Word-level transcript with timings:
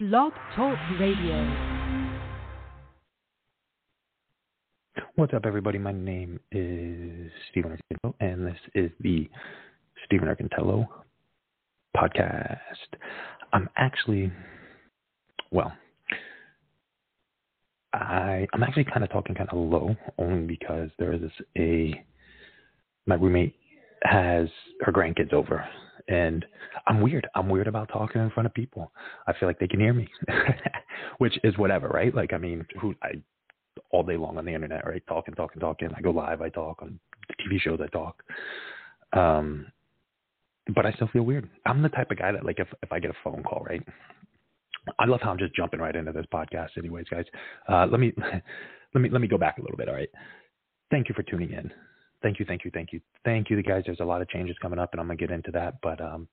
Blog 0.00 0.32
Talk 0.56 0.78
Radio. 0.98 1.46
What's 5.16 5.34
up, 5.34 5.44
everybody? 5.44 5.76
My 5.76 5.92
name 5.92 6.40
is 6.52 7.30
Stephen 7.50 7.76
Erkintalo, 7.76 8.14
and 8.18 8.46
this 8.46 8.56
is 8.74 8.90
the 9.00 9.28
Stephen 10.06 10.26
Erkintalo 10.26 10.86
podcast. 11.94 12.62
I'm 13.52 13.68
actually, 13.76 14.32
well, 15.50 15.70
I 17.92 18.46
I'm 18.54 18.62
actually 18.62 18.84
kind 18.84 19.04
of 19.04 19.10
talking 19.10 19.34
kind 19.34 19.50
of 19.50 19.58
low, 19.58 19.94
only 20.16 20.46
because 20.46 20.88
there 20.98 21.12
is 21.12 21.20
a 21.58 21.92
my 23.04 23.16
roommate 23.16 23.54
has 24.04 24.48
her 24.80 24.92
grandkids 24.92 25.34
over, 25.34 25.62
and 26.08 26.44
I'm 26.86 27.00
weird. 27.00 27.28
I'm 27.34 27.48
weird 27.48 27.66
about 27.66 27.88
talking 27.88 28.20
in 28.20 28.30
front 28.30 28.46
of 28.46 28.54
people. 28.54 28.92
I 29.26 29.32
feel 29.32 29.48
like 29.48 29.58
they 29.58 29.68
can 29.68 29.80
hear 29.80 29.92
me, 29.92 30.08
which 31.18 31.38
is 31.44 31.56
whatever, 31.58 31.88
right? 31.88 32.14
Like, 32.14 32.32
I 32.32 32.38
mean, 32.38 32.66
who 32.80 32.94
I 33.02 33.12
all 33.90 34.02
day 34.02 34.16
long 34.16 34.38
on 34.38 34.44
the 34.44 34.54
internet, 34.54 34.86
right? 34.86 35.02
Talking, 35.08 35.34
talking, 35.34 35.60
talking. 35.60 35.90
I 35.96 36.00
go 36.00 36.10
live. 36.10 36.40
I 36.40 36.48
talk 36.48 36.82
on 36.82 36.98
TV 37.40 37.60
shows. 37.60 37.80
I 37.82 37.86
talk. 37.88 38.22
Um, 39.12 39.66
but 40.74 40.86
I 40.86 40.92
still 40.92 41.08
feel 41.08 41.22
weird. 41.22 41.48
I'm 41.66 41.82
the 41.82 41.88
type 41.88 42.10
of 42.10 42.18
guy 42.18 42.32
that, 42.32 42.44
like, 42.44 42.58
if 42.60 42.68
if 42.82 42.92
I 42.92 43.00
get 43.00 43.10
a 43.10 43.16
phone 43.24 43.42
call, 43.42 43.64
right? 43.68 43.82
I 44.98 45.04
love 45.04 45.20
how 45.22 45.30
I'm 45.30 45.38
just 45.38 45.54
jumping 45.54 45.80
right 45.80 45.94
into 45.94 46.12
this 46.12 46.26
podcast, 46.32 46.70
anyways, 46.78 47.06
guys. 47.10 47.24
Uh, 47.68 47.86
let 47.90 48.00
me 48.00 48.12
let 48.94 49.00
me 49.00 49.10
let 49.10 49.20
me 49.20 49.28
go 49.28 49.38
back 49.38 49.58
a 49.58 49.62
little 49.62 49.76
bit. 49.76 49.88
All 49.88 49.94
right. 49.94 50.10
Thank 50.90 51.08
you 51.08 51.14
for 51.14 51.22
tuning 51.22 51.52
in 51.52 51.70
thank 52.22 52.38
you, 52.38 52.44
thank 52.46 52.64
you, 52.64 52.70
thank 52.72 52.92
you, 52.92 53.00
thank 53.24 53.50
you, 53.50 53.56
the 53.56 53.62
guys. 53.62 53.82
There's 53.86 54.00
a 54.00 54.04
lot 54.04 54.22
of 54.22 54.28
changes 54.28 54.56
coming 54.60 54.78
up, 54.78 54.90
and 54.92 55.00
I'm 55.00 55.06
gonna 55.06 55.16
get 55.16 55.30
into 55.30 55.50
that. 55.52 55.80
But 55.82 56.00
um, 56.00 56.28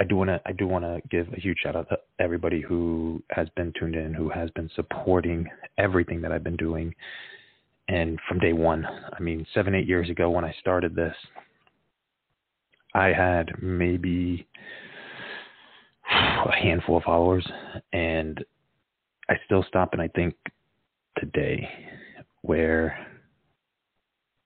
I 0.00 0.04
do 0.04 0.16
wanna 0.16 0.40
I 0.46 0.52
do 0.52 0.66
wanna 0.66 1.00
give 1.10 1.32
a 1.32 1.40
huge 1.40 1.58
shout 1.62 1.76
out 1.76 1.88
to 1.90 1.98
everybody 2.18 2.60
who 2.60 3.22
has 3.30 3.48
been 3.56 3.72
tuned 3.78 3.94
in, 3.94 4.14
who 4.14 4.28
has 4.28 4.50
been 4.50 4.70
supporting 4.74 5.46
everything 5.78 6.20
that 6.22 6.32
I've 6.32 6.44
been 6.44 6.56
doing. 6.56 6.94
And 7.88 8.18
from 8.28 8.38
day 8.38 8.52
one, 8.54 8.86
I 8.86 9.20
mean, 9.20 9.46
seven 9.52 9.74
eight 9.74 9.86
years 9.86 10.08
ago 10.08 10.30
when 10.30 10.44
I 10.44 10.54
started 10.60 10.94
this, 10.94 11.14
I 12.94 13.08
had 13.08 13.50
maybe 13.60 14.46
a 16.10 16.52
handful 16.52 16.96
of 16.96 17.02
followers, 17.04 17.46
and 17.92 18.42
I 19.28 19.34
still 19.44 19.64
stop 19.68 19.92
and 19.92 20.02
I 20.02 20.08
think 20.08 20.34
today 21.18 21.68
where 22.42 23.13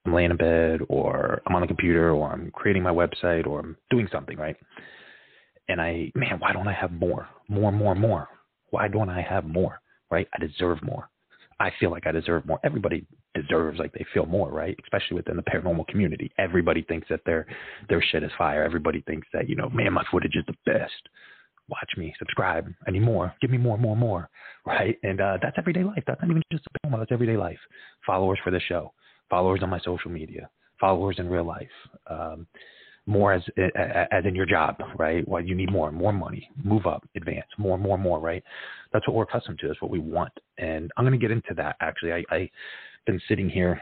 I'm 0.05 0.13
laying 0.13 0.31
in 0.31 0.37
bed 0.37 0.79
or 0.87 1.41
I'm 1.45 1.55
on 1.55 1.61
the 1.61 1.67
computer 1.67 2.11
or 2.11 2.31
I'm 2.31 2.51
creating 2.51 2.83
my 2.83 2.91
website 2.91 3.45
or 3.45 3.59
I'm 3.59 3.77
doing 3.89 4.07
something, 4.11 4.37
right? 4.37 4.55
And 5.67 5.79
I, 5.79 6.11
man, 6.15 6.39
why 6.39 6.53
don't 6.53 6.67
I 6.67 6.73
have 6.73 6.91
more? 6.91 7.27
More, 7.47 7.71
more, 7.71 7.95
more. 7.95 8.27
Why 8.71 8.87
don't 8.87 9.09
I 9.09 9.21
have 9.21 9.45
more? 9.45 9.79
Right? 10.09 10.27
I 10.33 10.43
deserve 10.43 10.81
more. 10.81 11.09
I 11.59 11.71
feel 11.79 11.91
like 11.91 12.07
I 12.07 12.11
deserve 12.11 12.45
more. 12.45 12.59
Everybody 12.63 13.05
deserves 13.35 13.79
like 13.79 13.91
they 13.91 14.05
feel 14.13 14.25
more, 14.25 14.49
right? 14.49 14.77
Especially 14.83 15.15
within 15.15 15.35
the 15.35 15.43
paranormal 15.43 15.87
community. 15.87 16.31
Everybody 16.37 16.83
thinks 16.83 17.07
that 17.09 17.19
their 17.25 17.45
their 17.89 18.01
shit 18.01 18.23
is 18.23 18.31
fire. 18.37 18.63
Everybody 18.63 19.01
thinks 19.01 19.27
that, 19.33 19.49
you 19.49 19.55
know, 19.55 19.69
man, 19.69 19.93
my 19.93 20.03
footage 20.09 20.35
is 20.35 20.45
the 20.47 20.55
best. 20.65 21.09
Watch 21.67 21.89
me, 21.97 22.15
subscribe. 22.17 22.73
I 22.87 22.91
need 22.91 23.01
more. 23.01 23.33
Give 23.41 23.51
me 23.51 23.57
more, 23.57 23.77
more, 23.77 23.95
more. 23.95 24.29
Right? 24.65 24.97
And 25.01 25.19
uh, 25.19 25.37
that's 25.41 25.57
everyday 25.57 25.83
life. 25.83 26.03
That's 26.05 26.21
not 26.21 26.29
even 26.29 26.43
just 26.51 26.63
a 26.67 26.87
paranormal. 26.87 26.99
That's 26.99 27.11
everyday 27.11 27.37
life. 27.37 27.57
Followers 28.05 28.37
for 28.43 28.51
the 28.51 28.59
show 28.59 28.93
followers 29.29 29.61
on 29.63 29.69
my 29.69 29.79
social 29.79 30.11
media, 30.11 30.49
followers 30.79 31.17
in 31.19 31.29
real 31.29 31.45
life, 31.45 31.67
um, 32.07 32.47
more 33.05 33.33
as 33.33 33.41
as 34.11 34.25
in 34.25 34.35
your 34.35 34.45
job, 34.45 34.75
right? 34.97 35.27
Well, 35.27 35.43
you 35.43 35.55
need 35.55 35.71
more, 35.71 35.91
more 35.91 36.13
money, 36.13 36.49
move 36.63 36.85
up, 36.85 37.07
advance, 37.15 37.47
more, 37.57 37.77
more, 37.77 37.97
more, 37.97 38.19
right? 38.19 38.43
That's 38.93 39.07
what 39.07 39.15
we're 39.15 39.23
accustomed 39.23 39.59
to. 39.59 39.67
That's 39.67 39.81
what 39.81 39.91
we 39.91 39.99
want, 39.99 40.33
and 40.57 40.91
I'm 40.95 41.05
going 41.05 41.19
to 41.19 41.23
get 41.23 41.31
into 41.31 41.53
that. 41.55 41.75
Actually, 41.81 42.13
I, 42.13 42.23
I've 42.31 42.49
been 43.05 43.21
sitting 43.27 43.49
here. 43.49 43.81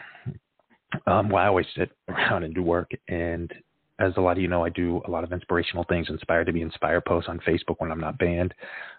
Um, 1.05 1.29
well, 1.29 1.43
I 1.43 1.47
always 1.47 1.65
sit 1.75 1.91
around 2.07 2.43
and 2.43 2.55
do 2.55 2.63
work, 2.63 2.91
and 3.09 3.52
as 3.99 4.13
a 4.17 4.21
lot 4.21 4.37
of 4.37 4.41
you 4.41 4.47
know, 4.47 4.63
I 4.63 4.69
do 4.69 5.02
a 5.07 5.11
lot 5.11 5.23
of 5.23 5.33
inspirational 5.33 5.83
things, 5.89 6.07
inspired 6.09 6.45
to 6.45 6.53
be 6.53 6.61
inspired 6.61 7.03
posts 7.05 7.30
on 7.30 7.39
Facebook 7.39 7.75
when 7.80 7.91
I'm 7.91 7.99
not 7.99 8.17
banned. 8.19 8.53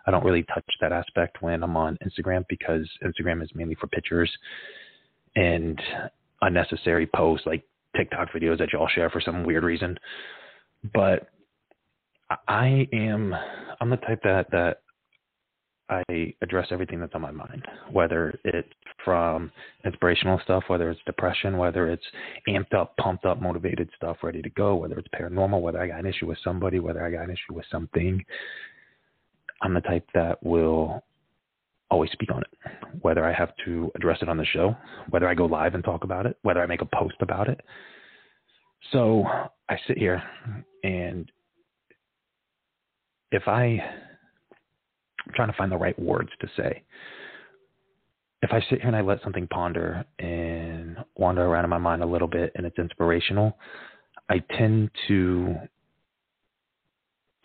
I 0.07 0.11
don't 0.11 0.25
really 0.25 0.45
touch 0.55 0.65
that 0.81 0.93
aspect 0.93 1.41
when 1.41 1.63
I'm 1.63 1.77
on 1.77 1.97
Instagram 2.05 2.45
because 2.49 2.89
Instagram 3.03 3.43
is 3.43 3.51
mainly 3.55 3.77
for 3.77 3.87
pictures 3.87 4.31
and 5.37 5.81
unnecessary 6.43 7.09
posts 7.15 7.47
like 7.47 7.65
TikTok 7.97 8.29
videos 8.33 8.59
that 8.59 8.73
y'all 8.73 8.89
share 8.89 9.11
for 9.11 9.21
some 9.21 9.45
weird 9.45 9.65
reason. 9.65 9.99
But 10.95 11.29
I 12.47 12.87
am 12.93 13.35
I'm 13.81 13.91
the 13.91 13.97
type 13.97 14.21
that 14.25 14.51
that 14.51 14.83
I 15.91 16.35
address 16.43 16.69
everything 16.71 17.01
that's 17.01 17.15
on 17.15 17.23
my 17.23 17.31
mind, 17.31 17.65
whether 17.91 18.39
it's 18.45 18.69
from 19.05 19.51
inspirational 19.87 20.39
stuff, 20.45 20.65
whether 20.67 20.91
it's 20.91 21.01
depression, 21.07 21.57
whether 21.57 21.89
it's 21.89 22.05
amped 22.47 22.75
up, 22.75 22.95
pumped 22.99 23.25
up, 23.25 23.41
motivated 23.41 23.89
stuff 23.97 24.19
ready 24.23 24.43
to 24.43 24.51
go, 24.51 24.75
whether 24.75 24.99
it's 24.99 25.09
paranormal, 25.19 25.63
whether 25.63 25.81
I 25.81 25.87
got 25.87 26.01
an 26.01 26.07
issue 26.07 26.27
with 26.27 26.39
somebody, 26.45 26.79
whether 26.79 27.05
I 27.05 27.11
got 27.11 27.25
an 27.25 27.31
issue 27.31 27.55
with 27.55 27.65
something. 27.71 28.23
I'm 29.63 29.73
the 29.73 29.81
type 29.81 30.07
that 30.15 30.43
will 30.43 31.03
always 31.91 32.11
speak 32.13 32.31
on 32.33 32.43
it, 32.43 33.01
whether 33.01 33.25
I 33.25 33.33
have 33.33 33.53
to 33.65 33.91
address 33.95 34.19
it 34.21 34.29
on 34.29 34.37
the 34.37 34.45
show, 34.45 34.77
whether 35.11 35.29
I 35.29 35.35
go 35.35 35.47
live 35.47 35.75
and 35.75 35.83
talk 35.83 36.05
about 36.05 36.27
it, 36.27 36.37
whether 36.43 36.63
I 36.63 36.67
make 36.67 36.83
a 36.83 36.87
post 36.87 37.17
about 37.21 37.49
it. 37.49 37.61
So 38.93 39.25
I 39.69 39.79
sit 39.87 39.99
here 39.99 40.23
and 40.85 41.31
if 43.31 43.47
I, 43.47 43.81
I'm 45.27 45.35
trying 45.35 45.51
to 45.51 45.57
find 45.57 45.71
the 45.71 45.77
right 45.77 45.99
words 45.99 46.31
to 46.41 46.49
say. 46.57 46.83
If 48.41 48.53
I 48.53 48.61
sit 48.71 48.81
here 48.81 48.87
and 48.87 48.97
I 48.97 49.01
let 49.01 49.23
something 49.23 49.49
ponder 49.49 50.05
and 50.19 50.97
wander 51.17 51.43
around 51.45 51.65
in 51.65 51.71
my 51.71 51.79
mind 51.79 52.03
a 52.03 52.07
little 52.07 52.29
bit 52.29 52.53
and 52.55 52.65
it's 52.65 52.79
inspirational, 52.79 53.59
I 54.31 54.39
tend 54.57 54.91
to 55.09 55.57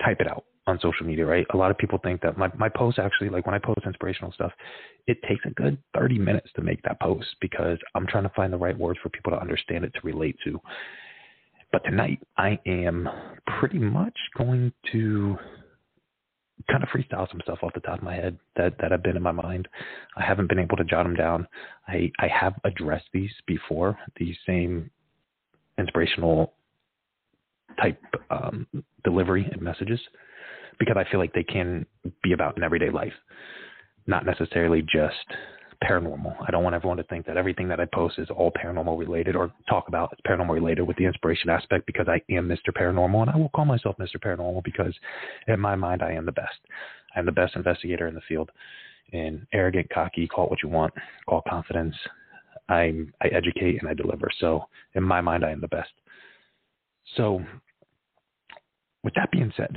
type 0.03 0.17
it 0.19 0.27
out 0.27 0.45
on 0.65 0.79
social 0.81 1.05
media, 1.05 1.25
right? 1.25 1.45
A 1.53 1.57
lot 1.57 1.71
of 1.71 1.77
people 1.77 1.99
think 2.03 2.21
that 2.21 2.37
my, 2.37 2.49
my 2.57 2.69
posts 2.69 2.99
actually, 2.99 3.29
like 3.29 3.45
when 3.45 3.55
I 3.55 3.59
post 3.59 3.81
inspirational 3.85 4.31
stuff, 4.31 4.51
it 5.07 5.17
takes 5.27 5.43
a 5.45 5.49
good 5.51 5.77
30 5.95 6.17
minutes 6.19 6.49
to 6.55 6.61
make 6.61 6.81
that 6.83 6.99
post 7.01 7.27
because 7.41 7.77
I'm 7.95 8.07
trying 8.07 8.23
to 8.23 8.31
find 8.35 8.53
the 8.53 8.57
right 8.57 8.77
words 8.77 8.99
for 9.03 9.09
people 9.09 9.31
to 9.31 9.39
understand 9.39 9.83
it 9.83 9.93
to 9.93 9.99
relate 10.03 10.37
to. 10.45 10.59
But 11.71 11.83
tonight, 11.83 12.19
I 12.37 12.59
am 12.65 13.09
pretty 13.59 13.79
much 13.79 14.17
going 14.37 14.71
to 14.91 15.37
kind 16.69 16.83
of 16.83 16.89
freestyle 16.89 17.29
some 17.29 17.41
stuff 17.43 17.59
off 17.61 17.73
the 17.73 17.81
top 17.81 17.97
of 17.97 18.03
my 18.03 18.15
head 18.15 18.37
that, 18.55 18.75
that 18.79 18.91
have 18.91 19.03
been 19.03 19.17
in 19.17 19.23
my 19.23 19.31
mind. 19.31 19.67
I 20.15 20.23
haven't 20.23 20.47
been 20.47 20.59
able 20.59 20.77
to 20.77 20.83
jot 20.83 21.03
them 21.03 21.15
down. 21.15 21.47
I, 21.87 22.11
I 22.19 22.27
have 22.27 22.53
addressed 22.63 23.07
these 23.11 23.31
before, 23.47 23.97
these 24.17 24.35
same 24.45 24.89
inspirational 25.77 26.53
type 27.81 27.99
um, 28.29 28.67
delivery 29.03 29.49
and 29.51 29.61
messages 29.61 29.99
because 30.79 30.97
I 30.97 31.09
feel 31.09 31.19
like 31.19 31.33
they 31.33 31.43
can 31.43 31.85
be 32.23 32.33
about 32.33 32.57
an 32.57 32.63
everyday 32.63 32.89
life, 32.89 33.13
not 34.07 34.25
necessarily 34.25 34.81
just 34.81 35.15
paranormal. 35.83 36.35
I 36.45 36.51
don't 36.51 36.63
want 36.63 36.75
everyone 36.75 36.97
to 36.97 37.03
think 37.03 37.25
that 37.25 37.37
everything 37.37 37.67
that 37.67 37.79
I 37.79 37.85
post 37.93 38.17
is 38.17 38.29
all 38.29 38.51
paranormal 38.51 38.97
related 38.97 39.35
or 39.35 39.51
talk 39.69 39.87
about 39.87 40.13
is 40.13 40.19
paranormal 40.27 40.53
related 40.53 40.83
with 40.83 40.97
the 40.97 41.05
inspiration 41.05 41.49
aspect 41.49 41.85
because 41.85 42.07
I 42.07 42.21
am 42.33 42.47
Mr. 42.47 42.69
Paranormal 42.75 43.21
and 43.23 43.29
I 43.29 43.37
will 43.37 43.49
call 43.49 43.65
myself 43.65 43.95
Mr. 43.97 44.17
Paranormal 44.17 44.63
because 44.63 44.93
in 45.47 45.59
my 45.59 45.75
mind 45.75 46.01
I 46.01 46.11
am 46.13 46.25
the 46.25 46.31
best. 46.31 46.57
I'm 47.15 47.25
the 47.25 47.31
best 47.31 47.55
investigator 47.55 48.07
in 48.07 48.15
the 48.15 48.21
field. 48.27 48.49
And 49.11 49.45
arrogant, 49.53 49.89
cocky, 49.93 50.27
call 50.27 50.45
it 50.45 50.49
what 50.49 50.63
you 50.63 50.69
want, 50.69 50.93
call 51.27 51.43
confidence. 51.47 51.95
I'm 52.69 53.13
I 53.21 53.27
educate 53.27 53.79
and 53.81 53.89
I 53.89 53.93
deliver. 53.93 54.29
So 54.39 54.65
in 54.95 55.03
my 55.03 55.21
mind 55.21 55.43
I 55.45 55.51
am 55.51 55.61
the 55.61 55.67
best. 55.67 55.91
So 57.15 57.41
with 59.03 59.13
that 59.15 59.31
being 59.31 59.51
said, 59.55 59.75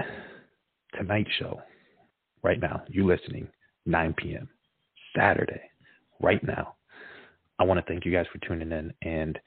Tonight 0.97 1.27
Show, 1.39 1.61
right 2.43 2.59
now, 2.59 2.83
you 2.89 3.07
listening, 3.07 3.49
9 3.85 4.15
p.m., 4.17 4.49
Saturday, 5.15 5.61
right 6.23 6.43
now. 6.43 6.75
I 7.59 7.65
want 7.65 7.79
to 7.79 7.93
thank 7.93 8.05
you 8.05 8.13
guys 8.13 8.27
for 8.33 8.39
tuning 8.47 8.73
in, 8.73 8.93
and 9.03 9.39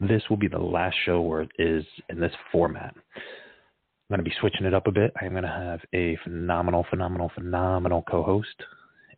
this 0.00 0.22
will 0.30 0.36
be 0.36 0.48
the 0.48 0.58
last 0.58 0.96
show 1.04 1.20
where 1.20 1.42
it 1.42 1.50
is 1.58 1.84
in 2.08 2.20
this 2.20 2.32
format. 2.50 2.94
I'm 2.96 4.16
going 4.16 4.18
to 4.18 4.24
be 4.24 4.34
switching 4.40 4.66
it 4.66 4.74
up 4.74 4.86
a 4.86 4.92
bit. 4.92 5.12
I'm 5.20 5.32
going 5.32 5.42
to 5.44 5.48
have 5.48 5.80
a 5.94 6.16
phenomenal, 6.24 6.86
phenomenal, 6.88 7.30
phenomenal 7.34 8.02
co 8.10 8.22
host, 8.22 8.62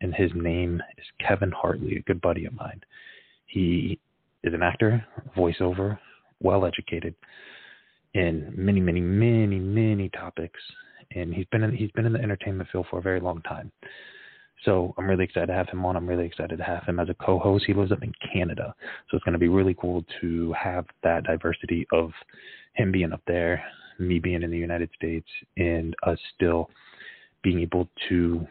and 0.00 0.14
his 0.14 0.30
name 0.34 0.82
is 0.98 1.04
Kevin 1.26 1.52
Hartley, 1.52 1.96
a 1.96 2.02
good 2.02 2.20
buddy 2.20 2.46
of 2.46 2.54
mine. 2.54 2.80
He 3.46 4.00
is 4.42 4.54
an 4.54 4.62
actor, 4.62 5.04
voiceover, 5.36 5.98
well 6.40 6.66
educated 6.66 7.14
in 8.14 8.52
many, 8.56 8.80
many, 8.80 9.00
many, 9.00 9.58
many 9.58 10.08
topics 10.08 10.60
and 11.14 11.34
he's 11.34 11.46
been 11.46 11.62
in, 11.62 11.74
he's 11.74 11.90
been 11.92 12.06
in 12.06 12.12
the 12.12 12.20
entertainment 12.20 12.68
field 12.70 12.86
for 12.90 12.98
a 12.98 13.02
very 13.02 13.20
long 13.20 13.42
time. 13.42 13.70
So 14.64 14.94
I'm 14.96 15.08
really 15.08 15.24
excited 15.24 15.46
to 15.46 15.52
have 15.52 15.68
him 15.68 15.84
on. 15.84 15.96
I'm 15.96 16.08
really 16.08 16.26
excited 16.26 16.56
to 16.56 16.64
have 16.64 16.84
him 16.84 16.98
as 16.98 17.08
a 17.08 17.14
co-host. 17.14 17.64
He 17.66 17.74
lives 17.74 17.92
up 17.92 18.02
in 18.02 18.12
Canada, 18.32 18.74
so 19.10 19.16
it's 19.16 19.24
going 19.24 19.34
to 19.34 19.38
be 19.38 19.48
really 19.48 19.76
cool 19.78 20.04
to 20.20 20.52
have 20.52 20.86
that 21.02 21.24
diversity 21.24 21.86
of 21.92 22.10
him 22.74 22.90
being 22.90 23.12
up 23.12 23.20
there, 23.26 23.62
me 23.98 24.18
being 24.18 24.42
in 24.42 24.50
the 24.50 24.58
United 24.58 24.90
States, 24.96 25.28
and 25.56 25.94
us 26.04 26.18
still 26.34 26.70
being 27.42 27.60
able 27.60 27.88
to 28.08 28.46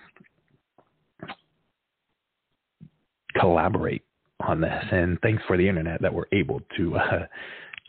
collaborate 3.39 4.03
on 4.47 4.61
this. 4.61 4.83
And 4.91 5.19
thanks 5.21 5.43
for 5.47 5.57
the 5.57 5.67
internet 5.67 6.01
that 6.01 6.13
we're 6.13 6.25
able 6.31 6.61
to 6.77 6.95
uh, 6.97 7.25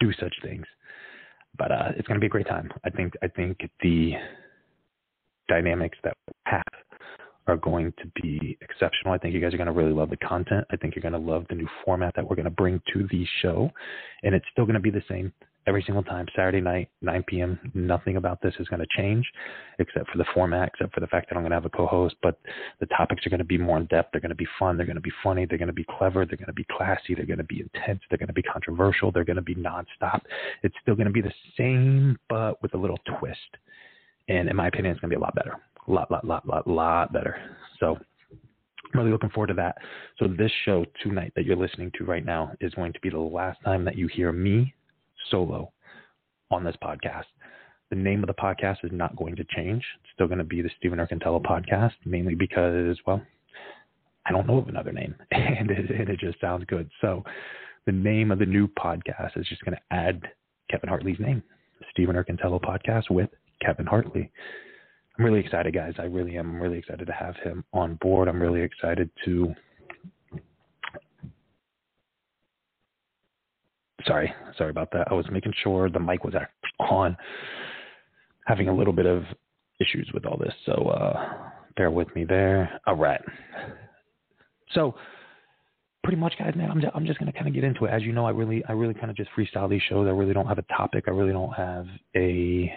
do 0.00 0.12
such 0.14 0.34
things. 0.42 0.64
But 1.58 1.72
uh, 1.72 1.92
it's 1.96 2.06
going 2.06 2.16
to 2.16 2.20
be 2.20 2.26
a 2.26 2.30
great 2.30 2.48
time. 2.48 2.70
I 2.84 2.90
think 2.90 3.14
I 3.22 3.28
think 3.28 3.58
the 3.82 4.12
dynamics 5.48 5.98
that 6.04 6.16
we 6.26 6.32
have 6.44 6.62
are 7.46 7.56
going 7.56 7.92
to 7.98 8.10
be 8.20 8.58
exceptional. 8.60 9.14
I 9.14 9.18
think 9.18 9.34
you 9.34 9.40
guys 9.40 9.54
are 9.54 9.58
going 9.58 9.66
to 9.66 9.72
really 9.72 9.92
love 9.92 10.10
the 10.10 10.16
content. 10.16 10.66
I 10.70 10.76
think 10.76 10.96
you're 10.96 11.02
going 11.02 11.12
to 11.12 11.30
love 11.30 11.46
the 11.48 11.54
new 11.54 11.68
format 11.84 12.14
that 12.16 12.28
we're 12.28 12.36
going 12.36 12.44
to 12.44 12.50
bring 12.50 12.80
to 12.92 13.06
the 13.10 13.24
show. 13.40 13.70
And 14.22 14.34
it's 14.34 14.46
still 14.52 14.64
going 14.64 14.74
to 14.74 14.80
be 14.80 14.90
the 14.90 15.02
same 15.08 15.32
every 15.66 15.82
single 15.82 16.02
time, 16.02 16.26
Saturday 16.34 16.60
night, 16.60 16.88
9 17.02 17.24
p.m. 17.26 17.58
Nothing 17.74 18.16
about 18.16 18.40
this 18.40 18.54
is 18.58 18.68
going 18.68 18.80
to 18.80 18.86
change 18.96 19.26
except 19.78 20.08
for 20.10 20.18
the 20.18 20.24
format, 20.32 20.68
except 20.68 20.94
for 20.94 21.00
the 21.00 21.06
fact 21.06 21.28
that 21.28 21.36
I'm 21.36 21.42
going 21.42 21.50
to 21.50 21.56
have 21.56 21.64
a 21.64 21.70
co 21.70 21.86
host. 21.86 22.14
But 22.22 22.38
the 22.80 22.86
topics 22.86 23.26
are 23.26 23.30
going 23.30 23.38
to 23.38 23.44
be 23.44 23.58
more 23.58 23.76
in 23.76 23.86
depth. 23.86 24.10
They're 24.12 24.20
going 24.20 24.30
to 24.30 24.36
be 24.36 24.48
fun. 24.58 24.76
They're 24.76 24.86
going 24.86 24.96
to 24.96 25.02
be 25.02 25.12
funny. 25.22 25.46
They're 25.46 25.58
going 25.58 25.68
to 25.68 25.74
be 25.74 25.86
clever. 25.98 26.24
They're 26.24 26.36
going 26.36 26.46
to 26.46 26.52
be 26.52 26.66
classy. 26.76 27.14
They're 27.14 27.26
going 27.26 27.38
to 27.38 27.44
be 27.44 27.60
intense. 27.60 28.00
They're 28.08 28.18
going 28.18 28.28
to 28.28 28.32
be 28.32 28.42
controversial. 28.42 29.10
They're 29.10 29.24
going 29.24 29.36
to 29.36 29.42
be 29.42 29.56
nonstop. 29.56 30.20
It's 30.62 30.74
still 30.82 30.94
going 30.94 31.08
to 31.08 31.12
be 31.12 31.22
the 31.22 31.34
same, 31.56 32.18
but 32.28 32.62
with 32.62 32.74
a 32.74 32.78
little 32.78 32.98
twist. 33.18 33.38
And 34.28 34.48
in 34.48 34.56
my 34.56 34.68
opinion, 34.68 34.92
it's 34.92 35.00
going 35.00 35.10
to 35.10 35.16
be 35.16 35.20
a 35.20 35.22
lot 35.22 35.34
better 35.34 35.60
a 35.88 35.92
lot, 35.92 36.10
lot, 36.10 36.24
lot, 36.24 36.46
lot, 36.46 36.66
lot 36.66 37.12
better. 37.12 37.36
So 37.78 37.96
I'm 37.96 39.00
really 39.00 39.10
looking 39.10 39.30
forward 39.30 39.48
to 39.48 39.54
that. 39.54 39.76
So 40.18 40.26
this 40.28 40.50
show 40.64 40.84
tonight 41.02 41.32
that 41.36 41.44
you're 41.44 41.56
listening 41.56 41.92
to 41.98 42.04
right 42.04 42.24
now 42.24 42.52
is 42.60 42.74
going 42.74 42.92
to 42.92 43.00
be 43.00 43.10
the 43.10 43.18
last 43.18 43.58
time 43.64 43.84
that 43.84 43.96
you 43.96 44.08
hear 44.08 44.32
me 44.32 44.74
solo 45.30 45.72
on 46.50 46.64
this 46.64 46.76
podcast. 46.82 47.24
The 47.90 47.96
name 47.96 48.22
of 48.22 48.26
the 48.26 48.34
podcast 48.34 48.84
is 48.84 48.90
not 48.92 49.16
going 49.16 49.36
to 49.36 49.44
change. 49.44 49.84
It's 50.00 50.12
still 50.14 50.26
going 50.26 50.38
to 50.38 50.44
be 50.44 50.60
the 50.60 50.70
Stephen 50.78 50.98
Erkintalo 50.98 51.42
podcast, 51.42 51.92
mainly 52.04 52.34
because, 52.34 52.98
well, 53.06 53.22
I 54.26 54.32
don't 54.32 54.46
know 54.46 54.58
of 54.58 54.68
another 54.68 54.90
name, 54.90 55.14
and 55.30 55.70
it, 55.70 55.90
and 55.90 56.08
it 56.08 56.18
just 56.18 56.40
sounds 56.40 56.64
good. 56.66 56.90
So 57.00 57.22
the 57.86 57.92
name 57.92 58.32
of 58.32 58.40
the 58.40 58.46
new 58.46 58.66
podcast 58.66 59.36
is 59.36 59.46
just 59.46 59.64
going 59.64 59.76
to 59.76 59.96
add 59.96 60.22
Kevin 60.68 60.88
Hartley's 60.88 61.20
name, 61.20 61.44
Stephen 61.92 62.16
Erkintalo 62.16 62.60
podcast 62.60 63.08
with 63.08 63.30
Kevin 63.60 63.86
Hartley. 63.86 64.30
I'm 65.18 65.24
really 65.24 65.40
excited, 65.40 65.74
guys. 65.74 65.94
I 65.98 66.04
really 66.04 66.36
am. 66.36 66.50
I'm 66.50 66.60
really 66.60 66.78
excited 66.78 67.06
to 67.06 67.12
have 67.12 67.36
him 67.36 67.64
on 67.72 67.94
board. 67.96 68.28
I'm 68.28 68.40
really 68.40 68.60
excited 68.60 69.10
to. 69.24 69.54
Sorry, 74.04 74.32
sorry 74.56 74.70
about 74.70 74.90
that. 74.92 75.08
I 75.10 75.14
was 75.14 75.26
making 75.30 75.52
sure 75.62 75.88
the 75.88 75.98
mic 75.98 76.22
was 76.22 76.34
on. 76.78 77.16
Having 78.46 78.68
a 78.68 78.76
little 78.76 78.92
bit 78.92 79.06
of 79.06 79.24
issues 79.80 80.08
with 80.14 80.24
all 80.26 80.36
this, 80.36 80.52
so 80.64 80.72
uh, 80.72 81.50
bear 81.76 81.90
with 81.90 82.14
me 82.14 82.24
there. 82.24 82.80
All 82.86 82.94
right. 82.94 83.20
So, 84.72 84.94
pretty 86.04 86.18
much, 86.18 86.34
guys, 86.38 86.54
man, 86.54 86.70
I'm 86.70 86.80
just, 86.80 86.94
I'm 86.94 87.06
just 87.06 87.18
gonna 87.18 87.32
kind 87.32 87.48
of 87.48 87.54
get 87.54 87.64
into 87.64 87.86
it. 87.86 87.90
As 87.90 88.02
you 88.02 88.12
know, 88.12 88.24
I 88.26 88.30
really, 88.30 88.62
I 88.68 88.72
really 88.72 88.94
kind 88.94 89.10
of 89.10 89.16
just 89.16 89.30
freestyle 89.36 89.68
these 89.68 89.82
shows. 89.88 90.06
I 90.06 90.10
really 90.10 90.34
don't 90.34 90.46
have 90.46 90.58
a 90.58 90.64
topic. 90.76 91.04
I 91.08 91.10
really 91.10 91.32
don't 91.32 91.52
have 91.54 91.86
a 92.14 92.72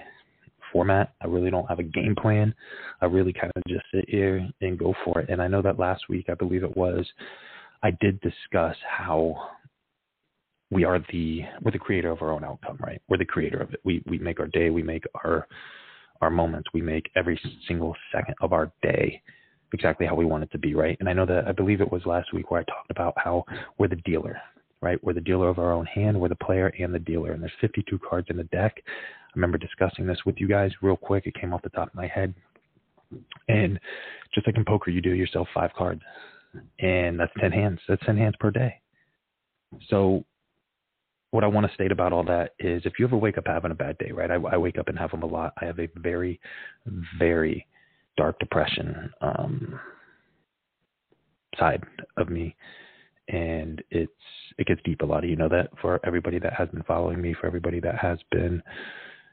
format. 0.71 1.13
I 1.21 1.27
really 1.27 1.51
don't 1.51 1.67
have 1.67 1.79
a 1.79 1.83
game 1.83 2.15
plan. 2.19 2.53
I 3.01 3.05
really 3.05 3.33
kind 3.33 3.51
of 3.55 3.63
just 3.67 3.85
sit 3.93 4.05
here 4.09 4.47
and 4.61 4.77
go 4.77 4.93
for 5.05 5.19
it. 5.19 5.29
And 5.29 5.41
I 5.41 5.47
know 5.47 5.61
that 5.61 5.79
last 5.79 6.03
week, 6.09 6.25
I 6.29 6.33
believe 6.33 6.63
it 6.63 6.77
was, 6.77 7.05
I 7.83 7.91
did 8.01 8.19
discuss 8.21 8.75
how 8.87 9.35
we 10.71 10.83
are 10.83 10.99
the 11.11 11.41
we're 11.61 11.71
the 11.71 11.79
creator 11.79 12.11
of 12.11 12.21
our 12.21 12.31
own 12.31 12.43
outcome, 12.43 12.77
right? 12.81 13.01
We're 13.07 13.17
the 13.17 13.25
creator 13.25 13.59
of 13.59 13.73
it. 13.73 13.79
We 13.83 14.03
we 14.05 14.19
make 14.19 14.39
our 14.39 14.47
day, 14.47 14.69
we 14.69 14.83
make 14.83 15.03
our 15.23 15.47
our 16.21 16.29
moments, 16.29 16.69
we 16.73 16.81
make 16.81 17.09
every 17.15 17.39
single 17.67 17.95
second 18.11 18.35
of 18.41 18.53
our 18.53 18.71
day 18.83 19.21
exactly 19.73 20.05
how 20.05 20.15
we 20.15 20.25
want 20.25 20.43
it 20.43 20.51
to 20.51 20.57
be, 20.57 20.75
right? 20.75 20.97
And 20.99 21.07
I 21.07 21.13
know 21.13 21.25
that 21.25 21.47
I 21.47 21.51
believe 21.51 21.81
it 21.81 21.91
was 21.91 22.05
last 22.05 22.33
week 22.33 22.51
where 22.51 22.61
I 22.61 22.63
talked 22.65 22.91
about 22.91 23.13
how 23.17 23.45
we're 23.77 23.87
the 23.87 23.95
dealer, 23.97 24.39
right? 24.81 25.01
We're 25.03 25.13
the 25.13 25.21
dealer 25.21 25.47
of 25.47 25.59
our 25.59 25.71
own 25.71 25.85
hand, 25.85 26.19
we're 26.19 26.29
the 26.29 26.35
player 26.35 26.73
and 26.79 26.93
the 26.93 26.99
dealer. 26.99 27.31
And 27.31 27.41
there's 27.41 27.51
52 27.61 27.99
cards 27.99 28.27
in 28.29 28.37
the 28.37 28.43
deck. 28.45 28.81
Remember 29.39 29.57
discussing 29.57 30.05
this 30.05 30.19
with 30.25 30.35
you 30.37 30.49
guys 30.49 30.71
real 30.81 30.97
quick. 30.97 31.25
It 31.25 31.33
came 31.33 31.53
off 31.53 31.61
the 31.61 31.69
top 31.69 31.87
of 31.87 31.95
my 31.95 32.07
head. 32.07 32.33
And 33.47 33.79
just 34.33 34.45
like 34.45 34.57
in 34.57 34.65
poker, 34.65 34.91
you 34.91 35.01
do 35.01 35.15
yourself 35.15 35.47
five 35.53 35.71
cards, 35.77 36.01
and 36.79 37.17
that's 37.17 37.31
10 37.39 37.53
hands. 37.53 37.79
That's 37.87 38.05
10 38.05 38.17
hands 38.17 38.35
per 38.37 38.51
day. 38.51 38.81
So, 39.89 40.25
what 41.31 41.45
I 41.45 41.47
want 41.47 41.67
to 41.67 41.73
state 41.73 41.93
about 41.93 42.11
all 42.11 42.23
that 42.25 42.51
is 42.59 42.81
if 42.85 42.99
you 42.99 43.05
ever 43.05 43.15
wake 43.15 43.37
up 43.37 43.45
having 43.47 43.71
a 43.71 43.75
bad 43.75 43.97
day, 43.97 44.11
right? 44.11 44.29
I, 44.29 44.35
I 44.35 44.57
wake 44.57 44.77
up 44.77 44.89
and 44.89 44.99
have 44.99 45.11
them 45.11 45.23
a 45.23 45.27
lot. 45.27 45.53
I 45.61 45.65
have 45.65 45.79
a 45.79 45.87
very, 45.95 46.39
very 47.17 47.65
dark 48.17 48.37
depression 48.39 49.09
um, 49.21 49.79
side 51.57 51.83
of 52.17 52.29
me 52.29 52.55
and 53.29 53.83
it's 53.91 54.11
it 54.57 54.65
gets 54.65 54.81
deep 54.83 55.01
a 55.01 55.05
lot 55.05 55.23
you 55.23 55.35
know 55.35 55.47
that 55.47 55.69
for 55.79 55.99
everybody 56.03 56.39
that 56.39 56.53
has 56.53 56.67
been 56.69 56.81
following 56.83 57.21
me 57.21 57.35
for 57.39 57.45
everybody 57.45 57.79
that 57.79 57.95
has 57.95 58.17
been 58.31 58.61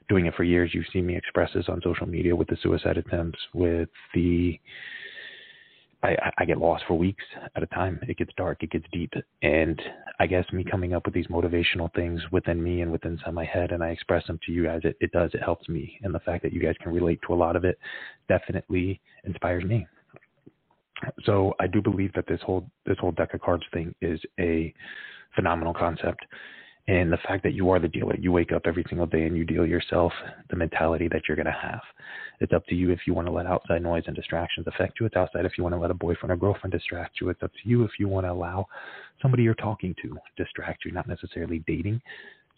doing 0.09 0.27
it 0.27 0.35
for 0.35 0.45
years. 0.45 0.71
You've 0.73 0.87
seen 0.93 1.07
me 1.07 1.17
express 1.17 1.51
this 1.55 1.69
on 1.69 1.81
social 1.83 2.07
media 2.07 2.35
with 2.35 2.49
the 2.49 2.57
suicide 2.63 2.97
attempts, 2.97 3.39
with 3.55 3.89
the 4.15 4.59
I, 6.03 6.17
I 6.39 6.45
get 6.45 6.59
lost 6.59 6.85
for 6.87 6.97
weeks 6.97 7.25
at 7.57 7.63
a 7.63 7.67
time. 7.67 7.99
It 8.07 8.19
gets 8.19 8.31
dark, 8.37 8.63
it 8.63 8.71
gets 8.71 8.85
deep. 8.93 9.13
And 9.43 9.81
I 10.21 10.27
guess 10.27 10.45
me 10.53 10.63
coming 10.63 10.95
up 10.95 11.05
with 11.05 11.15
these 11.15 11.27
motivational 11.27 11.93
things 11.95 12.21
within 12.31 12.63
me 12.63 12.83
and 12.83 12.93
within 12.93 13.13
inside 13.13 13.35
my 13.35 13.45
head 13.45 13.73
and 13.73 13.83
I 13.83 13.89
express 13.89 14.27
them 14.27 14.39
to 14.47 14.53
you 14.53 14.65
guys, 14.65 14.83
it, 14.85 14.97
it 15.01 15.11
does, 15.13 15.31
it 15.35 15.43
helps 15.43 15.69
me. 15.69 15.99
And 16.03 16.15
the 16.15 16.21
fact 16.21 16.43
that 16.43 16.53
you 16.53 16.61
guys 16.61 16.75
can 16.83 16.93
relate 16.93 17.21
to 17.27 17.35
a 17.35 17.37
lot 17.37 17.57
of 17.57 17.65
it 17.65 17.79
definitely 18.29 19.01
inspires 19.25 19.65
me. 19.65 19.87
So 21.25 21.55
I 21.61 21.67
do 21.67 21.83
believe 21.83 22.13
that 22.15 22.27
this 22.27 22.41
whole 22.43 22.71
this 22.87 22.97
whole 22.99 23.13
deck 23.13 23.35
of 23.35 23.41
cards 23.41 23.65
thing 23.73 23.95
is 24.01 24.19
a 24.41 24.73
phenomenal 25.35 25.75
concept 25.75 26.25
and 26.89 27.13
the 27.13 27.19
fact 27.19 27.43
that 27.43 27.55
you 27.55 27.71
are 27.71 27.81
the 27.81 27.89
dealer, 27.89 28.15
you 28.17 28.31
wake 28.31 28.53
up 28.53 28.63
every 28.65 28.85
single 28.89 29.07
day 29.07 29.25
and 29.25 29.37
you 29.37 29.45
deal 29.45 29.67
yourself 29.67 30.13
the 30.51 30.57
mentality 30.57 31.09
that 31.09 31.23
you're 31.27 31.37
going 31.37 31.47
to 31.47 31.53
have. 31.53 31.81
It's 32.39 32.53
up 32.53 32.65
to 32.67 32.77
you 32.77 32.91
if 32.91 33.01
you 33.07 33.15
want 33.15 33.27
to 33.27 33.33
let 33.33 33.47
outside 33.47 33.83
noise 33.83 34.05
and 34.07 34.15
distractions 34.15 34.67
affect 34.69 35.01
you. 35.01 35.07
It's 35.07 35.17
outside 35.17 35.45
if 35.45 35.53
you 35.59 35.65
want 35.65 35.75
to 35.75 35.81
let 35.81 35.91
a 35.91 35.95
boyfriend 35.95 36.31
or 36.31 36.37
girlfriend 36.37 36.73
distract 36.73 37.21
you. 37.21 37.29
It's 37.31 37.43
up 37.43 37.51
to 37.51 37.69
you 37.69 37.83
if 37.83 37.93
you 37.99 38.07
want 38.07 38.27
to 38.27 38.31
allow 38.31 38.67
somebody 39.21 39.43
you're 39.43 39.55
talking 39.55 39.97
to 40.03 40.17
distract 40.37 40.85
you, 40.85 40.93
not 40.93 41.09
necessarily 41.09 41.65
dating, 41.67 42.01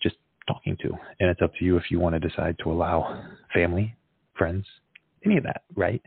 just 0.03 0.17
talking 0.47 0.77
to. 0.83 0.91
And 1.21 1.31
it's 1.31 1.41
up 1.41 1.53
to 1.59 1.65
you 1.65 1.79
if 1.79 1.85
you 1.91 1.99
want 1.99 2.15
to 2.15 2.29
decide 2.29 2.57
to 2.65 2.71
allow 2.71 3.25
family, 3.55 3.97
friends, 4.37 4.67
any 5.25 5.39
of 5.39 5.45
that, 5.45 5.63
right? 5.75 6.03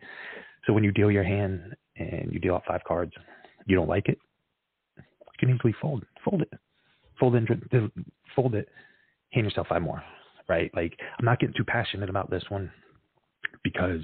So 0.68 0.74
when 0.74 0.84
you 0.84 0.92
deal 0.92 1.10
your 1.10 1.24
hand 1.24 1.76
and 1.98 2.32
you 2.32 2.40
deal 2.40 2.54
out 2.54 2.64
five 2.68 2.82
cards, 2.88 3.14
you 3.66 3.76
don't 3.76 3.90
like 3.90 4.10
it, 4.10 4.20
you 4.98 5.48
can 5.48 5.56
easily 5.56 5.74
fold, 5.82 6.06
fold 6.24 6.44
it 6.44 6.52
fold 7.22 7.36
it, 7.36 7.92
fold 8.36 8.56
it, 8.56 8.68
hand 9.32 9.46
yourself 9.46 9.68
five 9.68 9.82
more, 9.82 10.04
right? 10.50 10.70
Like 10.76 10.94
I'm 11.18 11.26
not 11.26 11.40
getting 11.40 11.56
too 11.56 11.64
passionate 11.64 12.10
about 12.10 12.30
this 12.30 12.44
one 12.50 12.70
because 13.64 14.02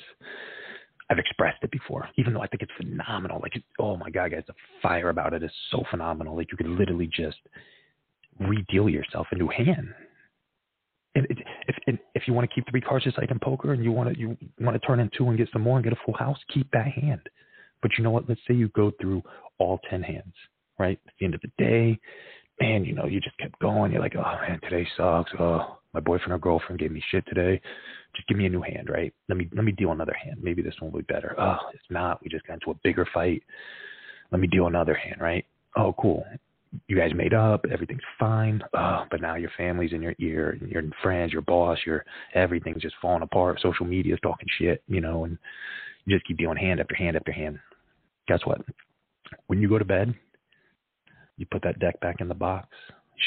I've 1.09 1.19
expressed 1.19 1.63
it 1.63 1.71
before, 1.71 2.07
even 2.17 2.33
though 2.33 2.41
I 2.41 2.47
think 2.47 2.63
it's 2.63 2.71
phenomenal. 2.77 3.39
Like, 3.41 3.53
oh 3.79 3.97
my 3.97 4.09
God, 4.09 4.31
guys, 4.31 4.43
the 4.47 4.53
fire 4.81 5.09
about 5.09 5.33
it 5.33 5.43
is 5.43 5.51
so 5.71 5.83
phenomenal. 5.89 6.35
Like 6.35 6.51
you 6.51 6.57
could 6.57 6.67
literally 6.67 7.07
just 7.07 7.37
redeal 8.39 8.89
yourself 8.89 9.27
a 9.31 9.35
new 9.35 9.49
hand. 9.49 9.93
And 11.15 11.25
if 11.29 11.75
and 11.87 11.97
if 12.13 12.27
you 12.27 12.33
want 12.33 12.47
to 12.47 12.53
keep 12.53 12.69
three 12.69 12.81
cards 12.81 13.05
just 13.05 13.17
like 13.17 13.31
in 13.31 13.39
poker, 13.39 13.73
and 13.73 13.83
you 13.83 13.91
want 13.91 14.13
to 14.13 14.19
you 14.19 14.37
want 14.59 14.79
to 14.79 14.87
turn 14.87 14.99
in 14.99 15.09
two 15.17 15.27
and 15.29 15.37
get 15.37 15.49
some 15.51 15.63
more 15.63 15.77
and 15.77 15.83
get 15.83 15.93
a 15.93 15.99
full 16.05 16.13
house, 16.13 16.37
keep 16.53 16.69
that 16.71 16.87
hand. 16.87 17.21
But 17.81 17.91
you 17.97 18.03
know 18.03 18.11
what? 18.11 18.29
Let's 18.29 18.41
say 18.47 18.53
you 18.53 18.69
go 18.69 18.91
through 19.01 19.23
all 19.57 19.79
ten 19.89 20.03
hands, 20.03 20.33
right? 20.77 20.99
At 21.07 21.13
the 21.19 21.25
end 21.25 21.33
of 21.33 21.41
the 21.41 21.51
day, 21.57 21.99
man, 22.59 22.85
you 22.85 22.93
know, 22.93 23.05
you 23.05 23.19
just 23.19 23.37
kept 23.37 23.59
going. 23.59 23.91
You're 23.91 24.01
like, 24.01 24.15
oh 24.15 24.35
man, 24.47 24.59
today 24.61 24.87
sucks. 24.97 25.31
Oh, 25.39 25.77
my 25.93 25.99
boyfriend 25.99 26.33
or 26.33 26.39
girlfriend 26.39 26.79
gave 26.79 26.91
me 26.91 27.03
shit 27.11 27.25
today. 27.27 27.61
Just 28.15 28.27
give 28.27 28.37
me 28.37 28.45
a 28.45 28.49
new 28.49 28.61
hand, 28.61 28.89
right? 28.89 29.13
Let 29.29 29.37
me 29.37 29.49
let 29.53 29.65
me 29.65 29.71
deal 29.71 29.91
another 29.91 30.13
hand. 30.13 30.37
Maybe 30.41 30.61
this 30.61 30.75
one 30.79 30.91
will 30.91 30.99
be 30.99 31.13
better. 31.13 31.35
Oh, 31.39 31.57
it's 31.73 31.83
not. 31.89 32.21
We 32.23 32.29
just 32.29 32.45
got 32.47 32.55
into 32.55 32.71
a 32.71 32.79
bigger 32.83 33.07
fight. 33.13 33.43
Let 34.31 34.41
me 34.41 34.47
deal 34.47 34.67
another 34.67 34.95
hand, 34.95 35.21
right? 35.21 35.45
Oh, 35.75 35.93
cool. 35.99 36.25
You 36.87 36.97
guys 36.97 37.11
made 37.15 37.33
up. 37.33 37.65
Everything's 37.71 38.01
fine. 38.19 38.61
Oh, 38.73 39.03
but 39.09 39.21
now 39.21 39.35
your 39.35 39.51
family's 39.57 39.93
in 39.93 40.01
your 40.01 40.15
ear, 40.19 40.57
and 40.59 40.69
your 40.69 40.83
friends, 41.01 41.31
your 41.31 41.43
boss, 41.43 41.77
your 41.85 42.03
everything's 42.33 42.81
just 42.81 42.95
falling 43.01 43.23
apart. 43.23 43.59
Social 43.61 43.85
media's 43.85 44.19
talking 44.21 44.47
shit, 44.59 44.83
you 44.87 44.99
know, 44.99 45.23
and 45.23 45.37
you 46.05 46.15
just 46.15 46.27
keep 46.27 46.37
dealing 46.37 46.57
hand 46.57 46.79
after 46.79 46.95
hand 46.95 47.15
after 47.15 47.31
hand. 47.31 47.59
Guess 48.27 48.41
what? 48.45 48.61
When 49.47 49.61
you 49.61 49.69
go 49.69 49.79
to 49.79 49.85
bed, 49.85 50.13
you 51.37 51.45
put 51.49 51.61
that 51.63 51.79
deck 51.79 51.99
back 52.01 52.17
in 52.19 52.27
the 52.27 52.33
box, 52.33 52.67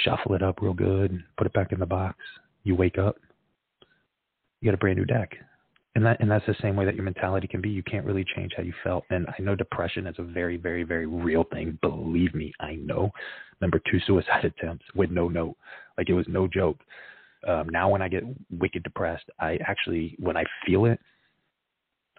shuffle 0.04 0.34
it 0.34 0.42
up 0.42 0.60
real 0.60 0.74
good, 0.74 1.22
put 1.36 1.46
it 1.46 1.52
back 1.52 1.72
in 1.72 1.80
the 1.80 1.86
box. 1.86 2.16
You 2.64 2.74
wake 2.74 2.98
up, 2.98 3.16
you 4.60 4.70
got 4.70 4.74
a 4.74 4.78
brand 4.78 4.98
new 4.98 5.04
deck. 5.04 5.32
And 5.96 6.06
that 6.06 6.20
and 6.20 6.30
that's 6.30 6.46
the 6.46 6.54
same 6.62 6.76
way 6.76 6.84
that 6.84 6.94
your 6.94 7.02
mentality 7.04 7.48
can 7.48 7.60
be. 7.60 7.68
You 7.68 7.82
can't 7.82 8.06
really 8.06 8.24
change 8.36 8.52
how 8.56 8.62
you 8.62 8.72
felt. 8.84 9.04
And 9.10 9.26
I 9.26 9.42
know 9.42 9.56
depression 9.56 10.06
is 10.06 10.14
a 10.18 10.22
very, 10.22 10.56
very, 10.56 10.84
very 10.84 11.06
real 11.06 11.44
thing. 11.52 11.78
Believe 11.82 12.32
me, 12.32 12.52
I 12.60 12.74
know. 12.76 13.10
Number 13.60 13.80
two 13.90 13.98
suicide 14.06 14.44
attempts 14.58 14.84
with 14.94 15.10
no 15.10 15.28
note. 15.28 15.56
Like 15.98 16.08
it 16.08 16.14
was 16.14 16.26
no 16.28 16.46
joke. 16.46 16.78
Um, 17.46 17.68
now 17.70 17.88
when 17.88 18.02
I 18.02 18.08
get 18.08 18.22
wicked 18.50 18.84
depressed, 18.84 19.24
I 19.40 19.58
actually 19.66 20.16
when 20.20 20.36
I 20.36 20.44
feel 20.64 20.84
it, 20.84 21.00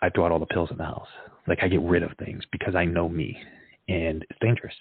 I 0.01 0.09
throw 0.09 0.25
out 0.25 0.31
all 0.31 0.39
the 0.39 0.45
pills 0.47 0.71
in 0.71 0.77
the 0.77 0.83
house. 0.83 1.07
Like 1.47 1.59
I 1.61 1.69
get 1.69 1.81
rid 1.81 2.03
of 2.03 2.11
things 2.17 2.43
because 2.51 2.75
I 2.75 2.83
know 2.83 3.07
me 3.07 3.37
and 3.87 4.25
it's 4.29 4.39
dangerous. 4.41 4.75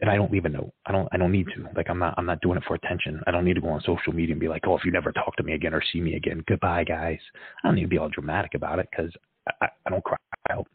And 0.00 0.08
I 0.08 0.16
don't 0.16 0.30
leave 0.30 0.44
a 0.44 0.48
note. 0.48 0.72
I 0.86 0.92
don't. 0.92 1.08
I 1.12 1.16
don't 1.16 1.32
need 1.32 1.46
to. 1.56 1.68
Like 1.74 1.90
I'm 1.90 1.98
not. 1.98 2.14
I'm 2.16 2.26
not 2.26 2.40
doing 2.40 2.56
it 2.56 2.64
for 2.66 2.74
attention. 2.74 3.20
I 3.26 3.32
don't 3.32 3.44
need 3.44 3.54
to 3.54 3.60
go 3.60 3.68
on 3.68 3.80
social 3.84 4.12
media 4.12 4.32
and 4.32 4.40
be 4.40 4.48
like, 4.48 4.62
oh, 4.66 4.76
if 4.76 4.84
you 4.84 4.92
never 4.92 5.10
talk 5.12 5.34
to 5.36 5.42
me 5.42 5.54
again 5.54 5.74
or 5.74 5.82
see 5.92 6.00
me 6.00 6.14
again, 6.14 6.44
goodbye, 6.46 6.84
guys. 6.84 7.18
I 7.62 7.68
don't 7.68 7.74
need 7.74 7.82
to 7.82 7.88
be 7.88 7.98
all 7.98 8.08
dramatic 8.08 8.54
about 8.54 8.78
it 8.78 8.88
because 8.90 9.12
I, 9.60 9.68
I 9.86 9.90
don't 9.90 10.04
cry. 10.04 10.16
Out. 10.50 10.66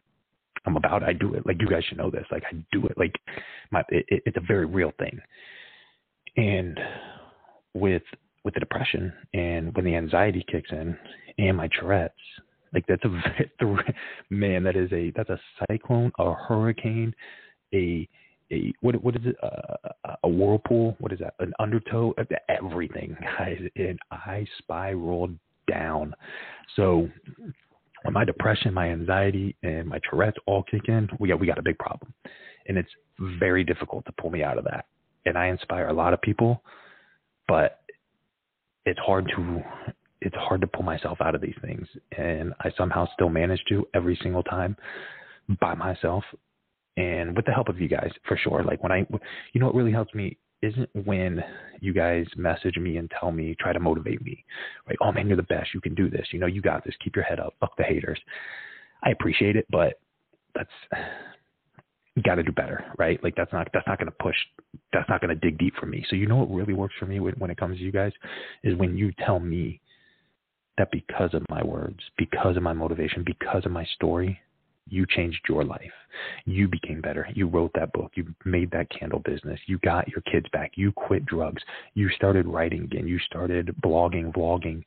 I'm 0.65 0.75
about. 0.75 1.03
It. 1.03 1.09
I 1.09 1.13
do 1.13 1.33
it. 1.35 1.45
Like 1.45 1.61
you 1.61 1.67
guys 1.67 1.83
should 1.87 1.97
know 1.97 2.11
this. 2.11 2.25
Like 2.31 2.43
I 2.51 2.55
do 2.71 2.85
it. 2.85 2.97
Like 2.97 3.15
my. 3.71 3.83
It, 3.89 4.23
it's 4.25 4.37
a 4.37 4.45
very 4.45 4.65
real 4.65 4.91
thing. 4.99 5.19
And 6.35 6.77
with 7.73 8.03
with 8.43 8.53
the 8.55 8.59
depression 8.59 9.13
and 9.33 9.73
when 9.75 9.85
the 9.85 9.95
anxiety 9.95 10.45
kicks 10.51 10.69
in 10.71 10.97
and 11.37 11.55
my 11.55 11.69
Tourette's, 11.79 12.13
like 12.73 12.85
that's 12.87 13.03
a 13.05 13.73
man. 14.29 14.63
That 14.63 14.75
is 14.75 14.91
a 14.91 15.11
that's 15.15 15.29
a 15.29 15.39
cyclone, 15.69 16.11
a 16.19 16.33
hurricane, 16.33 17.13
a 17.73 18.07
a 18.53 18.73
what 18.81 19.01
what 19.03 19.15
is 19.15 19.23
it? 19.25 19.35
Uh, 19.41 20.13
a 20.23 20.29
whirlpool? 20.29 20.95
What 20.99 21.11
is 21.11 21.19
that? 21.19 21.33
An 21.39 21.53
undertow? 21.59 22.13
Everything, 22.49 23.15
guys. 23.37 23.59
And 23.75 23.99
I 24.11 24.45
spiraled 24.59 25.37
down. 25.69 26.13
So 26.75 27.09
when 28.03 28.13
my 28.13 28.25
depression, 28.25 28.73
my 28.73 28.89
anxiety, 28.89 29.55
and 29.63 29.87
my 29.87 29.99
Tourette's 30.09 30.37
all 30.45 30.63
kick 30.63 30.87
in, 30.87 31.09
we 31.19 31.29
got 31.29 31.39
we 31.39 31.47
got 31.47 31.57
a 31.57 31.63
big 31.63 31.77
problem, 31.79 32.13
and 32.67 32.77
it's 32.77 32.91
very 33.39 33.63
difficult 33.63 34.05
to 34.05 34.11
pull 34.19 34.29
me 34.29 34.43
out 34.43 34.57
of 34.57 34.65
that. 34.65 34.85
And 35.25 35.37
I 35.37 35.47
inspire 35.47 35.87
a 35.87 35.93
lot 35.93 36.13
of 36.13 36.21
people, 36.21 36.63
but 37.47 37.81
it's 38.85 38.99
hard 38.99 39.31
to 39.35 39.61
it's 40.21 40.35
hard 40.35 40.61
to 40.61 40.67
pull 40.67 40.83
myself 40.83 41.19
out 41.21 41.35
of 41.35 41.41
these 41.41 41.55
things 41.61 41.85
and 42.17 42.53
i 42.61 42.71
somehow 42.77 43.07
still 43.13 43.29
manage 43.29 43.61
to 43.67 43.85
every 43.93 44.17
single 44.21 44.43
time 44.43 44.75
by 45.59 45.73
myself 45.73 46.23
and 46.97 47.35
with 47.35 47.45
the 47.45 47.51
help 47.51 47.69
of 47.69 47.79
you 47.79 47.87
guys 47.87 48.11
for 48.27 48.37
sure. 48.37 48.63
Like 48.63 48.83
when 48.83 48.91
i 48.91 49.05
you 49.53 49.59
know 49.59 49.67
what 49.67 49.75
really 49.75 49.91
helps 49.91 50.13
me 50.13 50.37
isn't 50.61 50.89
when 51.05 51.43
you 51.81 51.93
guys 51.93 52.25
message 52.37 52.77
me 52.77 52.97
and 52.97 53.11
tell 53.19 53.31
me 53.31 53.55
try 53.59 53.73
to 53.73 53.79
motivate 53.79 54.23
me. 54.23 54.43
Right 54.87 54.97
oh 55.01 55.11
man 55.11 55.27
you're 55.27 55.37
the 55.37 55.43
best. 55.43 55.73
You 55.73 55.81
can 55.81 55.95
do 55.95 56.09
this. 56.09 56.27
You 56.31 56.39
know 56.39 56.47
you 56.47 56.61
got 56.61 56.83
this. 56.83 56.95
Keep 57.03 57.15
your 57.15 57.25
head 57.25 57.39
up. 57.39 57.55
Fuck 57.59 57.75
the 57.77 57.83
haters. 57.83 58.19
I 59.03 59.11
appreciate 59.11 59.55
it 59.55 59.65
but 59.69 59.99
that's 60.55 60.71
got 62.21 62.35
to 62.35 62.43
do 62.43 62.51
better, 62.51 62.85
right? 62.97 63.21
Like 63.23 63.35
that's 63.35 63.51
not 63.51 63.67
that's 63.73 63.87
not 63.87 63.97
going 63.97 64.11
to 64.11 64.23
push, 64.23 64.35
that's 64.91 65.09
not 65.09 65.19
going 65.19 65.29
to 65.29 65.35
dig 65.35 65.57
deep 65.57 65.73
for 65.79 65.87
me. 65.87 66.05
So 66.09 66.15
you 66.15 66.27
know 66.27 66.37
what 66.37 66.51
really 66.51 66.73
works 66.73 66.93
for 66.99 67.05
me 67.05 67.19
when, 67.19 67.33
when 67.35 67.49
it 67.49 67.57
comes 67.57 67.77
to 67.77 67.83
you 67.83 67.91
guys 67.91 68.11
is 68.63 68.77
when 68.77 68.95
you 68.95 69.11
tell 69.25 69.39
me 69.39 69.81
that 70.77 70.89
because 70.91 71.33
of 71.33 71.43
my 71.49 71.63
words, 71.63 71.99
because 72.17 72.55
of 72.55 72.63
my 72.63 72.73
motivation, 72.73 73.23
because 73.25 73.65
of 73.65 73.71
my 73.71 73.85
story, 73.95 74.39
you 74.89 75.05
changed 75.07 75.39
your 75.47 75.63
life. 75.63 75.91
You 76.45 76.67
became 76.67 77.01
better. 77.01 77.27
You 77.33 77.47
wrote 77.47 77.71
that 77.75 77.93
book. 77.93 78.11
You 78.15 78.33
made 78.45 78.69
that 78.71 78.89
candle 78.89 79.19
business. 79.19 79.59
You 79.65 79.79
got 79.79 80.07
your 80.07 80.21
kids 80.21 80.45
back. 80.51 80.73
You 80.75 80.91
quit 80.91 81.25
drugs. 81.25 81.63
You 81.93 82.09
started 82.09 82.47
writing 82.47 82.83
again. 82.83 83.07
You 83.07 83.19
started 83.19 83.73
blogging, 83.83 84.33
vlogging, 84.33 84.83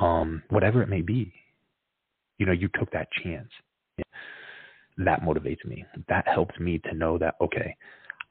um, 0.00 0.42
whatever 0.50 0.82
it 0.82 0.88
may 0.88 1.02
be. 1.02 1.32
You 2.38 2.46
know, 2.46 2.52
you 2.52 2.68
took 2.78 2.90
that 2.92 3.08
chance 3.22 3.50
that 4.98 5.22
motivates 5.22 5.64
me. 5.64 5.84
That 6.08 6.26
helps 6.26 6.58
me 6.58 6.78
to 6.80 6.94
know 6.94 7.18
that, 7.18 7.34
okay, 7.40 7.76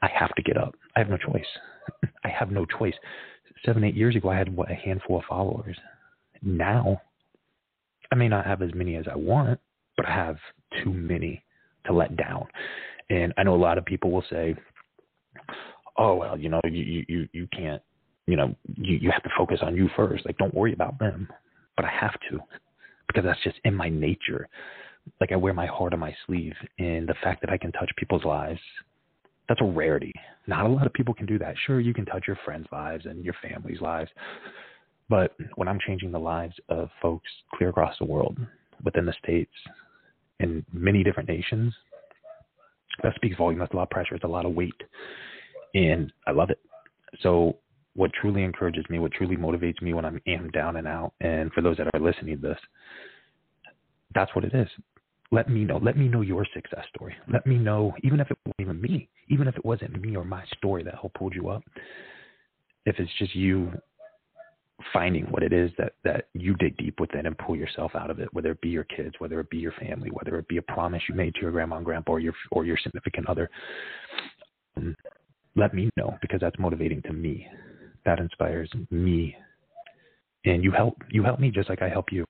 I 0.02 0.10
have 0.18 0.34
to 0.36 0.42
get 0.42 0.58
up. 0.58 0.76
I 0.96 1.00
have 1.00 1.10
no 1.10 1.18
choice. 1.18 1.46
I 2.24 2.30
have 2.30 2.52
no 2.52 2.66
choice. 2.66 2.94
Seven, 3.66 3.84
eight 3.84 3.96
years 3.96 4.16
ago, 4.16 4.30
I 4.30 4.38
had 4.38 4.56
what, 4.56 4.72
a 4.72 4.76
handful 4.76 5.20
of 5.20 5.26
followers. 5.26 5.78
Now, 6.42 7.02
I 8.12 8.16
may 8.16 8.28
not 8.28 8.46
have 8.46 8.62
as 8.62 8.74
many 8.74 8.96
as 8.96 9.06
I 9.12 9.16
want, 9.16 9.60
but 9.98 10.08
I 10.08 10.14
have 10.14 10.38
too 10.84 10.92
many 10.92 11.44
to 11.86 11.94
let 11.94 12.16
down. 12.16 12.48
And 13.10 13.34
I 13.38 13.44
know 13.44 13.56
a 13.56 13.58
lot 13.58 13.78
of 13.78 13.86
people 13.86 14.12
will 14.12 14.26
say, 14.30 14.56
oh, 15.98 16.16
well, 16.16 16.38
you 16.38 16.50
know, 16.50 16.62
you, 16.66 17.06
you, 17.08 17.28
you 17.32 17.48
can't, 17.52 17.82
you 18.28 18.36
know, 18.36 18.56
you, 18.76 18.98
you 18.98 19.12
have 19.12 19.24
to 19.24 19.30
focus 19.38 19.60
on 19.62 19.76
you 19.76 19.90
first. 19.96 20.26
Like, 20.26 20.38
don't 20.38 20.54
worry 20.54 20.74
about 20.74 20.98
them. 21.00 21.28
But 21.76 21.86
I 21.86 21.90
have 21.90 22.14
to 22.32 22.40
because 23.08 23.24
that's 23.24 23.44
just 23.44 23.58
in 23.66 23.76
my 23.76 23.90
nature 23.90 24.50
like 25.20 25.32
I 25.32 25.36
wear 25.36 25.54
my 25.54 25.66
heart 25.66 25.94
on 25.94 26.00
my 26.00 26.16
sleeve, 26.26 26.56
and 26.80 27.08
the 27.08 27.16
fact 27.24 27.42
that 27.42 27.50
I 27.50 27.58
can 27.58 27.72
touch 27.72 27.92
people's 27.98 28.26
lives, 28.26 28.60
that's 29.48 29.62
a 29.62 29.66
rarity. 29.66 30.14
Not 30.48 30.66
a 30.66 30.70
lot 30.70 30.86
of 30.86 30.94
people 30.94 31.14
can 31.14 31.26
do 31.26 31.38
that. 31.40 31.56
Sure, 31.66 31.80
you 31.80 31.94
can 31.94 32.06
touch 32.06 32.24
your 32.28 32.38
friends' 32.44 32.68
lives 32.72 33.06
and 33.06 33.24
your 33.24 33.36
family's 33.42 33.82
lives, 33.82 34.10
but 35.10 35.36
when 35.56 35.68
I'm 35.68 35.80
changing 35.86 36.12
the 36.12 36.20
lives 36.20 36.56
of 36.70 36.90
folks 37.02 37.30
clear 37.54 37.70
across 37.70 37.96
the 38.00 38.06
world, 38.06 38.38
within 38.84 39.06
the 39.06 39.14
states, 39.24 39.54
in 40.40 40.66
many 40.74 41.04
different 41.04 41.30
nations, 41.30 41.74
that 43.04 43.14
speaks 43.16 43.38
volume. 43.38 43.60
That's 43.60 43.74
a 43.74 43.76
lot 43.76 43.84
of 43.84 43.90
pressure. 43.90 44.16
It's 44.16 44.24
a 44.24 44.28
lot 44.28 44.46
of 44.46 44.54
weight, 44.54 44.82
and 45.74 46.12
I 46.28 46.32
love 46.32 46.50
it. 46.50 46.60
So 47.22 47.58
what 47.96 48.12
truly 48.20 48.44
encourages 48.44 48.86
me, 48.90 49.00
what 49.00 49.12
truly 49.12 49.38
motivates 49.38 49.82
me 49.82 49.94
when 49.94 50.06
I'm 50.06 50.22
am 50.28 50.50
down 50.50 50.78
and 50.78 50.88
out, 50.88 51.14
and 51.22 51.52
for 51.54 51.62
those 51.62 51.78
that 51.78 51.88
are 51.94 52.00
listening 52.00 52.42
to 52.42 52.48
this, 52.50 52.60
that's 54.14 54.34
what 54.36 54.46
it 54.46 54.54
is 54.54 54.68
let 55.32 55.50
me 55.50 55.64
know. 55.64 55.78
Let 55.78 55.98
me 55.98 56.08
know 56.08 56.22
your 56.22 56.46
success 56.54 56.86
story. 56.96 57.16
Let 57.32 57.46
me 57.46 57.58
know, 57.58 57.94
even 58.04 58.20
if 58.20 58.30
it 58.32 58.38
wasn't 58.46 58.62
even 58.62 58.82
me, 58.82 59.10
even 59.28 59.48
if 59.48 59.58
it 59.58 59.66
wasn't 59.66 60.00
me 60.00 60.16
or 60.16 60.24
my 60.24 60.44
story 60.58 60.84
that 60.84 60.96
helped 60.96 61.16
pull 61.16 61.34
you 61.34 61.50
up. 61.50 61.64
If 62.86 63.00
it's 63.00 63.12
just 63.18 63.36
you 63.36 63.72
finding 64.94 65.26
what 65.26 65.44
it 65.44 65.54
is 65.54 65.72
that 65.78 65.94
that 66.04 66.28
you 66.34 66.56
dig 66.56 66.76
deep 66.78 67.00
within 67.00 67.26
and 67.26 67.38
pull 67.38 67.56
yourself 67.56 67.92
out 67.96 68.10
of 68.10 68.20
it, 68.20 68.34
whether 68.34 68.52
it 68.52 68.62
be 68.62 68.70
your 68.70 68.84
kids, 68.86 69.16
whether 69.20 69.40
it 69.40 69.50
be 69.50 69.58
your 69.58 69.72
family, 69.74 70.10
whether 70.12 70.38
it 70.38 70.48
be 70.48 70.58
a 70.58 70.62
promise 70.62 71.02
you 71.08 71.16
made 71.16 71.34
to 71.36 71.42
your 71.42 71.52
grandma 71.52 71.78
and 71.78 71.86
grandpa 71.86 72.14
or 72.14 72.20
your 72.20 72.34
or 72.52 72.66
your 72.66 72.78
significant 72.78 73.28
other. 73.30 73.50
Um, 74.78 74.96
let 75.56 75.74
me 75.74 75.90
know 75.96 76.18
because 76.22 76.42
that's 76.42 76.60
motivating 76.60 77.02
to 77.04 77.14
me. 77.14 77.48
That 78.06 78.20
inspires 78.20 78.70
me 78.92 79.36
and 80.46 80.64
you 80.64 80.72
help 80.72 80.98
you 81.10 81.24
help 81.24 81.40
me 81.40 81.52
just 81.52 81.70
like 81.70 81.82
I 81.82 81.90
help 81.90 82.12
you, 82.12 82.26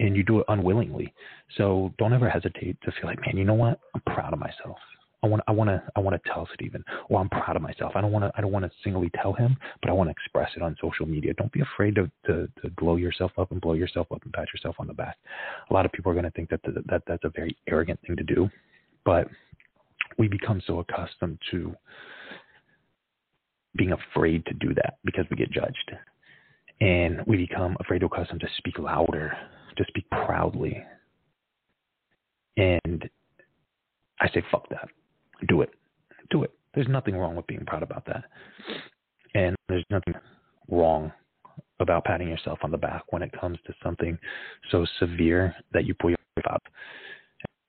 and 0.00 0.16
you 0.16 0.22
do 0.22 0.40
it 0.40 0.46
unwillingly. 0.48 1.12
So 1.56 1.92
don't 1.98 2.12
ever 2.12 2.28
hesitate 2.28 2.76
to 2.82 2.92
feel 2.92 3.06
like, 3.06 3.20
man, 3.20 3.36
you 3.36 3.44
know 3.44 3.54
what? 3.54 3.80
I'm 3.94 4.00
proud 4.14 4.32
of 4.32 4.38
myself. 4.38 4.78
I 5.22 5.26
want 5.26 5.42
I 5.46 5.52
want 5.52 5.68
to 5.68 5.82
I 5.96 6.00
want 6.00 6.20
to 6.20 6.30
tell 6.30 6.48
Stephen, 6.54 6.82
or 7.08 7.20
I'm 7.20 7.28
proud 7.28 7.56
of 7.56 7.62
myself. 7.62 7.92
I 7.94 8.00
don't 8.00 8.12
want 8.12 8.24
to 8.24 8.32
I 8.36 8.40
don't 8.40 8.52
want 8.52 8.64
to 8.64 8.70
singly 8.82 9.10
tell 9.20 9.32
him, 9.32 9.56
but 9.82 9.90
I 9.90 9.92
want 9.92 10.08
to 10.08 10.12
express 10.12 10.50
it 10.56 10.62
on 10.62 10.76
social 10.80 11.06
media. 11.06 11.34
Don't 11.34 11.52
be 11.52 11.60
afraid 11.60 11.96
to, 11.96 12.10
to 12.26 12.48
to 12.62 12.70
blow 12.78 12.96
yourself 12.96 13.32
up 13.38 13.50
and 13.52 13.60
blow 13.60 13.74
yourself 13.74 14.06
up 14.12 14.22
and 14.24 14.32
pat 14.32 14.46
yourself 14.52 14.76
on 14.78 14.86
the 14.86 14.94
back. 14.94 15.16
A 15.68 15.74
lot 15.74 15.84
of 15.84 15.92
people 15.92 16.10
are 16.10 16.14
going 16.14 16.24
to 16.24 16.30
think 16.30 16.48
that 16.50 16.62
the, 16.62 16.82
that 16.86 17.02
that's 17.06 17.24
a 17.24 17.30
very 17.30 17.56
arrogant 17.68 18.00
thing 18.06 18.16
to 18.16 18.22
do, 18.22 18.48
but 19.04 19.28
we 20.18 20.28
become 20.28 20.62
so 20.66 20.80
accustomed 20.80 21.38
to 21.50 21.74
being 23.76 23.92
afraid 23.92 24.44
to 24.46 24.54
do 24.54 24.74
that 24.74 24.98
because 25.04 25.24
we 25.30 25.36
get 25.36 25.50
judged 25.50 25.92
and 26.80 27.20
we 27.26 27.36
become 27.36 27.76
afraid 27.80 28.02
or 28.02 28.06
accustomed 28.06 28.40
to 28.40 28.48
speak 28.56 28.78
louder, 28.78 29.36
to 29.76 29.84
speak 29.88 30.08
proudly. 30.10 30.82
And 32.56 33.08
I 34.20 34.28
say, 34.28 34.42
fuck 34.50 34.68
that. 34.70 34.88
Do 35.48 35.62
it. 35.62 35.70
Do 36.30 36.42
it. 36.44 36.52
There's 36.74 36.88
nothing 36.88 37.16
wrong 37.16 37.36
with 37.36 37.46
being 37.46 37.64
proud 37.66 37.82
about 37.82 38.04
that. 38.06 38.24
And 39.34 39.56
there's 39.68 39.84
nothing 39.90 40.14
wrong 40.68 41.12
about 41.80 42.04
patting 42.04 42.28
yourself 42.28 42.58
on 42.62 42.70
the 42.70 42.76
back 42.76 43.04
when 43.10 43.22
it 43.22 43.32
comes 43.38 43.58
to 43.66 43.72
something 43.82 44.18
so 44.70 44.86
severe 44.98 45.54
that 45.72 45.84
you 45.84 45.94
pull 45.94 46.10
yourself 46.10 46.54
up. 46.54 46.62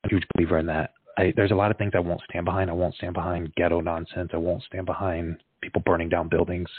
I'm 0.04 0.10
a 0.10 0.10
huge 0.10 0.24
believer 0.36 0.60
in 0.60 0.66
that. 0.68 0.92
I, 1.18 1.34
there's 1.36 1.52
a 1.52 1.56
lot 1.56 1.72
of 1.72 1.78
things 1.78 1.92
I 1.96 2.00
won't 2.00 2.22
stand 2.30 2.46
behind. 2.46 2.70
I 2.70 2.74
won't 2.74 2.96
stand 2.96 3.14
behind 3.14 3.54
ghetto 3.56 3.82
nonsense. 3.82 4.32
I 4.34 4.38
won't 4.38 4.64
stand 4.64 4.86
behind 4.86 5.38
people 5.62 5.82
burning 5.86 6.10
down 6.10 6.30
buildings 6.30 6.70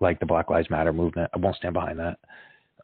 like 0.00 0.20
the 0.20 0.26
Black 0.26 0.50
Lives 0.50 0.70
Matter 0.70 0.92
movement. 0.92 1.30
I 1.34 1.38
won't 1.38 1.56
stand 1.56 1.74
behind 1.74 1.98
that. 1.98 2.18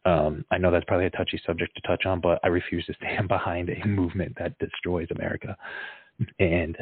Um, 0.05 0.45
I 0.51 0.57
know 0.57 0.71
that's 0.71 0.85
probably 0.85 1.07
a 1.07 1.11
touchy 1.11 1.41
subject 1.45 1.75
to 1.75 1.81
touch 1.87 2.05
on, 2.05 2.21
but 2.21 2.39
I 2.43 2.47
refuse 2.47 2.85
to 2.85 2.93
stand 3.01 3.27
behind 3.27 3.69
a 3.69 3.87
movement 3.87 4.35
that 4.39 4.57
destroys 4.59 5.07
America. 5.11 5.57
And 6.39 6.77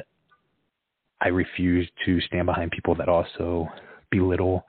I 1.24 1.30
refuse 1.30 1.90
to 2.06 2.20
stand 2.22 2.46
behind 2.46 2.72
people 2.72 2.96
that 2.96 3.08
also 3.08 3.70
belittle 4.12 4.66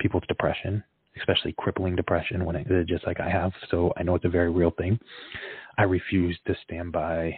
people's 0.00 0.24
depression, 0.26 0.82
especially 1.16 1.54
crippling 1.58 1.94
depression 1.94 2.44
when 2.44 2.56
it, 2.56 2.66
just 2.88 3.06
like 3.06 3.20
I 3.20 3.30
have. 3.30 3.52
So 3.70 3.92
I 3.96 4.02
know 4.02 4.16
it's 4.16 4.24
a 4.24 4.30
very 4.30 4.50
real 4.50 4.72
thing. 4.72 4.98
I 5.78 5.84
refuse 5.84 6.36
to 6.46 6.56
stand 6.64 6.90
by 6.90 7.34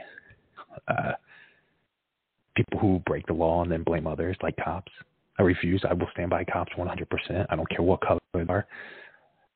uh, 0.88 1.12
people 2.56 2.78
who 2.78 3.02
break 3.06 3.26
the 3.26 3.34
law 3.34 3.62
and 3.62 3.70
then 3.70 3.82
blame 3.82 4.06
others, 4.06 4.36
like 4.42 4.56
cops. 4.56 4.90
I 5.38 5.42
refuse. 5.42 5.84
I 5.88 5.92
will 5.92 6.08
stand 6.12 6.30
by 6.30 6.44
cops 6.44 6.72
100%. 6.78 7.46
I 7.50 7.56
don't 7.56 7.68
care 7.68 7.82
what 7.82 8.00
color 8.00 8.20
they 8.32 8.40
are. 8.40 8.66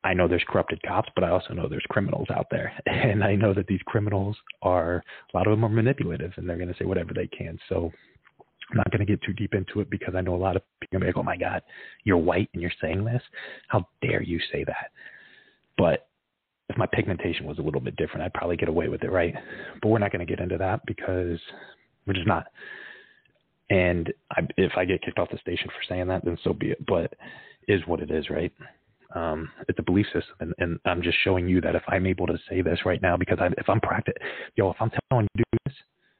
I 0.04 0.14
know 0.14 0.28
there's 0.28 0.44
corrupted 0.48 0.82
cops, 0.82 1.08
but 1.14 1.24
I 1.24 1.30
also 1.30 1.54
know 1.54 1.68
there's 1.68 1.84
criminals 1.88 2.28
out 2.30 2.46
there. 2.50 2.72
And 2.86 3.24
I 3.24 3.36
know 3.36 3.54
that 3.54 3.66
these 3.66 3.80
criminals 3.86 4.36
are, 4.62 5.02
a 5.32 5.36
lot 5.36 5.46
of 5.46 5.52
them 5.52 5.64
are 5.64 5.68
manipulative 5.68 6.32
and 6.36 6.48
they're 6.48 6.56
going 6.56 6.68
to 6.68 6.78
say 6.78 6.84
whatever 6.84 7.14
they 7.14 7.26
can. 7.26 7.58
So 7.68 7.90
I'm 8.70 8.76
not 8.76 8.90
going 8.90 9.06
to 9.06 9.06
get 9.06 9.22
too 9.22 9.32
deep 9.32 9.54
into 9.54 9.80
it 9.80 9.90
because 9.90 10.14
I 10.14 10.20
know 10.20 10.34
a 10.34 10.36
lot 10.36 10.56
of 10.56 10.62
people 10.80 11.02
are 11.02 11.06
like, 11.06 11.16
oh 11.16 11.22
my 11.22 11.36
God, 11.36 11.62
you're 12.04 12.18
white 12.18 12.50
and 12.52 12.62
you're 12.62 12.72
saying 12.80 13.04
this? 13.04 13.22
How 13.68 13.88
dare 14.02 14.22
you 14.22 14.38
say 14.52 14.64
that? 14.64 14.90
But 15.78 16.08
if 16.68 16.76
my 16.76 16.86
pigmentation 16.86 17.46
was 17.46 17.58
a 17.58 17.62
little 17.62 17.80
bit 17.80 17.96
different, 17.96 18.22
I'd 18.22 18.34
probably 18.34 18.56
get 18.56 18.68
away 18.68 18.88
with 18.88 19.02
it, 19.04 19.10
right? 19.10 19.34
But 19.80 19.88
we're 19.88 19.98
not 19.98 20.12
going 20.12 20.26
to 20.26 20.30
get 20.30 20.42
into 20.42 20.58
that 20.58 20.80
because 20.86 21.38
we're 22.06 22.14
just 22.14 22.26
not 22.26 22.46
And 23.70 24.12
I, 24.32 24.42
if 24.56 24.72
I 24.76 24.84
get 24.84 25.02
kicked 25.02 25.18
off 25.18 25.30
the 25.30 25.38
station 25.38 25.68
for 25.68 25.82
saying 25.88 26.08
that, 26.08 26.24
then 26.24 26.38
so 26.44 26.52
be 26.52 26.70
it. 26.72 26.86
But 26.86 27.14
is 27.68 27.82
what 27.86 28.00
it 28.00 28.10
is, 28.10 28.30
right? 28.30 28.52
Um, 29.14 29.50
it's 29.68 29.78
a 29.78 29.82
belief 29.82 30.06
system, 30.06 30.34
and, 30.40 30.54
and, 30.58 30.78
I'm 30.84 31.02
just 31.02 31.16
showing 31.24 31.48
you 31.48 31.62
that 31.62 31.74
if 31.74 31.82
I'm 31.88 32.06
able 32.06 32.26
to 32.26 32.38
say 32.48 32.60
this 32.60 32.80
right 32.84 33.00
now, 33.00 33.16
because 33.16 33.38
I, 33.40 33.46
if 33.56 33.68
I'm 33.68 33.80
practice, 33.80 34.14
yo, 34.54 34.70
if 34.70 34.76
I'm 34.80 34.90
telling 35.10 35.26
you 35.34 35.44
this, 35.64 35.74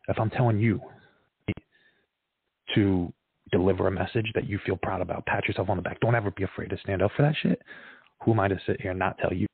if 0.09 0.19
I'm 0.19 0.31
telling 0.31 0.59
you 0.59 0.81
to 2.75 3.13
deliver 3.51 3.87
a 3.87 3.91
message 3.91 4.31
that 4.35 4.49
you 4.49 4.59
feel 4.65 4.77
proud 4.77 5.01
about, 5.01 5.27
pat 5.27 5.47
yourself 5.47 5.69
on 5.69 5.77
the 5.77 5.83
back. 5.83 6.01
Don't 6.01 6.15
ever 6.15 6.31
be 6.31 6.45
afraid 6.45 6.71
to 6.71 6.79
stand 6.79 7.03
up 7.03 7.11
for 7.17 7.23
that 7.23 7.35
shit. 7.43 7.61
Who 8.25 8.33
am 8.33 8.41
I 8.41 8.49
to 8.49 8.61
sit 8.67 8.81
here 8.81 8.91
and 8.91 8.99
not 8.99 9.19
tell 9.19 9.33
you 9.33 9.47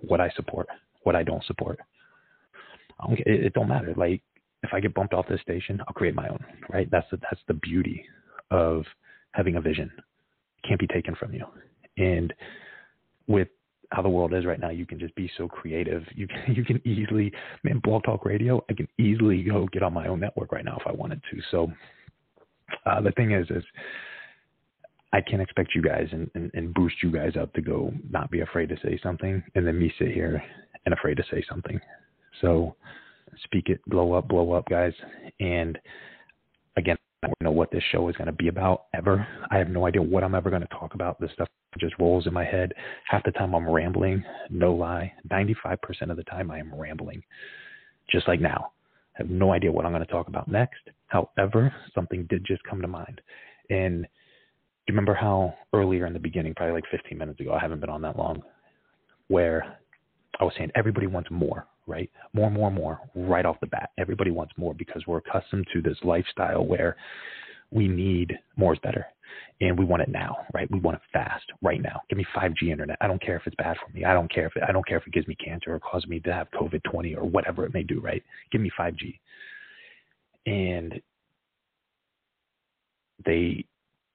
what 0.00 0.20
I 0.20 0.30
support, 0.36 0.68
what 1.02 1.16
I 1.16 1.22
don't 1.22 1.44
support? 1.44 1.78
I 3.00 3.06
don't, 3.06 3.18
it, 3.20 3.26
it 3.26 3.54
don't 3.54 3.68
matter. 3.68 3.94
Like 3.96 4.22
if 4.62 4.70
I 4.72 4.80
get 4.80 4.94
bumped 4.94 5.14
off 5.14 5.26
this 5.28 5.40
station, 5.40 5.80
I'll 5.86 5.94
create 5.94 6.14
my 6.14 6.28
own. 6.28 6.44
Right? 6.70 6.88
That's 6.90 7.06
the, 7.10 7.18
that's 7.18 7.40
the 7.48 7.54
beauty 7.54 8.04
of 8.50 8.84
having 9.32 9.56
a 9.56 9.60
vision. 9.60 9.90
It 9.96 10.68
can't 10.68 10.80
be 10.80 10.86
taken 10.86 11.14
from 11.16 11.32
you. 11.32 11.44
And 11.96 12.32
with 13.26 13.48
how 13.90 14.02
the 14.02 14.08
world 14.08 14.32
is 14.34 14.46
right 14.46 14.60
now, 14.60 14.70
you 14.70 14.86
can 14.86 14.98
just 14.98 15.14
be 15.14 15.30
so 15.36 15.48
creative. 15.48 16.04
You 16.14 16.26
can 16.26 16.42
you 16.54 16.64
can 16.64 16.80
easily, 16.86 17.32
man, 17.64 17.80
Blog 17.82 18.04
Talk 18.04 18.24
Radio. 18.24 18.64
I 18.70 18.74
can 18.74 18.88
easily 18.98 19.42
go 19.42 19.68
get 19.72 19.82
on 19.82 19.92
my 19.92 20.06
own 20.06 20.20
network 20.20 20.52
right 20.52 20.64
now 20.64 20.78
if 20.80 20.86
I 20.86 20.92
wanted 20.92 21.22
to. 21.30 21.40
So 21.50 21.72
uh, 22.86 23.00
the 23.00 23.12
thing 23.12 23.32
is, 23.32 23.46
is 23.50 23.64
I 25.12 25.20
can't 25.20 25.42
expect 25.42 25.74
you 25.74 25.82
guys 25.82 26.08
and, 26.12 26.30
and, 26.34 26.50
and 26.54 26.72
boost 26.72 26.96
you 27.02 27.10
guys 27.10 27.32
up 27.40 27.52
to 27.54 27.60
go 27.60 27.92
not 28.10 28.30
be 28.30 28.40
afraid 28.40 28.68
to 28.70 28.76
say 28.82 28.98
something, 29.02 29.42
and 29.54 29.66
then 29.66 29.78
me 29.78 29.92
sit 29.98 30.12
here 30.12 30.42
and 30.84 30.94
afraid 30.94 31.16
to 31.18 31.24
say 31.30 31.44
something. 31.48 31.78
So 32.40 32.76
speak 33.44 33.68
it, 33.68 33.80
blow 33.86 34.14
up, 34.14 34.28
blow 34.28 34.52
up, 34.52 34.68
guys. 34.68 34.94
And 35.40 35.78
again, 36.76 36.96
I 37.22 37.28
don't 37.28 37.42
know 37.42 37.52
what 37.52 37.70
this 37.70 37.84
show 37.92 38.08
is 38.08 38.16
going 38.16 38.26
to 38.26 38.32
be 38.32 38.48
about 38.48 38.86
ever. 38.94 39.26
I 39.50 39.58
have 39.58 39.68
no 39.68 39.86
idea 39.86 40.02
what 40.02 40.24
I'm 40.24 40.34
ever 40.34 40.50
going 40.50 40.62
to 40.62 40.68
talk 40.68 40.94
about. 40.94 41.20
This 41.20 41.30
stuff 41.34 41.48
just 41.78 41.94
rolls 41.98 42.26
in 42.26 42.34
my 42.34 42.44
head. 42.44 42.72
Half 43.06 43.24
the 43.24 43.30
time 43.32 43.54
I'm 43.54 43.68
rambling, 43.68 44.24
no 44.50 44.74
lie. 44.74 45.12
95% 45.30 46.10
of 46.10 46.16
the 46.16 46.24
time 46.24 46.50
I 46.50 46.58
am 46.58 46.74
rambling, 46.74 47.22
just 48.10 48.26
like 48.26 48.40
now. 48.40 48.72
I 49.16 49.22
have 49.22 49.30
no 49.30 49.52
idea 49.52 49.70
what 49.70 49.84
I'm 49.84 49.92
going 49.92 50.04
to 50.04 50.10
talk 50.10 50.28
about 50.28 50.48
next. 50.48 50.80
However, 51.12 51.74
something 51.94 52.26
did 52.30 52.42
just 52.44 52.62
come 52.64 52.80
to 52.80 52.88
mind. 52.88 53.20
And 53.68 54.02
do 54.02 54.08
you 54.88 54.94
remember 54.94 55.14
how 55.14 55.54
earlier 55.74 56.06
in 56.06 56.14
the 56.14 56.18
beginning, 56.18 56.54
probably 56.54 56.74
like 56.74 56.84
15 56.90 57.18
minutes 57.18 57.38
ago, 57.38 57.52
I 57.52 57.60
haven't 57.60 57.80
been 57.80 57.90
on 57.90 58.00
that 58.02 58.16
long, 58.16 58.42
where 59.28 59.78
I 60.40 60.44
was 60.44 60.54
saying 60.56 60.70
everybody 60.74 61.06
wants 61.06 61.30
more, 61.30 61.66
right? 61.86 62.10
More, 62.32 62.50
more, 62.50 62.70
more, 62.70 62.98
right 63.14 63.44
off 63.44 63.60
the 63.60 63.66
bat. 63.66 63.90
Everybody 63.98 64.30
wants 64.30 64.54
more 64.56 64.72
because 64.74 65.06
we're 65.06 65.18
accustomed 65.18 65.66
to 65.74 65.82
this 65.82 65.98
lifestyle 66.02 66.64
where 66.64 66.96
we 67.70 67.88
need 67.88 68.32
more 68.56 68.72
is 68.72 68.78
better 68.82 69.04
and 69.60 69.78
we 69.78 69.84
want 69.84 70.02
it 70.02 70.08
now, 70.08 70.38
right? 70.54 70.70
We 70.70 70.80
want 70.80 70.96
it 70.96 71.02
fast, 71.12 71.44
right 71.60 71.80
now. 71.80 72.00
Give 72.08 72.16
me 72.16 72.26
5G 72.34 72.70
internet. 72.70 72.96
I 73.02 73.06
don't 73.06 73.20
care 73.20 73.36
if 73.36 73.46
it's 73.46 73.56
bad 73.56 73.76
for 73.76 73.92
me. 73.92 74.04
I 74.06 74.14
don't 74.14 74.32
care 74.32 74.46
if 74.46 74.56
it, 74.56 74.62
I 74.66 74.72
don't 74.72 74.86
care 74.86 74.96
if 74.96 75.06
it 75.06 75.12
gives 75.12 75.28
me 75.28 75.34
cancer 75.34 75.74
or 75.74 75.80
causes 75.80 76.08
me 76.08 76.20
to 76.20 76.32
have 76.32 76.48
COVID 76.50 76.82
20 76.84 77.14
or 77.14 77.24
whatever 77.24 77.66
it 77.66 77.74
may 77.74 77.82
do, 77.82 78.00
right? 78.00 78.22
Give 78.50 78.62
me 78.62 78.70
5G. 78.78 79.18
And 80.46 81.00
they 83.24 83.64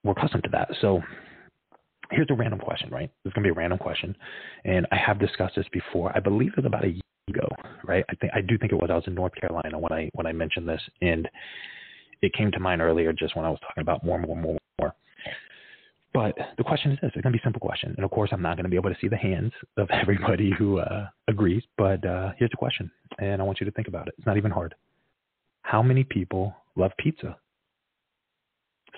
were 0.04 0.12
accustomed 0.12 0.44
to 0.44 0.50
that. 0.50 0.68
So 0.80 1.02
here's 2.10 2.28
a 2.30 2.34
random 2.34 2.58
question, 2.58 2.90
right? 2.90 3.10
This 3.24 3.30
is 3.30 3.34
going 3.34 3.44
to 3.44 3.48
be 3.48 3.52
a 3.52 3.58
random 3.58 3.78
question, 3.78 4.16
and 4.64 4.86
I 4.90 4.96
have 4.96 5.18
discussed 5.18 5.56
this 5.56 5.66
before. 5.72 6.12
I 6.16 6.20
believe 6.20 6.52
it 6.52 6.56
was 6.56 6.66
about 6.66 6.84
a 6.84 6.88
year 6.88 7.00
ago, 7.28 7.48
right? 7.84 8.04
I 8.08 8.14
think 8.16 8.32
I 8.34 8.40
do 8.40 8.58
think 8.58 8.72
it 8.72 8.76
was. 8.76 8.90
I 8.90 8.94
was 8.94 9.04
in 9.06 9.14
North 9.14 9.34
Carolina 9.34 9.78
when 9.78 9.92
I 9.92 10.10
when 10.14 10.26
I 10.26 10.32
mentioned 10.32 10.68
this, 10.68 10.82
and 11.00 11.28
it 12.22 12.32
came 12.32 12.50
to 12.52 12.60
mind 12.60 12.80
earlier 12.80 13.12
just 13.12 13.36
when 13.36 13.44
I 13.44 13.50
was 13.50 13.58
talking 13.60 13.82
about 13.82 14.04
more, 14.04 14.18
more, 14.18 14.36
more, 14.36 14.58
more. 14.80 14.94
But 16.14 16.36
the 16.56 16.64
question 16.64 16.92
is 16.92 16.98
this: 17.00 17.12
it's 17.14 17.22
going 17.22 17.32
to 17.32 17.38
be 17.38 17.42
a 17.42 17.46
simple 17.46 17.60
question, 17.60 17.94
and 17.96 18.04
of 18.04 18.10
course, 18.10 18.30
I'm 18.32 18.42
not 18.42 18.56
going 18.56 18.64
to 18.64 18.70
be 18.70 18.76
able 18.76 18.90
to 18.90 18.96
see 19.00 19.08
the 19.08 19.16
hands 19.16 19.52
of 19.76 19.88
everybody 19.92 20.52
who 20.58 20.78
uh, 20.78 21.08
agrees. 21.28 21.62
But 21.76 22.04
uh, 22.04 22.32
here's 22.38 22.50
the 22.50 22.56
question, 22.56 22.90
and 23.18 23.40
I 23.40 23.44
want 23.44 23.60
you 23.60 23.66
to 23.66 23.72
think 23.72 23.88
about 23.88 24.08
it. 24.08 24.14
It's 24.18 24.26
not 24.26 24.36
even 24.36 24.50
hard. 24.50 24.74
How 25.62 25.82
many 25.82 26.04
people 26.04 26.54
love 26.76 26.92
pizza? 26.98 27.36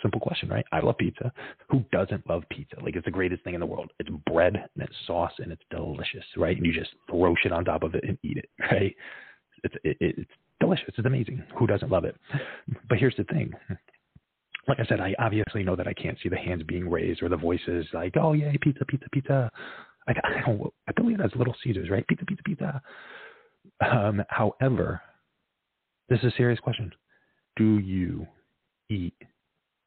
Simple 0.02 0.20
question, 0.20 0.48
right? 0.48 0.64
I 0.72 0.80
love 0.80 0.96
pizza. 0.98 1.32
Who 1.68 1.84
doesn't 1.92 2.28
love 2.28 2.44
pizza? 2.50 2.76
Like 2.82 2.96
it's 2.96 3.04
the 3.04 3.10
greatest 3.10 3.44
thing 3.44 3.54
in 3.54 3.60
the 3.60 3.66
world. 3.66 3.92
It's 3.98 4.08
bread 4.26 4.56
and 4.56 4.84
it's 4.84 4.94
sauce 5.06 5.32
and 5.38 5.52
it's 5.52 5.62
delicious, 5.70 6.24
right? 6.36 6.56
And 6.56 6.64
you 6.64 6.72
just 6.72 6.90
throw 7.08 7.34
shit 7.42 7.52
on 7.52 7.64
top 7.64 7.82
of 7.82 7.94
it 7.94 8.04
and 8.04 8.18
eat 8.22 8.38
it, 8.38 8.48
right? 8.70 8.94
It's 9.62 9.74
it, 9.84 9.96
it's 10.00 10.30
delicious. 10.60 10.86
It's 10.96 11.06
amazing. 11.06 11.42
Who 11.58 11.66
doesn't 11.66 11.90
love 11.90 12.04
it? 12.04 12.16
But 12.88 12.98
here's 12.98 13.16
the 13.16 13.24
thing. 13.24 13.52
Like 14.68 14.78
I 14.80 14.86
said, 14.86 15.00
I 15.00 15.14
obviously 15.18 15.62
know 15.64 15.76
that 15.76 15.88
I 15.88 15.94
can't 15.94 16.18
see 16.22 16.28
the 16.28 16.36
hands 16.36 16.62
being 16.62 16.88
raised 16.88 17.22
or 17.22 17.28
the 17.28 17.36
voices 17.36 17.86
like, 17.92 18.14
"Oh 18.16 18.34
yay, 18.34 18.56
pizza, 18.60 18.84
pizza, 18.84 19.06
pizza." 19.10 19.50
I, 20.08 20.12
I 20.12 20.40
don't. 20.46 20.72
I 20.88 20.92
believe 20.92 21.18
that's 21.18 21.34
Little 21.34 21.56
Caesars, 21.62 21.90
right? 21.90 22.06
Pizza, 22.06 22.24
pizza, 22.24 22.42
pizza. 22.42 22.82
Um, 23.80 24.22
however, 24.28 25.00
this 26.08 26.18
is 26.20 26.32
a 26.32 26.36
serious 26.36 26.60
question. 26.60 26.92
Do 27.56 27.78
you 27.78 28.26
eat 28.88 29.14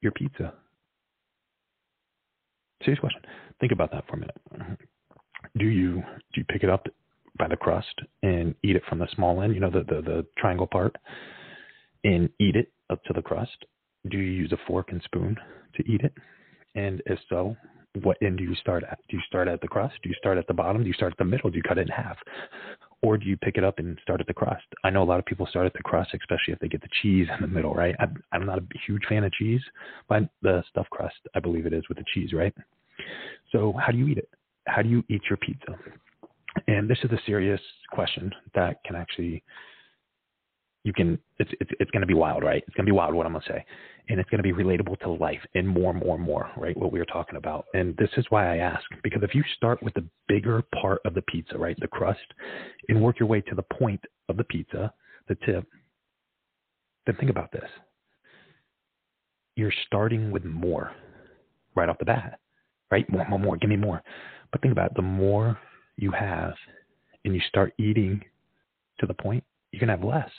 your 0.04 0.12
pizza? 0.12 0.54
Serious 2.84 3.00
question. 3.00 3.22
Think 3.60 3.72
about 3.72 3.92
that 3.92 4.06
for 4.08 4.16
a 4.16 4.20
minute. 4.20 4.38
Do 5.58 5.66
you 5.66 5.96
do 6.34 6.42
you 6.42 6.46
pick 6.50 6.64
it 6.64 6.70
up 6.70 6.88
by 7.38 7.48
the 7.48 7.56
crust 7.56 8.00
and 8.22 8.54
eat 8.64 8.76
it 8.76 8.84
from 8.88 9.00
the 9.00 9.08
small 9.16 9.42
end, 9.42 9.54
you 9.56 9.60
know, 9.60 9.72
the, 9.72 9.84
the, 9.84 10.02
the 10.02 10.26
triangle 10.38 10.68
part, 10.68 10.96
and 12.04 12.30
eat 12.40 12.56
it 12.56 12.72
up 12.90 13.04
to 13.06 13.14
the 13.14 13.22
crust? 13.22 13.66
Do 14.10 14.18
you 14.18 14.32
use 14.32 14.52
a 14.52 14.58
fork 14.68 14.92
and 14.92 15.02
spoon 15.04 15.38
to 15.76 15.92
eat 15.92 16.02
it? 16.02 16.14
And 16.76 17.02
if 17.06 17.20
so, 17.30 17.56
what 18.02 18.18
end 18.22 18.38
do 18.38 18.44
you 18.44 18.56
start 18.56 18.84
at? 18.90 19.00
Do 19.10 19.18
you 19.18 19.24
start 19.28 19.48
at 19.48 19.62
the 19.62 19.68
crust? 19.68 19.96
Do 20.04 20.10
you 20.10 20.16
start 20.16 20.38
at 20.38 20.48
the 20.48 20.54
bottom? 20.54 20.82
Do 20.82 20.88
you 20.88 20.94
start 20.94 21.14
at 21.14 21.18
the 21.18 21.26
middle? 21.26 21.50
Do 21.50 21.58
you 21.58 21.64
cut 21.64 21.78
it 21.78 21.88
in 21.88 21.88
half? 21.88 22.18
Or 23.04 23.18
do 23.18 23.26
you 23.26 23.36
pick 23.36 23.58
it 23.58 23.66
up 23.66 23.80
and 23.80 24.00
start 24.02 24.22
at 24.22 24.28
the 24.28 24.34
crust? 24.34 24.64
I 24.86 24.90
know 24.90 25.04
a 25.04 25.06
lot 25.06 25.20
of 25.20 25.26
people 25.26 25.46
start 25.46 25.66
at 25.66 25.74
the 25.74 25.84
crust, 25.84 26.12
especially 26.14 26.54
if 26.54 26.60
they 26.60 26.70
get 26.70 26.82
the 26.82 26.88
cheese 27.02 27.28
in 27.36 27.42
the 27.42 27.54
middle, 27.54 27.74
right? 27.74 27.94
I'm, 28.00 28.16
I'm 28.32 28.46
not 28.46 28.60
a 28.60 28.64
huge 28.88 29.04
fan 29.10 29.26
of 29.26 29.34
cheese, 29.34 29.62
but 30.08 30.24
the 30.42 30.64
stuffed 30.70 30.90
crust, 30.90 31.18
I 31.36 31.42
believe 31.42 31.66
it 31.66 31.74
is 31.74 31.84
with 31.90 31.98
the 31.98 32.06
cheese, 32.14 32.32
right? 32.32 32.54
So, 33.52 33.74
how 33.74 33.92
do 33.92 33.98
you 33.98 34.08
eat 34.08 34.18
it? 34.18 34.30
How 34.68 34.82
do 34.82 34.90
you 34.90 35.04
eat 35.10 35.22
your 35.30 35.38
pizza? 35.38 35.76
And 36.68 36.90
this 36.90 37.00
is 37.04 37.12
a 37.12 37.20
serious 37.26 37.60
question 37.92 38.32
that 38.56 38.84
can 38.86 38.96
actually 38.96 39.44
you 40.84 40.92
can 40.92 41.18
it's 41.40 41.52
it's, 41.60 41.72
it's 41.80 41.92
going 41.92 42.02
to 42.02 42.08
be 42.08 42.14
wild, 42.14 42.44
right? 42.44 42.64
It's 42.68 42.76
going 42.76 42.86
to 42.86 42.92
be 42.92 42.96
wild 42.96 43.14
what 43.14 43.26
I'm 43.26 43.32
going 43.32 43.44
to 43.44 43.54
say, 43.54 43.66
and 44.10 44.20
it's 44.20 44.30
going 44.30 44.44
to 44.44 44.54
be 44.54 44.54
relatable 44.54 45.00
to 45.00 45.12
life 45.12 45.40
and 45.56 45.68
more, 45.68 45.92
and 45.92 46.00
more, 46.00 46.16
and 46.16 46.24
more, 46.24 46.50
right? 46.58 46.76
What 46.78 46.92
we 46.92 47.00
were 47.00 47.06
talking 47.06 47.38
about, 47.38 47.66
and 47.74 47.96
this 47.98 48.10
is 48.18 48.26
why 48.30 48.54
I 48.54 48.58
ask 48.58 48.84
because 49.02 49.24
if 49.24 49.34
you 49.34 49.44
start 49.56 49.82
with 49.82 49.94
the 49.94 50.06
bigger 50.28 50.62
part 50.80 51.00
of 51.06 51.14
the 51.14 51.22
pizza, 51.24 51.58
right, 51.58 51.78
the 51.80 51.88
crust, 51.88 52.20
and 52.90 53.02
work 53.02 53.20
your 53.20 53.30
way 53.30 53.42
to 53.42 53.56
the 53.56 53.64
point 53.64 54.02
of 54.28 54.38
the 54.38 54.44
pizza, 54.44 54.94
the 55.30 55.36
tip, 55.46 55.66
then 57.06 57.16
think 57.16 57.32
about 57.32 57.52
this. 57.52 57.70
You're 59.56 59.74
starting 59.88 60.32
with 60.32 60.44
more 60.44 60.92
right 61.76 61.88
off 61.88 62.00
the 62.00 62.06
bat, 62.06 62.40
right? 62.92 63.10
More, 63.10 63.28
more, 63.30 63.40
more. 63.40 63.58
Give 63.58 63.70
me 63.70 63.78
more. 63.78 64.02
But 64.52 64.62
think 64.62 64.74
about 64.74 64.92
it. 64.92 64.96
The 64.96 65.02
more 65.02 65.58
you 65.96 66.12
have, 66.12 66.54
and 67.24 67.34
you 67.34 67.42
start 67.48 67.74
eating 67.78 68.22
to 69.00 69.06
the 69.06 69.14
point, 69.14 69.44
you're 69.72 69.80
gonna 69.80 69.94
have 69.94 70.04
less 70.04 70.30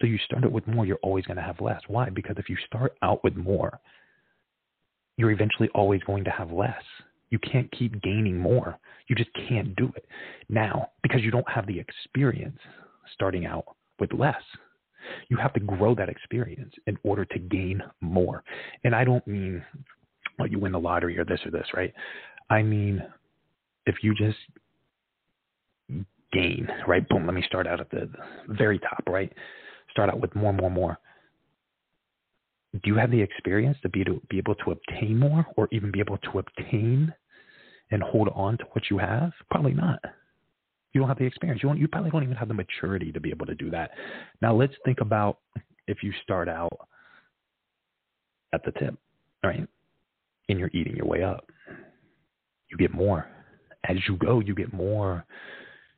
so 0.00 0.06
you 0.06 0.18
start 0.18 0.44
it 0.44 0.52
with 0.52 0.66
more, 0.66 0.84
you're 0.86 0.98
always 1.02 1.24
going 1.26 1.36
to 1.36 1.42
have 1.42 1.60
less. 1.60 1.80
Why? 1.88 2.10
Because 2.10 2.36
if 2.38 2.48
you 2.48 2.56
start 2.66 2.96
out 3.02 3.22
with 3.24 3.36
more, 3.36 3.80
you're 5.16 5.30
eventually 5.30 5.68
always 5.74 6.02
going 6.04 6.24
to 6.24 6.30
have 6.30 6.50
less. 6.50 6.82
You 7.30 7.38
can't 7.38 7.70
keep 7.72 8.02
gaining 8.02 8.38
more. 8.38 8.78
You 9.08 9.16
just 9.16 9.30
can't 9.48 9.74
do 9.76 9.90
it 9.96 10.04
now 10.48 10.90
because 11.02 11.22
you 11.22 11.30
don't 11.30 11.48
have 11.48 11.66
the 11.66 11.78
experience 11.78 12.58
starting 13.14 13.46
out 13.46 13.64
with 13.98 14.12
less. 14.12 14.42
You 15.28 15.36
have 15.38 15.52
to 15.54 15.60
grow 15.60 15.94
that 15.94 16.08
experience 16.08 16.72
in 16.86 16.96
order 17.02 17.24
to 17.24 17.38
gain 17.38 17.82
more. 18.00 18.44
And 18.84 18.94
I 18.94 19.04
don't 19.04 19.26
mean 19.26 19.64
well, 20.38 20.48
you 20.48 20.58
win 20.58 20.72
the 20.72 20.80
lottery 20.80 21.18
or 21.18 21.24
this 21.24 21.40
or 21.44 21.50
this, 21.50 21.66
right? 21.74 21.92
I 22.50 22.62
mean, 22.62 23.02
if 23.86 23.96
you 24.02 24.14
just 24.14 24.38
gain, 26.32 26.68
right? 26.86 27.06
Boom, 27.08 27.26
let 27.26 27.34
me 27.34 27.42
start 27.46 27.66
out 27.66 27.80
at 27.80 27.90
the 27.90 28.10
very 28.48 28.78
top, 28.78 29.02
right? 29.08 29.32
Start 29.90 30.10
out 30.10 30.20
with 30.20 30.34
more, 30.34 30.52
more, 30.52 30.70
more. 30.70 30.98
Do 32.72 32.80
you 32.84 32.96
have 32.96 33.10
the 33.10 33.20
experience 33.20 33.76
to 33.82 33.88
be 33.90 34.02
to 34.04 34.20
be 34.30 34.38
able 34.38 34.54
to 34.56 34.70
obtain 34.72 35.18
more 35.18 35.46
or 35.56 35.68
even 35.72 35.90
be 35.90 36.00
able 36.00 36.16
to 36.18 36.38
obtain 36.38 37.12
and 37.90 38.02
hold 38.02 38.30
on 38.34 38.56
to 38.58 38.64
what 38.72 38.84
you 38.90 38.98
have? 38.98 39.32
Probably 39.50 39.74
not. 39.74 40.00
You 40.92 41.00
don't 41.00 41.08
have 41.08 41.18
the 41.18 41.24
experience. 41.24 41.62
You, 41.62 41.68
don't, 41.68 41.78
you 41.78 41.88
probably 41.88 42.10
don't 42.10 42.22
even 42.22 42.36
have 42.36 42.48
the 42.48 42.54
maturity 42.54 43.12
to 43.12 43.20
be 43.20 43.30
able 43.30 43.46
to 43.46 43.54
do 43.54 43.70
that. 43.70 43.90
Now 44.40 44.54
let's 44.54 44.74
think 44.84 45.00
about 45.00 45.38
if 45.86 46.02
you 46.02 46.12
start 46.22 46.48
out 46.48 46.88
at 48.54 48.64
the 48.64 48.72
tip, 48.72 48.94
right? 49.44 49.66
And 50.48 50.58
you're 50.58 50.70
eating 50.72 50.96
your 50.96 51.06
way 51.06 51.22
up. 51.22 51.46
You 52.70 52.76
get 52.78 52.92
more. 52.92 53.26
As 53.84 53.96
you 54.08 54.16
go, 54.16 54.40
you 54.40 54.54
get 54.54 54.72
more 54.72 55.24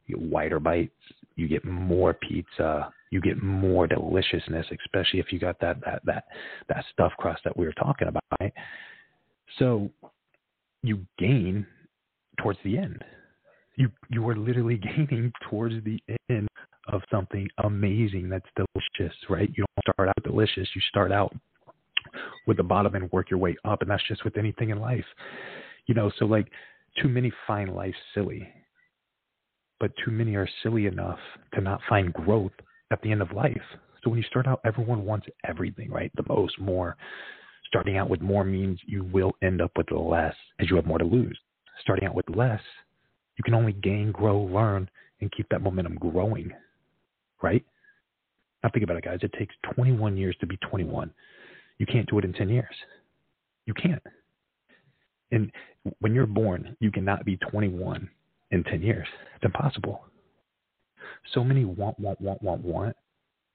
you 0.07 0.17
get 0.17 0.31
wider 0.31 0.61
bites, 0.61 0.93
you 1.37 1.49
get 1.49 1.65
more 1.65 2.15
pizza, 2.15 2.91
you 3.11 3.21
get 3.21 3.43
more 3.43 3.87
deliciousness, 3.87 4.67
especially 4.85 5.21
if 5.21 5.33
you 5.33 5.39
got 5.39 5.61
that 5.61 5.81
that 5.85 6.03
that 6.05 6.25
that 6.69 6.85
stuffed 6.93 7.17
crust 7.17 7.43
that 7.45 7.57
we 7.57 7.67
were 7.67 7.73
talking 7.73 8.09
about. 8.09 8.25
Right? 8.41 8.53
So 9.59 9.91
you 10.83 11.05
gain 11.19 11.67
towards 12.41 12.59
the 12.65 12.79
end. 12.79 13.03
You 13.77 13.91
you 14.11 14.29
are 14.29 14.37
literally 14.37 14.77
gaining 14.97 15.33
towards 15.49 15.75
the 15.85 16.01
end 16.29 16.49
of 16.89 17.03
something 17.11 17.49
amazing 17.65 18.29
that's 18.29 18.47
delicious, 18.57 19.17
right? 19.31 19.51
You 19.57 19.65
don't 19.65 19.95
start 19.95 20.09
out 20.09 20.23
delicious. 20.25 20.69
You 20.75 20.83
start 20.91 21.13
out 21.13 21.35
with 22.47 22.59
the 22.59 22.63
bottom 22.63 22.95
and 22.95 23.11
work 23.11 23.31
your 23.31 23.39
way 23.39 23.57
up, 23.65 23.81
and 23.81 23.91
that's 23.91 24.07
just 24.07 24.25
with 24.25 24.37
anything 24.37 24.71
in 24.71 24.79
life. 24.79 25.07
You 25.87 25.95
know, 25.95 26.11
so 26.19 26.27
like 26.27 26.49
too 27.01 27.09
many 27.09 27.33
find 27.47 27.75
life 27.75 27.95
silly, 28.15 28.49
but 29.85 29.93
too 30.03 30.11
many 30.11 30.35
are 30.35 30.49
silly 30.63 30.87
enough 30.87 31.19
to 31.53 31.61
not 31.61 31.79
find 31.91 32.11
growth 32.15 32.53
at 32.91 33.03
the 33.03 33.13
end 33.13 33.21
of 33.21 33.31
life. 33.33 33.61
So 34.03 34.09
when 34.09 34.17
you 34.17 34.25
start 34.25 34.47
out, 34.47 34.61
everyone 34.65 35.05
wants 35.05 35.27
everything, 35.47 35.91
right? 35.91 36.11
The 36.17 36.25
most, 36.27 36.59
more. 36.59 36.97
Starting 37.67 37.99
out 37.99 38.09
with 38.09 38.23
more 38.23 38.45
means 38.45 38.81
you 38.87 39.05
will 39.13 39.33
end 39.43 39.61
up 39.61 39.73
with 39.77 39.91
less 39.91 40.35
as 40.59 40.71
you 40.71 40.77
have 40.77 40.87
more 40.87 40.97
to 40.97 41.05
lose. 41.05 41.39
Starting 41.83 42.09
out 42.09 42.15
with 42.15 42.25
less, 42.31 42.63
you 43.37 43.45
can 43.45 43.53
only 43.53 43.75
gain, 43.75 44.11
grow, 44.11 44.41
learn, 44.41 44.89
and 45.21 45.31
keep 45.33 45.47
that 45.51 45.61
momentum 45.61 45.97
growing, 45.97 46.51
right? 47.43 47.63
Now 48.63 48.71
think 48.73 48.85
about 48.85 48.97
it, 48.97 49.05
guys. 49.05 49.19
It 49.21 49.35
takes 49.39 49.55
21 49.75 50.17
years 50.17 50.35
to 50.41 50.47
be 50.47 50.57
21. 50.71 51.13
You 51.77 51.85
can't 51.85 52.09
do 52.09 52.19
it 52.19 52.25
in 52.25 52.33
10 52.33 52.49
years. 52.49 52.75
You 53.67 53.75
can't. 53.75 54.03
And 55.31 55.53
when 56.01 56.15
you're 56.15 56.27
born, 56.27 56.75
you 56.81 56.91
cannot 56.91 57.27
be 57.27 57.37
21 57.37 58.09
in 58.55 58.65
10 58.65 58.83
years. 58.83 59.07
It's 59.35 59.45
impossible. 59.45 60.05
So 61.33 61.43
many 61.45 61.65
want, 61.65 61.99
want, 61.99 62.21
want, 62.21 62.43
want, 62.43 62.63
want, 62.63 62.97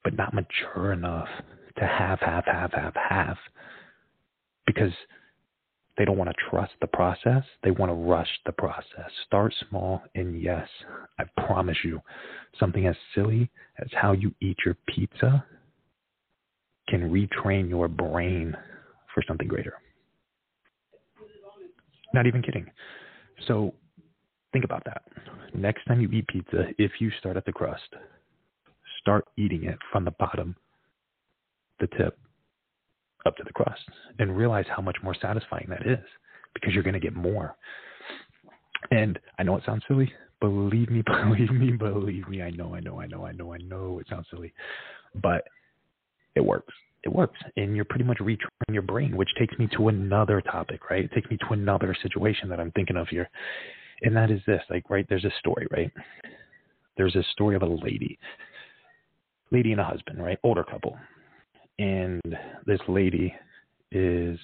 but 0.03 0.13
not 0.15 0.33
mature 0.33 0.93
enough 0.93 1.27
to 1.77 1.85
have, 1.85 2.19
have, 2.19 2.43
have, 2.45 2.71
have, 2.73 2.93
have 3.09 3.37
because 4.65 4.91
they 5.97 6.05
don't 6.05 6.17
want 6.17 6.29
to 6.29 6.49
trust 6.49 6.73
the 6.81 6.87
process. 6.87 7.43
They 7.63 7.71
want 7.71 7.89
to 7.89 7.93
rush 7.93 8.29
the 8.45 8.51
process. 8.53 9.11
Start 9.25 9.53
small, 9.69 10.01
and 10.15 10.41
yes, 10.41 10.67
I 11.19 11.23
promise 11.45 11.77
you, 11.83 12.01
something 12.59 12.85
as 12.85 12.95
silly 13.15 13.49
as 13.79 13.87
how 13.93 14.13
you 14.13 14.33
eat 14.41 14.57
your 14.65 14.77
pizza 14.87 15.43
can 16.87 17.09
retrain 17.11 17.69
your 17.69 17.87
brain 17.87 18.55
for 19.13 19.23
something 19.27 19.47
greater. 19.47 19.73
Not 22.13 22.27
even 22.27 22.41
kidding. 22.41 22.69
So 23.47 23.73
think 24.51 24.65
about 24.65 24.83
that. 24.85 25.03
Next 25.53 25.85
time 25.85 26.01
you 26.01 26.09
eat 26.09 26.27
pizza, 26.27 26.67
if 26.77 26.91
you 26.99 27.11
start 27.19 27.37
at 27.37 27.45
the 27.45 27.51
crust, 27.51 27.95
start 29.01 29.25
eating 29.37 29.63
it 29.65 29.77
from 29.91 30.05
the 30.05 30.11
bottom, 30.11 30.55
the 31.79 31.87
tip, 31.97 32.17
up 33.25 33.35
to 33.37 33.43
the 33.43 33.53
crust, 33.53 33.81
and 34.19 34.35
realize 34.35 34.65
how 34.73 34.81
much 34.81 34.97
more 35.03 35.15
satisfying 35.21 35.67
that 35.69 35.85
is 35.85 36.03
because 36.53 36.73
you're 36.73 36.83
going 36.83 36.93
to 36.93 36.99
get 36.99 37.15
more. 37.15 37.55
And 38.91 39.19
I 39.37 39.43
know 39.43 39.55
it 39.57 39.63
sounds 39.65 39.83
silly. 39.87 40.11
Believe 40.39 40.89
me, 40.89 41.03
believe 41.23 41.51
me, 41.51 41.71
believe 41.71 42.27
me. 42.27 42.41
I 42.41 42.49
know, 42.51 42.73
I 42.73 42.79
know, 42.79 42.99
I 42.99 43.07
know, 43.07 43.25
I 43.25 43.31
know, 43.33 43.53
I 43.53 43.57
know 43.57 43.99
it 43.99 44.07
sounds 44.09 44.27
silly, 44.31 44.53
but 45.21 45.45
it 46.35 46.41
works. 46.41 46.73
It 47.03 47.09
works. 47.09 47.39
And 47.55 47.75
you're 47.75 47.85
pretty 47.85 48.03
much 48.03 48.17
retraining 48.17 48.73
your 48.73 48.81
brain, 48.81 49.15
which 49.15 49.29
takes 49.37 49.57
me 49.57 49.69
to 49.77 49.87
another 49.87 50.41
topic, 50.41 50.89
right? 50.89 51.05
It 51.05 51.11
takes 51.13 51.29
me 51.29 51.37
to 51.37 51.53
another 51.53 51.95
situation 52.01 52.49
that 52.49 52.59
I'm 52.59 52.71
thinking 52.71 52.97
of 52.97 53.07
here. 53.07 53.29
And 54.01 54.15
that 54.15 54.31
is 54.31 54.41
this 54.47 54.61
like, 54.69 54.89
right? 54.89 55.05
There's 55.09 55.25
a 55.25 55.31
story, 55.39 55.67
right? 55.71 55.91
There's 56.97 57.15
a 57.15 57.23
story 57.31 57.55
of 57.55 57.61
a 57.61 57.67
lady, 57.67 58.17
lady 59.51 59.71
and 59.71 59.81
a 59.81 59.85
husband, 59.85 60.21
right? 60.21 60.39
Older 60.43 60.63
couple. 60.63 60.97
And 61.77 62.21
this 62.65 62.79
lady 62.87 63.33
is 63.91 64.39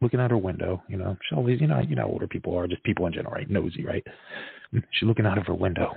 looking 0.00 0.20
out 0.20 0.30
her 0.30 0.38
window. 0.38 0.82
You 0.88 0.96
know, 0.96 1.16
she 1.28 1.36
always, 1.36 1.60
you 1.60 1.66
know, 1.66 1.80
you 1.80 1.96
know, 1.96 2.06
older 2.06 2.26
people 2.26 2.56
are 2.56 2.66
just 2.66 2.82
people 2.82 3.06
in 3.06 3.12
general, 3.12 3.34
right? 3.34 3.48
Nosy, 3.48 3.84
right? 3.84 4.04
She's 4.72 5.06
looking 5.06 5.26
out 5.26 5.38
of 5.38 5.46
her 5.46 5.54
window 5.54 5.94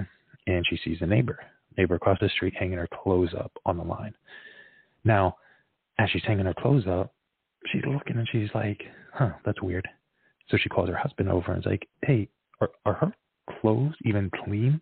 and 0.48 0.66
she 0.70 0.78
sees 0.84 1.00
a 1.02 1.06
neighbor, 1.06 1.40
neighbor 1.78 1.96
across 1.96 2.18
the 2.22 2.30
street 2.30 2.54
hanging 2.58 2.78
her 2.78 2.88
clothes 3.04 3.34
up 3.38 3.52
on 3.66 3.78
the 3.78 3.84
line. 3.84 4.14
Now, 5.04 5.38
as 5.98 6.10
she's 6.12 6.24
hanging 6.24 6.46
her 6.46 6.54
clothes 6.54 6.88
up, 6.88 7.14
she's 7.72 7.84
looking 7.86 8.18
and 8.18 8.28
she's 8.32 8.50
like, 8.54 8.82
huh, 9.14 9.32
that's 9.46 9.62
weird. 9.62 9.88
So 10.50 10.58
she 10.58 10.70
calls 10.70 10.90
her 10.90 10.96
husband 10.96 11.30
over 11.30 11.52
and 11.52 11.64
is 11.64 11.70
like, 11.70 11.88
hey, 12.04 12.30
are, 12.62 12.70
are 12.86 12.94
her 12.94 13.14
clothes 13.60 13.94
even 14.06 14.32
clean? 14.44 14.82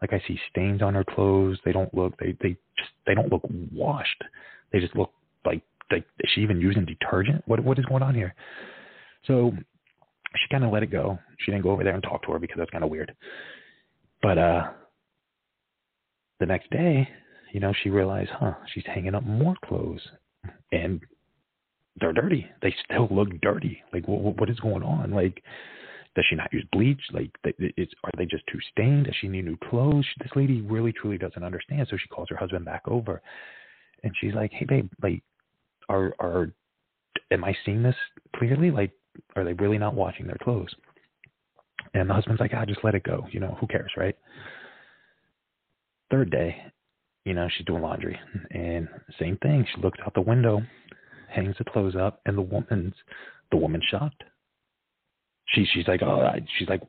Like 0.00 0.12
I 0.12 0.22
see 0.26 0.38
stains 0.50 0.82
on 0.82 0.94
her 0.94 1.04
clothes. 1.04 1.58
They 1.64 1.72
don't 1.72 1.92
look, 1.94 2.16
they, 2.18 2.36
they 2.40 2.56
just, 2.76 2.90
they 3.06 3.14
don't 3.14 3.30
look 3.30 3.42
washed. 3.72 4.22
They 4.72 4.80
just 4.80 4.96
look 4.96 5.12
like, 5.44 5.62
like, 5.90 6.04
is 6.20 6.30
she 6.34 6.40
even 6.40 6.60
using 6.60 6.84
detergent? 6.84 7.42
What, 7.46 7.60
what 7.60 7.78
is 7.78 7.84
going 7.84 8.02
on 8.02 8.14
here? 8.14 8.34
So 9.26 9.52
she 10.34 10.48
kind 10.50 10.64
of 10.64 10.72
let 10.72 10.82
it 10.82 10.90
go. 10.90 11.18
She 11.38 11.52
didn't 11.52 11.62
go 11.62 11.70
over 11.70 11.84
there 11.84 11.94
and 11.94 12.02
talk 12.02 12.24
to 12.24 12.32
her 12.32 12.38
because 12.38 12.56
that's 12.58 12.70
kind 12.70 12.84
of 12.84 12.90
weird. 12.90 13.14
But, 14.22 14.38
uh, 14.38 14.70
the 16.40 16.46
next 16.46 16.70
day, 16.70 17.08
you 17.52 17.60
know, 17.60 17.72
she 17.82 17.90
realized, 17.90 18.30
huh, 18.32 18.54
she's 18.72 18.84
hanging 18.86 19.14
up 19.14 19.24
more 19.24 19.54
clothes 19.64 20.00
and 20.72 21.00
they're 22.00 22.12
dirty. 22.12 22.46
They 22.62 22.74
still 22.84 23.06
look 23.10 23.28
dirty. 23.42 23.82
Like, 23.92 24.08
what, 24.08 24.40
what 24.40 24.50
is 24.50 24.58
going 24.58 24.82
on? 24.82 25.12
Like, 25.12 25.42
does 26.14 26.24
she 26.28 26.36
not 26.36 26.52
use 26.52 26.64
bleach? 26.72 27.00
Like, 27.12 27.30
it's, 27.44 27.92
are 28.04 28.10
they 28.18 28.26
just 28.26 28.46
too 28.46 28.58
stained? 28.70 29.06
Does 29.06 29.14
she 29.20 29.28
need 29.28 29.46
new 29.46 29.56
clothes? 29.70 30.06
This 30.20 30.30
lady 30.36 30.60
really, 30.60 30.92
truly 30.92 31.16
doesn't 31.16 31.42
understand. 31.42 31.86
So 31.90 31.96
she 31.96 32.08
calls 32.08 32.28
her 32.28 32.36
husband 32.36 32.64
back 32.64 32.82
over, 32.86 33.22
and 34.02 34.12
she's 34.20 34.34
like, 34.34 34.52
"Hey, 34.52 34.66
babe, 34.66 34.90
like, 35.02 35.22
are 35.88 36.14
are 36.20 36.50
am 37.30 37.44
I 37.44 37.56
seeing 37.64 37.82
this 37.82 37.96
clearly? 38.36 38.70
Like, 38.70 38.92
are 39.36 39.44
they 39.44 39.54
really 39.54 39.78
not 39.78 39.94
washing 39.94 40.26
their 40.26 40.38
clothes?" 40.42 40.74
And 41.94 42.10
the 42.10 42.14
husband's 42.14 42.40
like, 42.40 42.52
"Ah, 42.54 42.66
just 42.66 42.84
let 42.84 42.94
it 42.94 43.04
go. 43.04 43.26
You 43.30 43.40
know, 43.40 43.56
who 43.58 43.66
cares, 43.66 43.92
right?" 43.96 44.16
Third 46.10 46.30
day, 46.30 46.62
you 47.24 47.32
know, 47.32 47.48
she's 47.56 47.66
doing 47.66 47.80
laundry. 47.80 48.18
And 48.50 48.86
same 49.18 49.38
thing. 49.38 49.66
She 49.74 49.80
looks 49.80 49.98
out 50.04 50.12
the 50.12 50.20
window, 50.20 50.60
hangs 51.30 51.56
the 51.56 51.64
clothes 51.64 51.96
up, 51.96 52.20
and 52.26 52.36
the 52.36 52.42
woman's 52.42 52.94
the 53.50 53.56
woman's 53.56 53.84
shocked. 53.90 54.24
She 55.48 55.66
she's 55.72 55.88
like, 55.88 56.02
oh, 56.02 56.30
she's 56.58 56.68
like, 56.68 56.82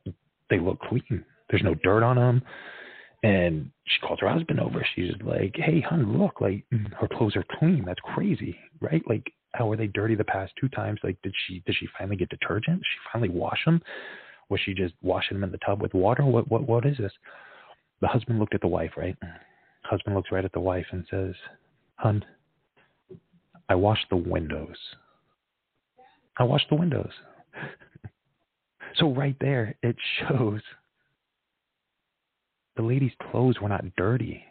they 0.50 0.60
look 0.60 0.80
clean. 0.82 1.26
There's 1.50 1.64
no 1.64 1.76
dirt 1.76 2.04
on 2.04 2.16
them. 2.16 2.42
And 3.24 3.72
she 3.86 4.06
calls 4.06 4.20
her 4.20 4.30
husband 4.30 4.60
over. 4.60 4.86
She's 4.96 5.14
like, 5.24 5.56
hey, 5.56 5.80
hon, 5.80 6.20
look, 6.20 6.42
like 6.42 6.66
mm-hmm. 6.74 6.94
her 6.94 7.08
clothes 7.08 7.36
are 7.36 7.46
clean. 7.58 7.84
That's 7.86 8.00
crazy, 8.14 8.58
right? 8.82 9.02
Like, 9.08 9.32
how 9.54 9.68
were 9.68 9.78
they 9.78 9.88
dirty 9.88 10.16
the 10.16 10.24
past 10.24 10.54
two 10.60 10.68
times? 10.70 11.00
Like, 11.04 11.22
did 11.22 11.34
she 11.46 11.62
did 11.66 11.76
she 11.80 11.88
finally 11.98 12.18
get 12.18 12.30
detergent? 12.30 12.80
Did 12.80 12.86
she 12.86 13.10
finally 13.12 13.30
wash 13.30 13.64
them? 13.66 13.82
Was 14.50 14.60
she 14.66 14.74
just 14.74 14.94
washing 15.02 15.38
them 15.38 15.44
in 15.44 15.52
the 15.52 15.60
tub 15.66 15.82
with 15.82 15.94
water? 15.94 16.26
What 16.26 16.50
what 16.50 16.68
what 16.68 16.86
is 16.86 16.98
this? 16.98 17.14
The 18.02 18.08
husband 18.08 18.40
looked 18.40 18.56
at 18.56 18.62
the 18.62 18.68
wife, 18.68 18.92
right? 18.98 19.16
Husband 19.84 20.16
looks 20.16 20.32
right 20.32 20.44
at 20.46 20.52
the 20.52 20.60
wife 20.60 20.86
and 20.92 21.06
says, 21.10 21.36
Hun, 21.96 22.26
I 23.70 23.76
washed 23.76 24.08
the 24.10 24.18
windows. 24.18 24.76
I 26.38 26.44
washed 26.44 26.70
the 26.70 26.76
windows. 26.76 27.12
So 28.96 29.14
right 29.14 29.36
there, 29.40 29.76
it 29.82 29.96
shows 30.20 30.62
the 32.76 32.84
lady's 32.84 33.12
clothes 33.32 33.60
were 33.62 33.70
not 33.70 33.86
dirty. 33.98 34.44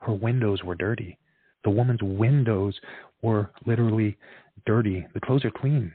Her 0.00 0.12
windows 0.12 0.62
were 0.62 0.74
dirty. 0.74 1.18
The 1.64 1.70
woman's 1.70 2.02
windows 2.02 2.78
were 3.22 3.50
literally 3.66 4.16
dirty. 4.66 5.06
The 5.14 5.20
clothes 5.20 5.44
are 5.44 5.50
clean. 5.50 5.92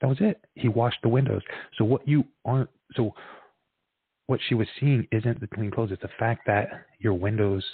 That 0.00 0.08
was 0.08 0.18
it. 0.20 0.44
He 0.54 0.68
washed 0.68 0.98
the 1.02 1.08
windows. 1.08 1.42
So 1.78 1.84
what 1.84 2.06
you 2.06 2.24
aren't 2.44 2.70
so 2.94 3.14
what 4.26 4.40
she 4.48 4.54
was 4.54 4.66
seeing 4.80 5.06
isn't 5.12 5.40
the 5.40 5.46
clean 5.46 5.70
clothes. 5.70 5.90
It's 5.92 6.02
the 6.02 6.08
fact 6.18 6.42
that 6.46 6.68
your 6.98 7.14
windows 7.14 7.64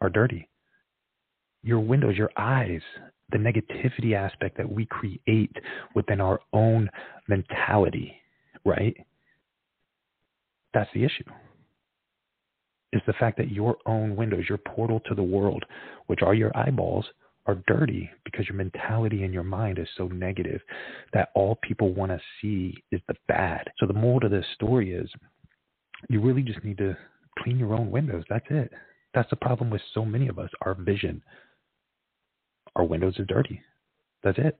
are 0.00 0.08
dirty. 0.08 0.48
Your 1.62 1.80
windows, 1.80 2.16
your 2.16 2.30
eyes, 2.36 2.80
the 3.30 3.38
negativity 3.38 4.14
aspect 4.14 4.56
that 4.56 4.70
we 4.70 4.86
create 4.86 5.54
within 5.94 6.20
our 6.20 6.40
own 6.52 6.88
mentality, 7.28 8.19
right? 8.64 8.96
That's 10.74 10.90
the 10.94 11.04
issue. 11.04 11.24
Is 12.92 13.02
the 13.06 13.12
fact 13.14 13.36
that 13.38 13.52
your 13.52 13.76
own 13.86 14.16
windows, 14.16 14.44
your 14.48 14.58
portal 14.58 15.00
to 15.06 15.14
the 15.14 15.22
world, 15.22 15.64
which 16.08 16.22
are 16.22 16.34
your 16.34 16.56
eyeballs, 16.56 17.06
are 17.46 17.62
dirty 17.66 18.10
because 18.24 18.46
your 18.48 18.56
mentality 18.56 19.24
and 19.24 19.32
your 19.32 19.42
mind 19.42 19.78
is 19.78 19.88
so 19.96 20.08
negative 20.08 20.60
that 21.12 21.30
all 21.34 21.58
people 21.62 21.94
want 21.94 22.12
to 22.12 22.20
see 22.40 22.74
is 22.92 23.00
the 23.08 23.14
bad. 23.28 23.66
So 23.78 23.86
the 23.86 23.92
moral 23.92 24.20
to 24.20 24.28
this 24.28 24.44
story 24.54 24.92
is 24.92 25.10
you 26.08 26.20
really 26.20 26.42
just 26.42 26.62
need 26.64 26.78
to 26.78 26.96
clean 27.38 27.58
your 27.58 27.74
own 27.74 27.90
windows. 27.90 28.24
That's 28.28 28.46
it. 28.50 28.72
That's 29.14 29.30
the 29.30 29.36
problem 29.36 29.70
with 29.70 29.82
so 29.94 30.04
many 30.04 30.28
of 30.28 30.38
us. 30.38 30.50
Our 30.62 30.74
vision, 30.74 31.22
our 32.76 32.84
windows 32.84 33.18
are 33.18 33.24
dirty. 33.24 33.60
That's 34.22 34.38
it. 34.38 34.58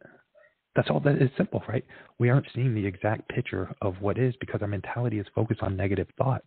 That's 0.76 0.88
all 0.88 1.00
that 1.00 1.20
is 1.20 1.30
simple, 1.36 1.62
right? 1.68 1.84
We 2.18 2.30
aren't 2.30 2.46
seeing 2.54 2.74
the 2.74 2.86
exact 2.86 3.28
picture 3.28 3.74
of 3.82 3.96
what 4.00 4.18
is 4.18 4.34
because 4.38 4.62
our 4.62 4.68
mentality 4.68 5.18
is 5.18 5.26
focused 5.34 5.62
on 5.62 5.76
negative 5.76 6.06
thoughts. 6.16 6.46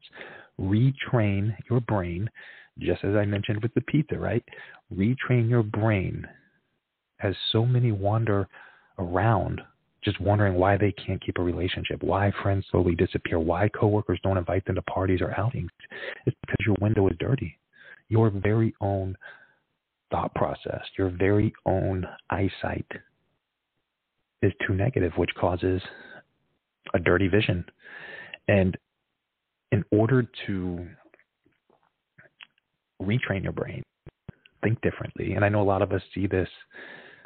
Retrain 0.60 1.56
your 1.70 1.82
brain, 1.82 2.30
just 2.80 3.04
as 3.04 3.16
I 3.16 3.26
mentioned 3.26 3.62
with 3.62 3.74
the 3.74 3.82
pizza, 3.82 4.18
right? 4.18 4.44
Retrain 4.96 5.50
your 5.50 5.64
brain 5.64 6.26
as 7.22 7.36
so 7.52 7.66
many 7.66 7.92
wander 7.92 8.48
around 8.98 9.62
just 10.04 10.20
wondering 10.20 10.56
why 10.56 10.78
they 10.78 10.92
can't 10.92 11.24
keep 11.24 11.38
a 11.38 11.42
relationship, 11.42 12.04
why 12.04 12.32
friends 12.42 12.66
slowly 12.70 12.96
disappear, 12.96 13.40
why 13.40 13.70
coworkers 13.70 14.20
don't 14.24 14.38
invite 14.38 14.66
them 14.66 14.76
to 14.76 14.82
parties 14.84 15.22
or 15.22 15.38
outings. 15.40 15.72
It's 16.26 16.36
because 16.42 16.66
your 16.66 16.76
window 16.82 17.08
is 17.08 17.16
dirty. 17.20 17.58
Your 18.10 18.30
very 18.30 18.76
own 18.82 19.16
thought 20.12 20.34
process, 20.36 20.82
your 20.98 21.10
very 21.10 21.54
own 21.66 22.06
eyesight 22.30 22.86
is 24.43 24.53
too 24.65 24.73
negative, 24.73 25.13
which 25.17 25.32
causes 25.39 25.82
a 26.93 26.99
dirty 26.99 27.27
vision. 27.27 27.65
And 28.47 28.77
in 29.71 29.84
order 29.91 30.27
to 30.47 30.88
retrain 33.01 33.43
your 33.43 33.51
brain, 33.51 33.84
think 34.63 34.79
differently, 34.82 35.34
and 35.34 35.43
I 35.43 35.49
know 35.49 35.62
a 35.62 35.63
lot 35.63 35.82
of 35.82 35.91
us 35.91 36.01
see 36.13 36.27
this 36.27 36.47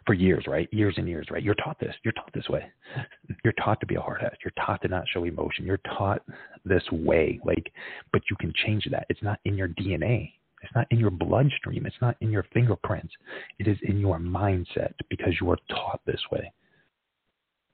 for 0.08 0.14
years, 0.14 0.46
right? 0.48 0.70
Years 0.72 0.96
and 0.98 1.08
years, 1.08 1.28
right? 1.30 1.44
You're 1.44 1.56
taught 1.56 1.78
this. 1.80 1.94
You're 2.04 2.14
taught 2.14 2.32
this 2.34 2.48
way. 2.50 2.66
You're 3.44 3.54
taught 3.64 3.80
to 3.82 3.86
be 3.86 3.96
a 3.96 4.02
hard 4.02 4.22
ass. 4.24 4.38
You're 4.44 4.66
taught 4.66 4.82
to 4.84 4.88
not 4.88 5.04
show 5.14 5.26
emotion. 5.26 5.66
You're 5.66 5.82
taught 5.98 6.22
this 6.66 6.84
way. 6.92 7.40
Like, 7.44 7.72
but 8.14 8.22
you 8.30 8.38
can 8.40 8.54
change 8.66 8.88
that. 8.90 9.06
It's 9.10 9.22
not 9.22 9.40
in 9.44 9.56
your 9.56 9.68
DNA. 9.68 10.32
It's 10.64 10.74
not 10.74 10.88
in 10.90 11.00
your 11.00 11.12
bloodstream. 11.12 11.86
It's 11.86 12.02
not 12.02 12.16
in 12.22 12.32
your 12.32 12.46
fingerprints. 12.54 13.14
It 13.60 13.68
is 13.68 13.78
in 13.84 14.00
your 14.00 14.18
mindset 14.18 14.94
because 15.10 15.34
you 15.40 15.52
are 15.52 15.58
taught 15.70 16.00
this 16.06 16.22
way. 16.32 16.52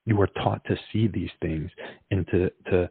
You 0.06 0.20
are 0.22 0.28
taught 0.28 0.64
to 0.66 0.76
see 0.92 1.08
these 1.08 1.30
things 1.42 1.70
and 2.12 2.28
to, 2.28 2.50
to 2.70 2.90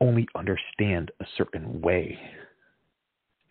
only 0.00 0.28
understand 0.36 1.10
a 1.20 1.24
certain 1.36 1.80
way, 1.80 2.18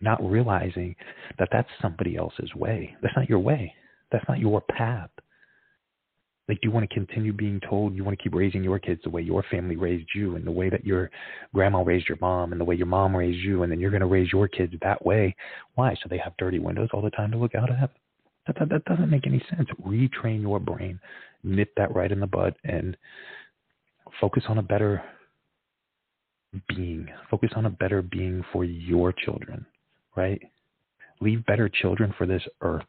not 0.00 0.22
realizing 0.22 0.94
that 1.38 1.48
that's 1.50 1.68
somebody 1.82 2.16
else's 2.16 2.54
way. 2.54 2.96
That's 3.02 3.16
not 3.16 3.28
your 3.28 3.40
way. 3.40 3.74
That's 4.12 4.24
not 4.28 4.38
your 4.38 4.60
path. 4.60 5.10
Like, 6.48 6.60
you 6.62 6.70
want 6.70 6.88
to 6.88 6.94
continue 6.94 7.34
being 7.34 7.60
told 7.68 7.94
you 7.94 8.04
want 8.04 8.16
to 8.16 8.22
keep 8.22 8.34
raising 8.34 8.64
your 8.64 8.78
kids 8.78 9.02
the 9.04 9.10
way 9.10 9.20
your 9.20 9.44
family 9.50 9.76
raised 9.76 10.08
you 10.14 10.36
and 10.36 10.46
the 10.46 10.50
way 10.50 10.70
that 10.70 10.86
your 10.86 11.10
grandma 11.52 11.82
raised 11.82 12.08
your 12.08 12.16
mom 12.22 12.52
and 12.52 12.60
the 12.60 12.64
way 12.64 12.74
your 12.74 12.86
mom 12.86 13.14
raised 13.14 13.44
you, 13.44 13.64
and 13.64 13.70
then 13.70 13.78
you're 13.78 13.90
going 13.90 14.00
to 14.00 14.06
raise 14.06 14.32
your 14.32 14.48
kids 14.48 14.72
that 14.80 15.04
way. 15.04 15.36
Why? 15.74 15.94
So 15.94 16.08
they 16.08 16.16
have 16.16 16.32
dirty 16.38 16.58
windows 16.58 16.88
all 16.94 17.02
the 17.02 17.10
time 17.10 17.30
to 17.32 17.36
look 17.36 17.54
out 17.54 17.70
at? 17.70 17.90
That, 18.46 18.56
that, 18.60 18.70
that 18.70 18.84
doesn't 18.86 19.10
make 19.10 19.26
any 19.26 19.44
sense. 19.54 19.68
Retrain 19.86 20.40
your 20.40 20.58
brain, 20.58 20.98
nip 21.42 21.70
that 21.76 21.94
right 21.94 22.10
in 22.10 22.20
the 22.20 22.26
bud, 22.26 22.54
and 22.64 22.96
focus 24.20 24.44
on 24.48 24.58
a 24.58 24.62
better 24.62 25.02
being. 26.68 27.08
Focus 27.30 27.50
on 27.56 27.66
a 27.66 27.70
better 27.70 28.02
being 28.02 28.44
for 28.52 28.64
your 28.64 29.12
children, 29.12 29.64
right? 30.16 30.40
Leave 31.20 31.44
better 31.46 31.68
children 31.68 32.14
for 32.16 32.26
this 32.26 32.42
earth. 32.62 32.86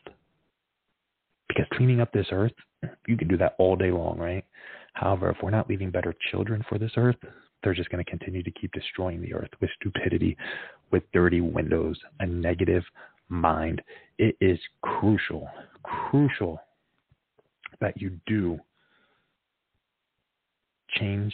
Because 1.47 1.65
cleaning 1.73 1.99
up 1.99 2.11
this 2.13 2.27
earth, 2.31 2.53
you 3.07 3.17
can 3.17 3.27
do 3.27 3.37
that 3.37 3.55
all 3.57 3.75
day 3.75 3.91
long, 3.91 4.17
right? 4.17 4.45
However, 4.93 5.29
if 5.29 5.37
we're 5.41 5.49
not 5.49 5.69
leaving 5.69 5.91
better 5.91 6.13
children 6.31 6.63
for 6.69 6.77
this 6.77 6.91
earth, 6.95 7.15
they're 7.63 7.73
just 7.73 7.89
going 7.89 8.03
to 8.03 8.09
continue 8.09 8.43
to 8.43 8.51
keep 8.51 8.71
destroying 8.71 9.21
the 9.21 9.33
earth 9.33 9.49
with 9.59 9.69
stupidity, 9.79 10.37
with 10.91 11.03
dirty 11.11 11.41
windows, 11.41 11.99
a 12.19 12.25
negative 12.25 12.83
mind. 13.27 13.81
It 14.17 14.35
is 14.39 14.59
crucial, 14.81 15.49
crucial 15.83 16.61
that 17.81 17.99
you 18.01 18.19
do 18.25 18.59
change 20.97 21.33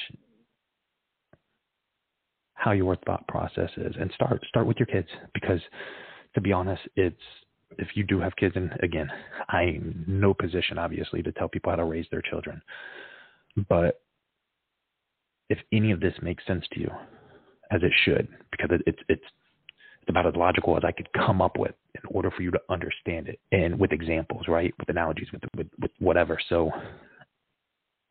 how 2.54 2.72
your 2.72 2.96
thought 3.06 3.28
process 3.28 3.70
is? 3.78 3.96
And 4.00 4.12
start 4.16 4.44
start 4.48 4.66
with 4.66 4.78
your 4.78 4.88
kids 4.88 5.08
because 5.34 5.60
to 6.34 6.42
be 6.42 6.52
honest 6.52 6.82
it's 6.96 7.22
if 7.78 7.90
you 7.96 8.04
do 8.04 8.20
have 8.20 8.36
kids, 8.36 8.56
and 8.56 8.72
again, 8.84 9.10
I'm 9.50 10.04
no 10.08 10.34
position 10.34 10.78
obviously 10.78 11.22
to 11.24 11.32
tell 11.32 11.50
people 11.50 11.72
how 11.72 11.78
to 11.78 11.84
raise 11.84 12.06
their 12.12 12.22
children, 12.22 12.62
but 13.68 14.02
if 15.50 15.58
any 15.72 15.92
of 15.92 16.00
this 16.00 16.14
makes 16.22 16.46
sense 16.46 16.66
to 16.74 16.80
you, 16.80 16.90
as 17.72 17.82
it 17.84 17.92
should, 18.04 18.28
because 18.52 18.70
it, 18.72 18.82
it's 18.86 19.00
it's 19.10 19.22
it's 19.22 19.26
about 20.10 20.28
as 20.28 20.36
logical 20.36 20.78
as 20.78 20.84
I 20.86 20.92
could 20.92 21.12
come 21.14 21.42
up 21.42 21.58
with 21.58 21.74
in 21.94 22.02
order 22.10 22.32
for 22.32 22.42
you 22.42 22.52
to 22.52 22.60
understand 22.70 23.28
it, 23.28 23.40
and 23.52 23.80
with 23.80 23.92
examples, 23.92 24.44
right, 24.48 24.74
with 24.80 24.90
analogies, 24.90 25.28
with 25.32 25.44
with, 25.56 25.68
with 25.80 25.92
whatever. 26.00 26.38
So, 26.50 26.72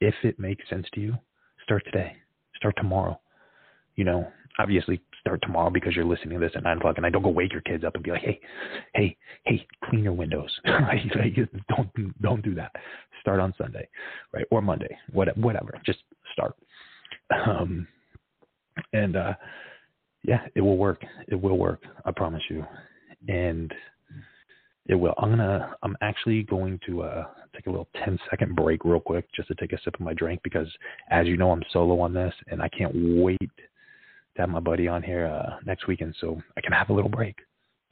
if 0.01 0.15
it 0.23 0.39
makes 0.39 0.69
sense 0.69 0.87
to 0.95 1.01
you, 1.01 1.15
start 1.63 1.85
today, 1.85 2.17
start 2.57 2.75
tomorrow. 2.77 3.21
You 3.97 4.05
know, 4.05 4.29
obviously 4.59 5.01
start 5.21 5.41
tomorrow 5.43 5.71
because 5.71 5.95
you're 5.95 6.05
listening 6.05 6.39
to 6.39 6.47
this 6.47 6.53
at 6.55 6.63
nine 6.63 6.79
o'clock, 6.79 6.97
and 6.97 7.07
I 7.07 7.11
don't 7.11 7.23
go 7.23 7.31
wake 7.31 7.53
your 7.53 7.63
kids 7.63 7.85
up 7.85 7.95
and 7.95 8.05
be 8.05 8.11
like, 8.11 8.23
hey, 8.23 8.41
hey, 8.95 9.17
hey, 9.45 9.67
clean 9.85 10.05
your 10.05 10.13
windows. 10.13 10.51
don't 10.65 12.21
don't 12.21 12.43
do 12.43 12.55
that. 12.55 12.73
Start 13.21 13.41
on 13.41 13.55
Sunday, 13.57 13.89
right, 14.33 14.45
or 14.51 14.61
Monday, 14.61 14.97
whatever. 15.13 15.81
Just 15.85 16.01
start. 16.33 16.55
Um, 17.47 17.87
and 18.93 19.17
uh, 19.17 19.35
yeah, 20.25 20.47
it 20.55 20.61
will 20.61 20.77
work. 20.77 21.03
It 21.29 21.41
will 21.41 21.59
work. 21.59 21.83
I 22.05 22.11
promise 22.11 22.43
you. 22.51 22.65
And 23.29 23.73
it 24.87 24.95
will. 24.95 25.15
I'm 25.19 25.31
gonna. 25.31 25.75
I'm 25.83 25.97
actually 26.03 26.43
going 26.43 26.79
to 26.87 27.03
uh, 27.03 27.25
take 27.55 27.67
a 27.67 27.71
little 27.71 27.89
10 28.05 28.19
second 28.31 28.55
break 28.55 28.85
real 28.85 29.01
quick 29.01 29.27
just 29.35 29.49
to 29.49 29.55
take 29.55 29.73
a 29.73 29.79
sip 29.83 29.95
of 29.95 30.01
my 30.01 30.13
drink 30.13 30.41
because, 30.43 30.69
as 31.11 31.27
you 31.27 31.37
know, 31.37 31.51
I'm 31.51 31.63
solo 31.73 32.01
on 32.01 32.13
this, 32.13 32.35
and 32.49 32.61
I 32.61 32.69
can't 32.69 32.93
wait 32.95 33.39
to 33.41 34.41
have 34.41 34.49
my 34.51 34.61
buddy 34.61 34.89
on 34.89 35.03
here 35.03 35.27
uh, 35.27 35.57
next 35.65 35.87
weekend 35.87 36.15
so 36.21 36.41
I 36.57 36.61
can 36.61 36.73
have 36.73 36.91
a 36.91 36.93
little 36.93 37.11
break. 37.11 37.37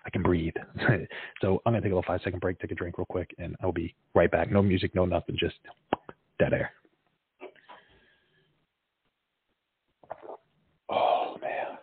I 0.04 0.10
can 0.10 0.22
breathe. 0.22 0.54
so 1.40 1.62
I'm 1.64 1.72
gonna 1.72 1.80
take 1.80 1.92
a 1.92 1.96
little 1.96 2.04
five 2.06 2.20
second 2.24 2.40
break, 2.40 2.58
take 2.58 2.72
a 2.72 2.74
drink 2.74 2.98
real 2.98 3.06
quick, 3.06 3.34
and 3.38 3.56
I'll 3.62 3.72
be 3.72 3.94
right 4.14 4.30
back. 4.30 4.50
No 4.50 4.62
music, 4.62 4.94
no 4.94 5.04
nothing, 5.04 5.36
just 5.38 5.56
dead 6.38 6.52
air. 6.52 6.72
Oh 10.90 11.36
man, 11.40 11.78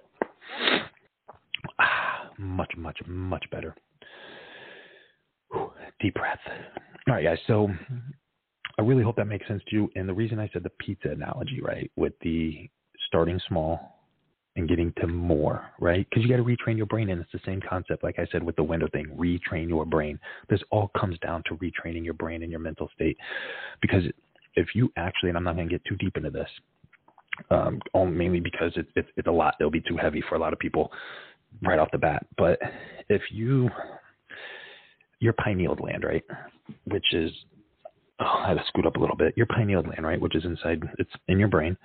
ah, 1.79 2.29
much, 2.77 2.97
much, 3.05 3.07
much 3.07 3.45
better. 3.51 3.75
Whew, 5.51 5.71
deep 5.99 6.15
breath. 6.15 6.39
All 7.07 7.15
right, 7.15 7.23
guys. 7.23 7.39
So 7.47 7.69
I 8.77 8.81
really 8.81 9.03
hope 9.03 9.15
that 9.17 9.25
makes 9.25 9.47
sense 9.47 9.61
to 9.69 9.75
you. 9.75 9.89
And 9.95 10.07
the 10.07 10.13
reason 10.13 10.39
I 10.39 10.49
said 10.53 10.63
the 10.63 10.71
pizza 10.71 11.09
analogy, 11.09 11.61
right, 11.61 11.91
with 11.95 12.13
the 12.21 12.69
starting 13.07 13.39
small, 13.47 13.99
and 14.55 14.67
getting 14.67 14.93
to 14.99 15.07
more, 15.07 15.65
right? 15.79 16.05
Because 16.09 16.23
you 16.23 16.29
got 16.29 16.37
to 16.37 16.43
retrain 16.43 16.75
your 16.75 16.85
brain, 16.85 17.09
and 17.09 17.21
it's 17.21 17.31
the 17.31 17.39
same 17.45 17.61
concept, 17.67 18.03
like 18.03 18.19
I 18.19 18.27
said 18.31 18.43
with 18.43 18.55
the 18.55 18.63
window 18.63 18.87
thing. 18.91 19.05
Retrain 19.17 19.69
your 19.69 19.85
brain. 19.85 20.19
This 20.49 20.59
all 20.69 20.91
comes 20.99 21.17
down 21.19 21.43
to 21.47 21.55
retraining 21.55 22.03
your 22.03 22.15
brain 22.15 22.43
and 22.43 22.51
your 22.51 22.59
mental 22.59 22.89
state. 22.93 23.17
Because 23.81 24.03
if 24.55 24.67
you 24.75 24.91
actually, 24.97 25.29
and 25.29 25.37
I'm 25.37 25.43
not 25.43 25.55
going 25.55 25.69
to 25.69 25.73
get 25.73 25.85
too 25.85 25.95
deep 25.95 26.17
into 26.17 26.29
this, 26.29 26.49
um, 27.51 27.79
mainly 28.17 28.39
because 28.39 28.73
it's 28.75 28.89
it, 28.95 29.05
it's 29.15 29.27
a 29.27 29.31
lot. 29.31 29.55
It'll 29.59 29.71
be 29.71 29.81
too 29.81 29.97
heavy 29.97 30.21
for 30.27 30.35
a 30.35 30.39
lot 30.39 30.51
of 30.51 30.59
people 30.59 30.91
right 31.61 31.79
off 31.79 31.91
the 31.91 31.97
bat. 31.97 32.25
But 32.37 32.59
if 33.09 33.21
you 33.31 33.69
your 35.19 35.33
pineal 35.33 35.75
gland, 35.75 36.03
right, 36.03 36.23
which 36.85 37.13
is 37.13 37.31
oh, 38.19 38.25
I 38.25 38.49
had 38.49 38.57
to 38.57 38.63
scoot 38.67 38.85
up 38.85 38.95
a 38.95 38.99
little 38.99 39.17
bit. 39.17 39.33
Your 39.35 39.47
pineal 39.47 39.83
gland, 39.83 40.05
right, 40.05 40.19
which 40.19 40.35
is 40.35 40.45
inside, 40.45 40.81
it's 40.97 41.11
in 41.27 41.39
your 41.39 41.49
brain 41.49 41.77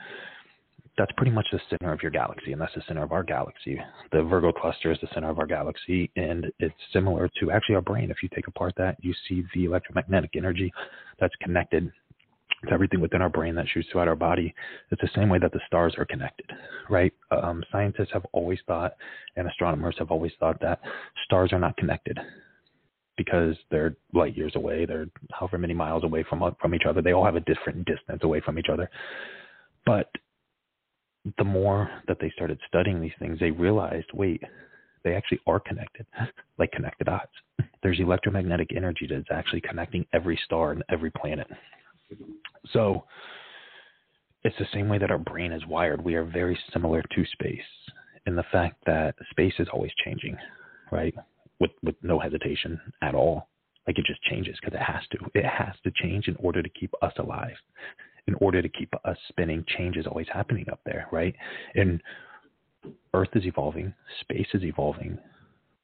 that's 0.96 1.12
pretty 1.16 1.32
much 1.32 1.46
the 1.50 1.60
center 1.70 1.92
of 1.92 2.02
your 2.02 2.10
galaxy, 2.10 2.52
and 2.52 2.60
that's 2.60 2.74
the 2.74 2.82
center 2.86 3.02
of 3.02 3.12
our 3.12 3.24
galaxy. 3.24 3.80
The 4.12 4.22
Virgo 4.22 4.52
cluster 4.52 4.92
is 4.92 4.98
the 5.00 5.08
center 5.12 5.28
of 5.28 5.38
our 5.38 5.46
galaxy, 5.46 6.10
and 6.16 6.46
it's 6.60 6.74
similar 6.92 7.28
to 7.40 7.50
actually 7.50 7.74
our 7.74 7.80
brain. 7.80 8.10
If 8.10 8.22
you 8.22 8.28
take 8.34 8.46
apart 8.46 8.74
that, 8.76 8.96
you 9.00 9.12
see 9.28 9.44
the 9.54 9.64
electromagnetic 9.64 10.30
energy 10.36 10.72
that's 11.18 11.34
connected 11.42 11.90
to 12.66 12.72
everything 12.72 13.00
within 13.00 13.22
our 13.22 13.28
brain 13.28 13.54
that 13.54 13.66
shoots 13.68 13.88
throughout 13.90 14.08
our 14.08 14.16
body. 14.16 14.54
It's 14.90 15.00
the 15.00 15.08
same 15.14 15.28
way 15.28 15.38
that 15.40 15.52
the 15.52 15.60
stars 15.66 15.94
are 15.98 16.04
connected, 16.04 16.50
right? 16.88 17.12
Um, 17.30 17.62
scientists 17.70 18.10
have 18.12 18.26
always 18.32 18.58
thought, 18.66 18.94
and 19.36 19.48
astronomers 19.48 19.96
have 19.98 20.10
always 20.10 20.32
thought 20.40 20.60
that 20.60 20.80
stars 21.24 21.52
are 21.52 21.58
not 21.58 21.76
connected 21.76 22.18
because 23.16 23.56
they're 23.70 23.96
light 24.12 24.36
years 24.36 24.52
away. 24.56 24.86
They're 24.86 25.06
however 25.32 25.58
many 25.58 25.74
miles 25.74 26.04
away 26.04 26.24
from 26.28 26.42
from 26.60 26.74
each 26.74 26.86
other. 26.88 27.02
They 27.02 27.12
all 27.12 27.24
have 27.24 27.36
a 27.36 27.40
different 27.40 27.86
distance 27.86 28.20
away 28.22 28.40
from 28.40 28.58
each 28.58 28.68
other, 28.70 28.90
but 29.86 30.10
the 31.38 31.44
more 31.44 31.90
that 32.06 32.18
they 32.20 32.30
started 32.34 32.58
studying 32.68 33.00
these 33.00 33.12
things, 33.18 33.38
they 33.38 33.50
realized, 33.50 34.06
wait, 34.12 34.42
they 35.04 35.14
actually 35.14 35.40
are 35.46 35.60
connected, 35.60 36.06
like 36.58 36.72
connected 36.72 37.04
dots. 37.04 37.32
There's 37.82 38.00
electromagnetic 38.00 38.70
energy 38.76 39.06
that's 39.08 39.28
actually 39.30 39.60
connecting 39.60 40.06
every 40.12 40.38
star 40.44 40.72
and 40.72 40.82
every 40.90 41.10
planet. 41.10 41.46
So 42.72 43.04
it's 44.42 44.56
the 44.58 44.66
same 44.72 44.88
way 44.88 44.98
that 44.98 45.10
our 45.10 45.18
brain 45.18 45.52
is 45.52 45.66
wired. 45.66 46.04
We 46.04 46.14
are 46.14 46.24
very 46.24 46.58
similar 46.72 47.02
to 47.02 47.24
space 47.32 47.60
in 48.26 48.36
the 48.36 48.44
fact 48.52 48.76
that 48.86 49.14
space 49.30 49.54
is 49.58 49.68
always 49.72 49.92
changing, 50.04 50.36
right? 50.90 51.14
With 51.60 51.72
with 51.82 51.96
no 52.02 52.18
hesitation 52.18 52.80
at 53.02 53.14
all. 53.14 53.48
Like 53.86 53.98
it 53.98 54.06
just 54.06 54.22
changes 54.22 54.56
because 54.60 54.74
it 54.74 54.82
has 54.82 55.02
to. 55.12 55.18
It 55.34 55.44
has 55.44 55.74
to 55.84 55.92
change 56.02 56.28
in 56.28 56.36
order 56.36 56.62
to 56.62 56.68
keep 56.70 56.92
us 57.02 57.12
alive. 57.18 57.56
In 58.26 58.34
order 58.36 58.62
to 58.62 58.68
keep 58.70 58.92
us 59.04 59.18
spinning, 59.28 59.64
change 59.76 59.96
is 59.98 60.06
always 60.06 60.26
happening 60.32 60.64
up 60.72 60.80
there, 60.86 61.06
right? 61.12 61.34
And 61.74 62.00
Earth 63.12 63.28
is 63.34 63.44
evolving, 63.44 63.94
space 64.20 64.46
is 64.54 64.62
evolving 64.62 65.18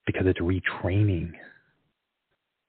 because 0.07 0.27
it's 0.27 0.41
retraining 0.41 1.33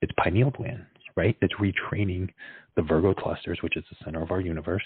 its 0.01 0.11
pineal 0.17 0.51
gland, 0.51 0.85
right? 1.15 1.37
It's 1.41 1.53
retraining 1.55 2.29
the 2.75 2.81
Virgo 2.81 3.13
clusters, 3.13 3.59
which 3.61 3.77
is 3.77 3.83
the 3.89 3.97
center 4.03 4.21
of 4.21 4.31
our 4.31 4.41
universe. 4.41 4.83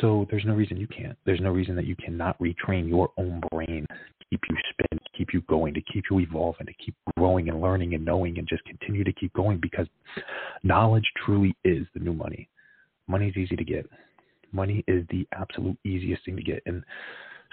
So 0.00 0.26
there's 0.30 0.44
no 0.44 0.54
reason 0.54 0.76
you 0.76 0.86
can't. 0.86 1.16
There's 1.24 1.40
no 1.40 1.50
reason 1.50 1.76
that 1.76 1.86
you 1.86 1.96
cannot 1.96 2.38
retrain 2.38 2.88
your 2.88 3.10
own 3.16 3.42
brain, 3.50 3.86
keep 4.30 4.40
you 4.48 4.56
spin, 4.70 4.98
keep 5.16 5.32
you 5.32 5.42
going, 5.42 5.74
to 5.74 5.80
keep 5.82 6.04
you 6.10 6.20
evolving, 6.20 6.66
to 6.66 6.72
keep 6.84 6.94
growing 7.16 7.48
and 7.48 7.60
learning 7.60 7.94
and 7.94 8.04
knowing 8.04 8.38
and 8.38 8.48
just 8.48 8.64
continue 8.64 9.04
to 9.04 9.12
keep 9.12 9.32
going 9.34 9.58
because 9.60 9.86
knowledge 10.62 11.04
truly 11.24 11.54
is 11.64 11.86
the 11.94 12.00
new 12.00 12.12
money. 12.12 12.48
Money 13.06 13.28
is 13.28 13.36
easy 13.36 13.56
to 13.56 13.64
get. 13.64 13.88
Money 14.52 14.84
is 14.88 15.04
the 15.10 15.26
absolute 15.32 15.76
easiest 15.84 16.24
thing 16.24 16.36
to 16.36 16.42
get. 16.42 16.62
And 16.66 16.82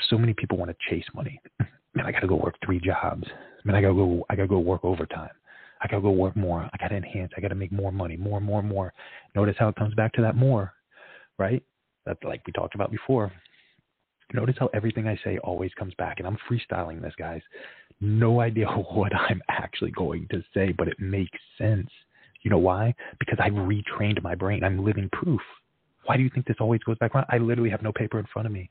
so 0.10 0.18
many 0.18 0.34
people 0.34 0.58
want 0.58 0.72
to 0.72 0.90
chase 0.90 1.06
money. 1.14 1.40
Man, 1.94 2.06
I 2.06 2.12
gotta 2.12 2.28
go 2.28 2.36
work 2.36 2.56
three 2.66 2.80
jobs. 2.80 3.26
Man, 3.66 3.76
I 3.76 3.82
gotta 3.82 3.94
go 3.94 4.26
I 4.30 4.36
gotta 4.36 4.48
go 4.48 4.60
work 4.60 4.86
overtime. 4.86 5.32
I 5.82 5.88
gotta 5.88 6.02
go 6.02 6.12
work 6.12 6.36
more. 6.36 6.70
I 6.72 6.78
gotta 6.78 6.96
enhance. 6.96 7.32
I 7.36 7.42
gotta 7.42 7.56
make 7.56 7.72
more 7.72 7.92
money, 7.92 8.18
more, 8.18 8.40
more, 8.40 8.62
more. 8.62 8.94
Notice 9.36 9.56
how 9.58 9.68
it 9.70 9.76
comes 9.76 9.94
back 9.96 10.14
to 10.14 10.22
that 10.22 10.36
more, 10.36 10.74
right? 11.38 11.64
That's 12.06 12.24
like 12.24 12.46
we 12.46 12.54
talked 12.54 12.76
about 12.76 12.92
before. 12.92 13.32
Notice 14.34 14.56
how 14.60 14.70
everything 14.74 15.08
I 15.08 15.20
say 15.24 15.38
always 15.40 15.72
comes 15.78 15.94
back, 15.96 16.20
and 16.20 16.28
I'm 16.28 16.38
freestyling 16.50 17.02
this, 17.02 17.14
guys. 17.18 17.42
No 18.00 18.42
idea 18.42 18.68
what 18.94 19.14
I'm 19.16 19.42
actually 19.50 19.92
going 19.92 20.28
to 20.32 20.44
say, 20.54 20.72
but 20.72 20.88
it 20.88 21.00
makes 21.00 21.38
sense. 21.58 21.90
You 22.44 22.50
know 22.52 22.58
why? 22.58 22.96
Because 23.20 23.38
I've 23.42 23.54
retrained 23.54 24.22
my 24.24 24.36
brain. 24.36 24.64
I'm 24.64 24.84
living 24.84 25.10
proof. 25.12 25.42
Why 26.06 26.18
do 26.18 26.24
you 26.24 26.30
think 26.34 26.48
this 26.48 26.58
always 26.60 26.82
goes 26.82 26.98
back 26.98 27.14
around? 27.14 27.28
I 27.30 27.38
literally 27.38 27.70
have 27.70 27.84
no 27.84 27.92
paper 27.92 28.20
in 28.20 28.26
front 28.34 28.48
of 28.48 28.52
me, 28.52 28.70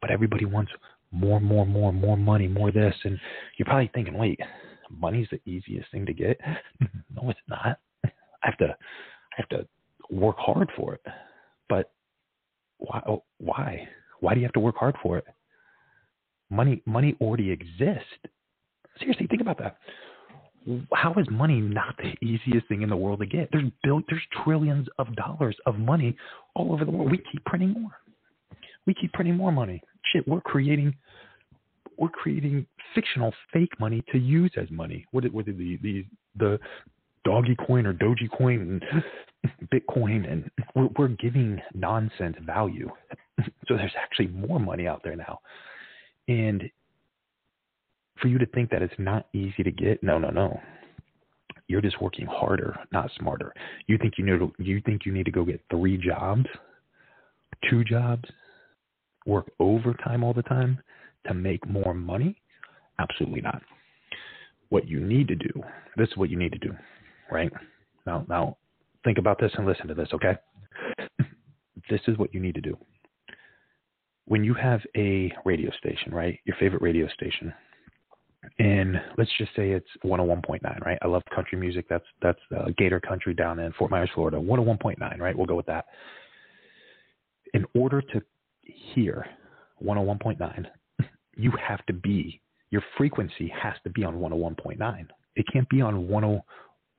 but 0.00 0.10
everybody 0.10 0.44
wants 0.44 0.70
more, 1.10 1.40
more, 1.40 1.66
more, 1.66 1.92
more 1.92 2.16
money, 2.16 2.46
more 2.46 2.70
this, 2.70 2.94
and 3.04 3.18
you're 3.56 3.66
probably 3.66 3.90
thinking, 3.92 4.16
wait, 4.16 4.38
money's 4.98 5.28
the 5.30 5.40
easiest 5.50 5.90
thing 5.90 6.06
to 6.06 6.12
get? 6.12 6.38
no, 6.80 7.30
it's 7.30 7.40
not. 7.48 7.78
I 8.04 8.10
have 8.42 8.58
to, 8.58 8.66
I 8.68 9.34
have 9.36 9.48
to 9.50 9.66
work 10.10 10.36
hard 10.38 10.68
for 10.76 10.94
it. 10.94 11.02
But 11.68 11.92
why? 12.78 13.02
Oh, 13.06 13.22
why? 13.38 13.88
Why 14.20 14.34
do 14.34 14.40
you 14.40 14.46
have 14.46 14.54
to 14.54 14.60
work 14.60 14.76
hard 14.76 14.96
for 15.02 15.18
it? 15.18 15.24
Money, 16.50 16.82
money 16.84 17.16
already 17.20 17.50
exists. 17.50 18.04
Seriously, 18.98 19.26
think 19.28 19.40
about 19.40 19.58
that. 19.58 19.76
How 20.92 21.14
is 21.14 21.26
money 21.30 21.60
not 21.60 21.96
the 21.96 22.14
easiest 22.26 22.68
thing 22.68 22.82
in 22.82 22.90
the 22.90 22.96
world 22.96 23.20
to 23.20 23.26
get? 23.26 23.48
There's 23.50 23.70
bill, 23.82 24.02
there's 24.10 24.22
trillions 24.44 24.88
of 24.98 25.14
dollars 25.16 25.56
of 25.64 25.78
money 25.78 26.16
all 26.54 26.72
over 26.72 26.84
the 26.84 26.90
world. 26.90 27.10
We 27.10 27.18
keep 27.32 27.44
printing 27.46 27.72
more. 27.72 27.92
We 28.86 28.94
keep 28.94 29.12
printing 29.12 29.36
more 29.36 29.52
money. 29.52 29.82
Shit, 30.12 30.26
we're 30.28 30.40
creating 30.40 30.94
we're 32.00 32.08
creating 32.08 32.66
fictional 32.94 33.32
fake 33.52 33.78
money 33.78 34.02
to 34.10 34.18
use 34.18 34.50
as 34.56 34.68
money. 34.70 35.06
What 35.12 35.30
what 35.32 35.46
the 35.46 35.78
the 35.82 36.04
the 36.36 36.58
doggy 37.24 37.56
coin 37.66 37.86
or 37.86 37.92
Dogecoin 37.92 38.62
and 38.62 38.84
Bitcoin, 39.72 40.30
and 40.30 40.50
we're, 40.74 40.88
we're 40.98 41.08
giving 41.08 41.60
nonsense 41.74 42.36
value. 42.44 42.90
so 43.68 43.76
there's 43.76 43.92
actually 44.02 44.28
more 44.28 44.58
money 44.58 44.88
out 44.88 45.02
there 45.04 45.14
now, 45.14 45.40
and 46.26 46.64
for 48.20 48.28
you 48.28 48.38
to 48.38 48.46
think 48.46 48.70
that 48.70 48.82
it's 48.82 48.94
not 48.98 49.28
easy 49.32 49.62
to 49.62 49.70
get, 49.70 50.02
no, 50.02 50.18
no, 50.18 50.28
no. 50.28 50.60
You're 51.68 51.80
just 51.80 52.02
working 52.02 52.26
harder, 52.26 52.76
not 52.92 53.10
smarter. 53.18 53.54
You 53.86 53.96
think 53.96 54.14
you 54.18 54.24
need 54.26 54.38
to, 54.38 54.52
you 54.58 54.82
think 54.84 55.06
you 55.06 55.12
need 55.12 55.24
to 55.24 55.30
go 55.30 55.44
get 55.44 55.62
three 55.70 55.96
jobs, 55.96 56.44
two 57.70 57.84
jobs, 57.84 58.24
work 59.24 59.50
overtime 59.58 60.24
all 60.24 60.34
the 60.34 60.42
time 60.42 60.80
to 61.26 61.34
make 61.34 61.66
more 61.68 61.94
money? 61.94 62.40
Absolutely 62.98 63.40
not. 63.40 63.62
What 64.68 64.88
you 64.88 65.00
need 65.00 65.28
to 65.28 65.34
do, 65.34 65.50
this 65.96 66.08
is 66.08 66.16
what 66.16 66.30
you 66.30 66.36
need 66.36 66.52
to 66.52 66.58
do, 66.58 66.72
right? 67.30 67.52
Now, 68.06 68.24
now 68.28 68.56
think 69.04 69.18
about 69.18 69.40
this 69.40 69.52
and 69.56 69.66
listen 69.66 69.88
to 69.88 69.94
this, 69.94 70.08
okay? 70.14 70.36
this 71.90 72.00
is 72.06 72.16
what 72.18 72.32
you 72.32 72.40
need 72.40 72.54
to 72.54 72.60
do. 72.60 72.76
When 74.26 74.44
you 74.44 74.54
have 74.54 74.80
a 74.96 75.32
radio 75.44 75.70
station, 75.78 76.14
right? 76.14 76.38
Your 76.44 76.56
favorite 76.60 76.82
radio 76.82 77.08
station, 77.08 77.52
and 78.58 79.00
let's 79.18 79.30
just 79.38 79.54
say 79.54 79.70
it's 79.70 79.88
101.9, 80.04 80.80
right? 80.84 80.98
I 81.02 81.06
love 81.06 81.22
country 81.34 81.58
music. 81.58 81.86
That's 81.88 82.04
that's 82.22 82.38
uh, 82.56 82.70
Gator 82.78 83.00
Country 83.00 83.34
down 83.34 83.58
in 83.58 83.72
Fort 83.72 83.90
Myers, 83.90 84.10
Florida. 84.14 84.38
101.9, 84.38 85.18
right? 85.18 85.36
We'll 85.36 85.46
go 85.46 85.56
with 85.56 85.66
that. 85.66 85.86
In 87.52 87.66
order 87.74 88.00
to 88.00 88.22
hear 88.62 89.26
101.9, 89.84 90.66
you 91.42 91.52
have 91.66 91.84
to 91.86 91.92
be 91.92 92.40
your 92.70 92.82
frequency 92.96 93.52
has 93.60 93.74
to 93.84 93.90
be 93.90 94.04
on 94.04 94.16
101.9. 94.16 95.06
It 95.36 95.46
can't 95.52 95.68
be 95.68 95.80
on 95.80 96.06
10 96.08 96.42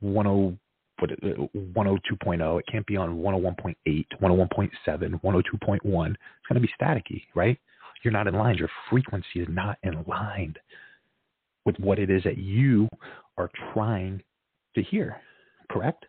10 0.01 0.59
102.0. 1.01 2.59
It 2.59 2.65
can't 2.71 2.85
be 2.85 2.97
on 2.97 3.17
101.8, 3.17 4.05
101.7, 4.21 5.21
102.1. 5.21 5.75
It's 5.75 5.85
going 5.85 6.15
to 6.53 6.59
be 6.59 6.69
staticky, 6.79 7.23
right? 7.35 7.57
You're 8.03 8.11
not 8.11 8.27
in 8.27 8.33
line. 8.33 8.57
Your 8.57 8.69
frequency 8.89 9.39
is 9.41 9.47
not 9.49 9.77
in 9.83 10.03
line 10.07 10.55
with 11.65 11.77
what 11.79 11.99
it 11.99 12.09
is 12.09 12.23
that 12.23 12.37
you 12.37 12.89
are 13.37 13.49
trying 13.73 14.21
to 14.75 14.81
hear. 14.81 15.17
Correct? 15.69 16.05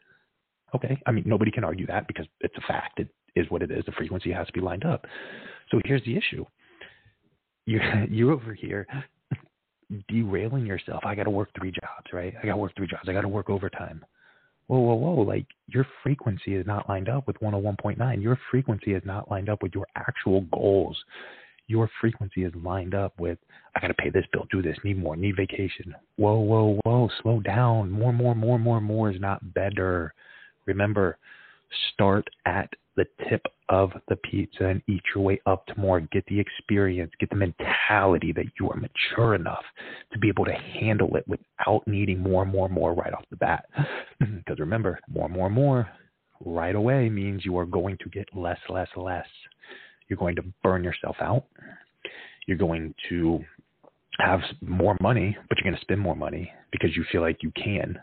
Okay. 0.75 1.01
I 1.07 1.13
mean, 1.13 1.25
nobody 1.27 1.51
can 1.51 1.65
argue 1.65 1.87
that 1.87 2.07
because 2.07 2.27
it's 2.41 2.57
a 2.57 2.63
fact. 2.63 2.99
It 2.99 3.09
is 3.37 3.47
what 3.51 3.63
it 3.63 3.71
is. 3.71 3.85
The 3.85 3.93
frequency 3.93 4.33
has 4.33 4.47
to 4.47 4.53
be 4.53 4.61
lined 4.61 4.85
up. 4.85 5.07
So 5.71 5.81
here's 5.85 6.05
the 6.05 6.17
issue. 6.17 6.47
You 7.67 7.81
you 8.11 8.33
over 8.33 8.55
here 8.55 8.87
derailing 10.09 10.67
yourself. 10.67 11.03
I 11.05 11.15
got 11.15 11.25
to 11.25 11.31
work 11.31 11.51
three 11.59 11.71
jobs, 11.71 12.13
right? 12.13 12.35
I 12.43 12.47
got 12.47 12.53
to 12.53 12.59
work 12.59 12.73
three 12.77 12.87
jobs. 12.87 13.09
I 13.09 13.13
got 13.13 13.23
to 13.23 13.29
work 13.29 13.51
overtime. 13.51 14.05
Whoa, 14.69 14.79
whoa, 14.79 14.95
whoa! 14.95 15.23
Like 15.23 15.47
your 15.67 15.87
frequency 16.03 16.55
is 16.55 16.67
not 16.67 16.89
lined 16.89 17.09
up 17.09 17.27
with 17.27 17.39
101.9. 17.41 18.23
Your 18.23 18.39
frequency 18.51 18.95
is 18.95 19.03
not 19.05 19.31
lined 19.31 19.49
up 19.49 19.63
with 19.63 19.75
your 19.75 19.87
actual 19.97 20.43
goals 20.53 20.97
your 21.73 21.89
frequency 22.01 22.45
is 22.45 22.53
lined 22.63 22.95
up 22.95 23.19
with 23.19 23.39
I 23.75 23.81
got 23.81 23.89
to 23.89 23.95
pay 23.95 24.11
this 24.11 24.27
bill, 24.33 24.47
do 24.51 24.61
this, 24.61 24.77
need 24.85 24.99
more, 24.99 25.17
need 25.17 25.37
vacation. 25.37 25.95
Whoa, 26.17 26.39
whoa, 26.39 26.79
whoa, 26.85 27.09
slow 27.23 27.41
down. 27.41 27.91
More, 27.91 28.13
more, 28.13 28.35
more, 28.35 28.59
more, 28.59 28.81
more 28.81 29.11
is 29.11 29.19
not 29.19 29.55
better. 29.55 30.13
Remember, 30.67 31.17
start 31.93 32.29
at 32.45 32.69
the 32.97 33.07
tip 33.29 33.43
of 33.69 33.91
the 34.09 34.17
pizza 34.17 34.67
and 34.67 34.83
eat 34.87 35.03
your 35.15 35.25
way 35.25 35.41
up 35.47 35.67
to 35.67 35.79
more. 35.79 36.01
Get 36.01 36.25
the 36.27 36.39
experience, 36.39 37.11
get 37.19 37.31
the 37.31 37.37
mentality 37.37 38.33
that 38.33 38.47
you 38.61 38.71
are 38.71 38.77
mature 38.77 39.35
enough 39.35 39.65
to 40.13 40.19
be 40.19 40.29
able 40.29 40.45
to 40.45 40.53
handle 40.53 41.17
it 41.17 41.27
without 41.27 41.87
needing 41.87 42.21
more 42.21 42.43
and 42.43 42.53
more 42.53 42.67
and 42.67 42.75
more 42.75 42.95
right 42.95 43.13
off 43.13 43.25
the 43.31 43.37
bat. 43.37 43.65
Because 44.19 44.59
remember, 44.59 44.99
more 45.09 45.27
and 45.27 45.35
more 45.35 45.47
and 45.47 45.55
more 45.55 45.89
right 46.45 46.75
away 46.75 47.09
means 47.09 47.45
you 47.45 47.57
are 47.59 47.67
going 47.67 47.97
to 48.03 48.09
get 48.09 48.27
less, 48.35 48.59
less, 48.69 48.89
less. 48.97 49.27
You're 50.09 50.19
going 50.19 50.37
to 50.37 50.45
burn 50.63 50.85
yourself 50.85 51.17
out. 51.21 51.45
You're 52.47 52.59
going 52.59 52.95
to 53.09 53.41
have 54.19 54.41
more 54.61 54.97
money, 55.01 55.37
but 55.49 55.59
you're 55.59 55.71
going 55.71 55.79
to 55.79 55.81
spend 55.81 56.01
more 56.01 56.17
money 56.17 56.53
because 56.71 56.95
you 56.97 57.05
feel 57.11 57.21
like 57.21 57.43
you 57.43 57.53
can, 57.53 57.99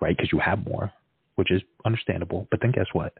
right? 0.00 0.16
Because 0.16 0.32
you 0.32 0.38
have 0.38 0.64
more, 0.66 0.92
which 1.36 1.50
is 1.50 1.62
understandable. 1.84 2.46
But 2.50 2.60
then 2.60 2.72
guess 2.72 2.86
what? 2.92 3.14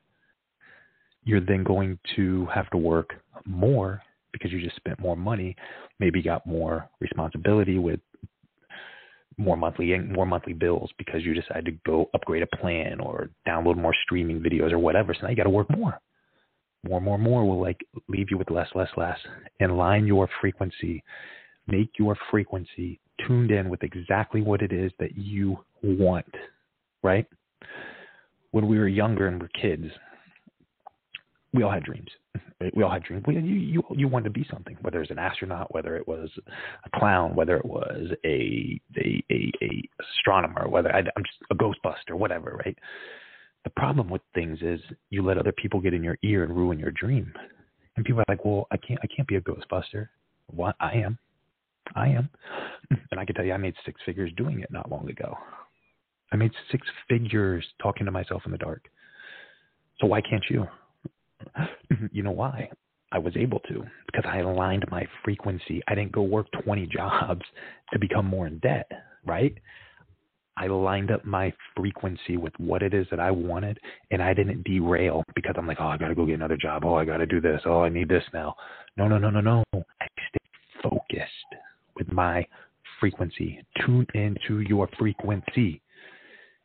You're 1.26 1.42
then 1.42 1.62
going 1.62 1.98
to 2.16 2.46
have 2.46 2.70
to 2.70 2.78
work 2.78 3.10
more 3.44 4.00
because 4.32 4.50
you 4.50 4.62
just 4.62 4.76
spent 4.76 4.98
more 4.98 5.16
money, 5.16 5.54
maybe 6.00 6.22
got 6.22 6.46
more 6.46 6.88
responsibility 7.00 7.78
with 7.78 8.00
more 9.36 9.58
monthly 9.58 9.98
more 9.98 10.24
monthly 10.24 10.54
bills 10.54 10.90
because 10.96 11.22
you 11.22 11.34
decided 11.34 11.66
to 11.66 11.72
go 11.84 12.08
upgrade 12.14 12.42
a 12.42 12.56
plan 12.56 13.00
or 13.00 13.28
download 13.46 13.76
more 13.76 13.94
streaming 14.04 14.40
videos 14.40 14.72
or 14.72 14.78
whatever. 14.78 15.12
So 15.12 15.24
now 15.24 15.28
you 15.28 15.36
got 15.36 15.44
to 15.44 15.50
work 15.50 15.68
more 15.76 16.00
more, 16.88 17.00
more, 17.00 17.18
more 17.18 17.44
will 17.44 17.60
like 17.60 17.80
leave 18.08 18.28
you 18.30 18.38
with 18.38 18.50
less, 18.50 18.68
less, 18.74 18.88
less. 18.96 19.18
And 19.60 19.76
line 19.76 20.06
your 20.06 20.28
frequency. 20.40 21.02
Make 21.66 21.90
your 21.98 22.16
frequency 22.30 23.00
tuned 23.26 23.50
in 23.50 23.68
with 23.68 23.82
exactly 23.82 24.40
what 24.40 24.62
it 24.62 24.72
is 24.72 24.92
that 24.98 25.16
you 25.16 25.58
want, 25.82 26.32
right? 27.02 27.26
When 28.52 28.68
we 28.68 28.78
were 28.78 28.88
younger 28.88 29.26
and 29.26 29.40
were 29.40 29.50
kids, 29.60 29.86
we 31.56 31.62
all 31.62 31.72
had 31.72 31.84
dreams. 31.84 32.08
We 32.74 32.82
all 32.82 32.90
had 32.90 33.02
dreams. 33.02 33.22
We, 33.26 33.34
you, 33.34 33.42
you, 33.42 33.82
you 33.94 34.08
wanted 34.08 34.24
to 34.24 34.30
be 34.30 34.46
something, 34.50 34.78
whether 34.80 34.96
it 34.96 35.02
was 35.02 35.10
an 35.10 35.18
astronaut, 35.18 35.74
whether 35.74 35.94
it 35.94 36.08
was 36.08 36.30
a 36.86 36.98
clown, 36.98 37.34
whether 37.34 37.58
it 37.58 37.66
was 37.66 38.08
a 38.24 38.80
a 38.96 39.22
a, 39.30 39.52
a 39.62 39.88
astronomer, 40.00 40.66
whether 40.66 40.90
I, 40.94 41.00
I'm 41.00 41.22
just 41.22 41.38
a 41.50 41.54
Ghostbuster, 41.54 42.16
whatever, 42.16 42.58
right? 42.64 42.76
The 43.64 43.70
problem 43.70 44.08
with 44.08 44.22
things 44.34 44.60
is 44.62 44.80
you 45.10 45.22
let 45.22 45.36
other 45.36 45.52
people 45.52 45.80
get 45.80 45.92
in 45.92 46.02
your 46.02 46.16
ear 46.22 46.44
and 46.44 46.56
ruin 46.56 46.78
your 46.78 46.92
dream. 46.92 47.30
And 47.96 48.06
people 48.06 48.20
are 48.20 48.24
like, 48.26 48.42
"Well, 48.44 48.66
I 48.70 48.78
can't 48.78 49.00
I 49.02 49.06
can't 49.14 49.28
be 49.28 49.36
a 49.36 49.40
ghostbuster." 49.42 50.08
What 50.46 50.76
I 50.80 50.92
am. 50.92 51.18
I 51.94 52.08
am. 52.08 52.30
And 53.10 53.20
I 53.20 53.24
can 53.26 53.34
tell 53.34 53.44
you 53.44 53.52
I 53.52 53.58
made 53.58 53.74
six 53.84 54.00
figures 54.06 54.32
doing 54.36 54.60
it 54.60 54.70
not 54.70 54.90
long 54.90 55.10
ago. 55.10 55.36
I 56.32 56.36
made 56.36 56.52
six 56.70 56.86
figures 57.08 57.66
talking 57.82 58.06
to 58.06 58.12
myself 58.12 58.42
in 58.46 58.52
the 58.52 58.58
dark. 58.58 58.88
So 60.00 60.06
why 60.06 60.20
can't 60.20 60.44
you? 60.48 60.66
you 62.12 62.22
know 62.22 62.32
why? 62.32 62.70
I 63.12 63.18
was 63.18 63.36
able 63.36 63.60
to 63.60 63.84
because 64.06 64.24
I 64.26 64.38
aligned 64.38 64.84
my 64.90 65.06
frequency. 65.24 65.80
I 65.88 65.94
didn't 65.94 66.12
go 66.12 66.22
work 66.22 66.46
20 66.64 66.86
jobs 66.86 67.42
to 67.92 67.98
become 67.98 68.26
more 68.26 68.46
in 68.46 68.58
debt, 68.58 68.90
right? 69.24 69.56
I 70.58 70.66
lined 70.68 71.10
up 71.10 71.24
my 71.24 71.52
frequency 71.76 72.38
with 72.38 72.54
what 72.58 72.82
it 72.82 72.94
is 72.94 73.06
that 73.10 73.20
I 73.20 73.30
wanted, 73.30 73.78
and 74.10 74.22
I 74.22 74.32
didn't 74.32 74.64
derail 74.64 75.22
because 75.34 75.54
I'm 75.58 75.66
like, 75.66 75.78
oh, 75.80 75.86
I 75.88 75.98
got 75.98 76.08
to 76.08 76.14
go 76.14 76.24
get 76.24 76.34
another 76.34 76.56
job. 76.56 76.84
Oh, 76.84 76.94
I 76.94 77.04
got 77.04 77.18
to 77.18 77.26
do 77.26 77.40
this. 77.40 77.60
Oh, 77.66 77.82
I 77.82 77.90
need 77.90 78.08
this 78.08 78.24
now. 78.32 78.54
No, 78.96 79.06
no, 79.06 79.18
no, 79.18 79.28
no, 79.28 79.40
no. 79.40 79.64
I 79.74 80.06
stayed 80.28 80.82
focused 80.82 81.30
with 81.94 82.10
my 82.10 82.46
frequency. 83.00 83.62
Tune 83.84 84.06
into 84.14 84.60
your 84.60 84.88
frequency. 84.98 85.82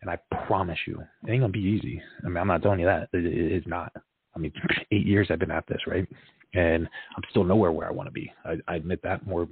And 0.02 0.10
I 0.10 0.18
promise 0.48 0.80
you, 0.88 1.00
it 1.28 1.32
ain't 1.32 1.42
going 1.42 1.52
to 1.52 1.60
be 1.60 1.60
easy. 1.60 2.02
I 2.26 2.30
mean, 2.30 2.38
I'm 2.38 2.48
not 2.48 2.64
telling 2.64 2.80
you 2.80 2.86
that. 2.86 3.10
It, 3.14 3.26
it, 3.26 3.52
it's 3.52 3.68
not. 3.68 3.92
I 4.36 4.40
mean, 4.40 4.54
eight 4.92 5.06
years 5.06 5.28
I've 5.30 5.40
been 5.40 5.52
at 5.52 5.68
this, 5.68 5.82
right? 5.88 6.08
And 6.54 6.88
I'm 7.16 7.24
still 7.30 7.44
nowhere 7.44 7.72
where 7.72 7.88
I 7.88 7.92
want 7.92 8.08
to 8.08 8.12
be. 8.12 8.32
I, 8.46 8.58
I 8.68 8.76
admit 8.76 9.02
that 9.04 9.26
more 9.26 9.48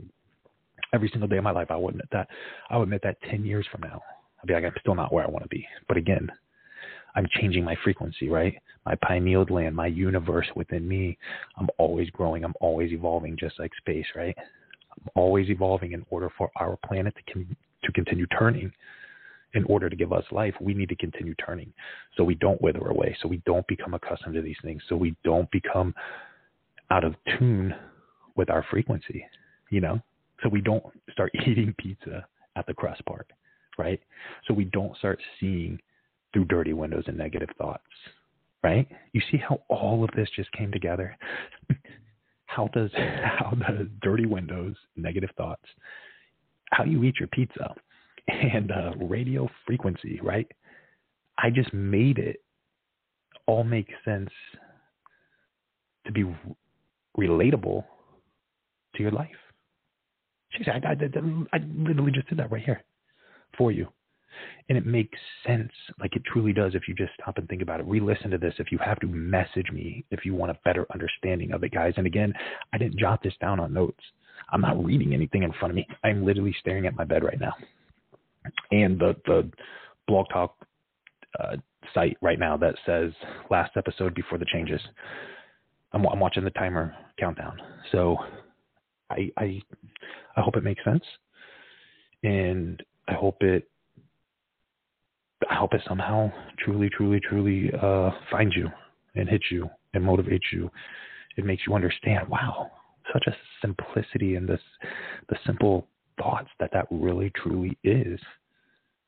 every 0.94 1.10
single 1.10 1.28
day 1.28 1.38
of 1.38 1.44
my 1.44 1.52
life. 1.52 1.68
I 1.70 1.76
would 1.76 1.92
admit 1.92 2.10
that. 2.12 2.28
I 2.70 2.78
would 2.78 2.84
admit 2.84 3.02
that 3.04 3.18
10 3.30 3.46
years 3.46 3.66
from 3.72 3.82
now. 3.82 4.02
I'd 4.42 4.48
be 4.48 4.54
like, 4.54 4.64
I'm 4.64 4.74
still 4.80 4.96
not 4.96 5.14
where 5.14 5.24
I 5.24 5.30
want 5.30 5.44
to 5.44 5.50
be. 5.50 5.66
But 5.88 5.98
again, 5.98 6.30
I'm 7.16 7.28
changing 7.40 7.64
my 7.64 7.76
frequency, 7.84 8.30
right? 8.30 8.56
My 8.86 8.96
pineal 8.96 9.46
gland, 9.46 9.76
my 9.76 9.88
universe 9.88 10.48
within 10.56 10.88
me. 10.88 11.18
I'm 11.58 11.68
always 11.78 12.10
growing. 12.12 12.44
I'm 12.44 12.54
always 12.62 12.92
evolving, 12.92 13.38
just 13.38 13.60
like 13.60 13.72
space, 13.78 14.06
right? 14.16 14.36
I'm 14.38 15.10
always 15.16 15.50
evolving 15.50 15.94
in 15.94 16.06
order 16.10 16.30
for 16.38 16.50
our 16.58 16.78
planet 16.86 17.14
to 17.16 17.34
con- 17.34 17.56
to 17.84 17.92
continue 17.94 18.26
turning. 18.28 18.72
In 19.54 19.64
order 19.64 19.90
to 19.90 19.96
give 19.96 20.14
us 20.14 20.24
life, 20.32 20.54
we 20.62 20.76
need 20.76 20.90
to 20.90 20.96
continue 20.96 21.34
turning, 21.36 21.74
so 22.16 22.24
we 22.24 22.36
don't 22.36 22.62
wither 22.62 22.88
away, 22.88 23.18
so 23.20 23.28
we 23.28 23.42
don't 23.48 23.66
become 23.68 23.96
accustomed 23.96 24.36
to 24.36 24.44
these 24.44 24.58
things, 24.64 24.82
so 24.88 24.96
we 24.96 25.16
don't 25.24 25.50
become 25.50 25.96
out 26.92 27.04
of 27.04 27.16
tune 27.38 27.74
with 28.36 28.52
our 28.52 28.64
frequency. 28.70 29.26
You 29.72 29.82
know, 29.82 30.02
so 30.44 30.50
we 30.50 30.62
don't 30.62 30.84
start 31.12 31.32
eating 31.48 31.74
pizza 31.80 32.28
at 32.56 32.68
the 32.68 32.74
crust 32.74 33.04
part 33.06 33.28
right? 33.80 34.00
So 34.48 34.54
we 34.54 34.66
don't 34.66 34.96
start 34.98 35.20
seeing 35.40 35.80
through 36.34 36.46
dirty 36.46 36.74
windows 36.74 37.06
and 37.08 37.18
negative 37.18 37.50
thoughts, 37.58 37.82
right? 38.62 38.88
You 39.14 39.22
see 39.32 39.38
how 39.38 39.62
all 39.70 40.04
of 40.04 40.12
this 40.16 40.30
just 40.36 40.52
came 40.52 40.72
together? 40.72 41.18
how 42.46 42.68
does 42.74 42.92
how 42.96 43.54
the 43.56 43.90
dirty 44.04 44.28
windows, 44.28 44.76
negative 44.96 45.30
thoughts, 45.38 45.64
how 46.72 46.84
you 46.84 47.04
eat 47.04 47.16
your 47.20 47.30
pizza, 47.30 47.74
and 48.54 48.72
uh, 48.72 48.92
radio 49.00 49.50
frequency, 49.66 50.20
right? 50.22 50.48
I 51.38 51.50
just 51.50 51.74
made 51.74 52.18
it 52.18 52.38
all 53.46 53.64
make 53.64 53.88
sense 54.06 54.30
to 56.06 56.12
be 56.12 56.24
relatable 57.18 57.84
to 58.96 59.02
your 59.02 59.12
life. 59.12 59.30
Jeez, 60.54 60.68
I, 60.68 60.78
I, 60.88 61.58
I, 61.58 61.60
literally 61.76 62.12
just 62.12 62.28
did 62.28 62.40
that 62.40 62.52
right 62.52 62.64
here 62.64 62.84
for 63.58 63.72
you. 63.72 63.88
And 64.68 64.78
it 64.78 64.86
makes 64.86 65.18
sense, 65.46 65.72
like 66.00 66.16
it 66.16 66.24
truly 66.32 66.54
does, 66.54 66.74
if 66.74 66.88
you 66.88 66.96
just 66.96 67.12
stop 67.22 67.38
and 67.38 67.48
think 67.48 67.62
about 67.62 67.80
it. 67.80 67.86
Re 67.88 68.00
listen 68.00 68.32
to 68.32 68.38
this 68.38 68.54
if 68.58 68.72
you 68.72 68.78
have 68.80 69.00
to 69.00 69.08
message 69.08 69.72
me 69.72 70.06
if 70.12 70.26
you 70.26 70.34
want 70.34 70.52
a 70.52 70.60
better 70.64 70.86
understanding 70.94 71.52
of 71.52 71.64
it, 71.64 71.72
guys. 71.72 71.94
And 71.98 72.08
again, 72.08 72.34
I 72.74 72.78
didn't 72.78 73.00
jot 73.00 73.22
this 73.24 73.34
down 73.42 73.60
on 73.60 73.74
notes. 73.74 74.00
I'm 74.52 74.62
not 74.62 74.84
reading 74.84 75.14
anything 75.14 75.44
in 75.44 75.52
front 75.54 75.72
of 75.72 75.76
me. 75.76 75.88
I'm 76.04 76.26
literally 76.26 76.56
staring 76.60 76.86
at 76.86 76.96
my 76.96 77.04
bed 77.04 77.24
right 77.24 77.40
now. 77.40 77.54
And 78.72 79.00
the, 79.00 79.16
the 79.26 79.50
blog 80.08 80.26
talk 80.32 80.56
uh, 81.40 81.58
site 81.94 82.18
right 82.22 82.40
now 82.40 82.58
that 82.58 82.76
says 82.86 83.12
last 83.50 83.72
episode 83.78 84.14
before 84.16 84.38
the 84.38 84.46
changes. 84.46 84.82
I'm, 85.94 86.06
I'm 86.06 86.20
watching 86.20 86.44
the 86.44 86.52
timer 86.52 86.94
countdown. 87.20 87.58
So 87.92 88.18
I, 89.10 89.30
I, 89.38 89.62
I 90.36 90.42
hope 90.42 90.56
it 90.56 90.64
makes 90.64 90.84
sense. 90.84 91.04
And 92.24 92.82
I 93.08 93.14
hope 93.14 93.42
it 93.42 93.68
I 95.50 95.56
hope 95.56 95.74
it 95.74 95.82
somehow 95.88 96.32
truly, 96.60 96.90
truly, 96.90 97.20
truly 97.20 97.72
uh, 97.82 98.12
finds 98.30 98.56
you 98.56 98.70
and 99.16 99.30
hits 99.30 99.46
you 99.50 99.70
and 99.94 100.04
motivates 100.04 100.52
you. 100.52 100.70
It 101.38 101.46
makes 101.46 101.64
you 101.66 101.74
understand, 101.74 102.28
wow, 102.28 102.70
such 103.14 103.24
a 103.28 103.36
simplicity 103.62 104.36
in 104.36 104.46
this, 104.46 104.60
the 105.30 105.38
simple 105.46 105.88
thoughts 106.18 106.50
that 106.60 106.72
that 106.74 106.88
really, 106.92 107.32
truly 107.42 107.78
is, 107.84 108.20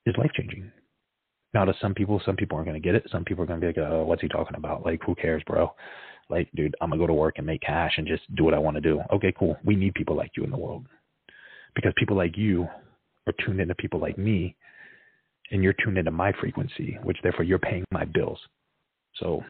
is 0.05 0.15
life 0.17 0.31
changing. 0.35 0.71
Now, 1.53 1.65
to 1.65 1.73
some 1.81 1.93
people, 1.93 2.21
some 2.25 2.35
people 2.35 2.55
aren't 2.55 2.69
going 2.69 2.81
to 2.81 2.85
get 2.85 2.95
it. 2.95 3.05
Some 3.11 3.25
people 3.25 3.43
are 3.43 3.47
going 3.47 3.59
to 3.59 3.73
be 3.73 3.79
like, 3.79 3.89
oh, 3.89 4.03
what's 4.03 4.21
he 4.21 4.29
talking 4.29 4.55
about? 4.55 4.85
Like, 4.85 5.01
who 5.05 5.15
cares, 5.15 5.43
bro? 5.45 5.73
Like, 6.29 6.49
dude, 6.55 6.75
I'm 6.79 6.89
going 6.89 6.99
to 6.99 7.03
go 7.03 7.07
to 7.07 7.13
work 7.13 7.35
and 7.37 7.45
make 7.45 7.61
cash 7.61 7.93
and 7.97 8.07
just 8.07 8.23
do 8.35 8.45
what 8.45 8.53
I 8.53 8.57
want 8.57 8.75
to 8.75 8.81
do. 8.81 9.01
Okay, 9.11 9.33
cool. 9.37 9.57
We 9.65 9.75
need 9.75 9.93
people 9.93 10.15
like 10.15 10.31
you 10.37 10.45
in 10.45 10.51
the 10.51 10.57
world 10.57 10.85
because 11.75 11.93
people 11.97 12.15
like 12.15 12.37
you 12.37 12.67
are 13.27 13.33
tuned 13.45 13.59
into 13.59 13.75
people 13.75 13.99
like 13.99 14.17
me, 14.17 14.55
and 15.51 15.61
you're 15.61 15.75
tuned 15.83 15.97
into 15.97 16.11
my 16.11 16.31
frequency, 16.39 16.97
which 17.03 17.17
therefore 17.21 17.43
you're 17.43 17.59
paying 17.59 17.83
my 17.91 18.05
bills. 18.05 18.39
So 19.15 19.43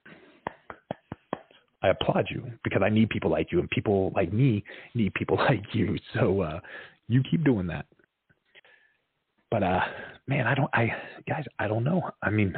I 1.83 1.89
applaud 1.89 2.25
you 2.29 2.43
because 2.63 2.81
I 2.83 2.89
need 2.89 3.09
people 3.09 3.29
like 3.29 3.51
you, 3.51 3.59
and 3.59 3.69
people 3.69 4.11
like 4.15 4.33
me 4.33 4.63
need 4.95 5.13
people 5.13 5.37
like 5.49 5.63
you. 5.73 5.97
So 6.15 6.41
uh, 6.41 6.59
you 7.07 7.21
keep 7.29 7.43
doing 7.43 7.67
that. 7.67 7.85
But 9.51 9.63
uh, 9.63 9.81
man, 10.27 10.47
I 10.47 10.55
don't. 10.55 10.69
I 10.73 10.91
guys, 11.27 11.45
I 11.59 11.67
don't 11.67 11.83
know. 11.83 12.01
I 12.21 12.29
mean, 12.29 12.55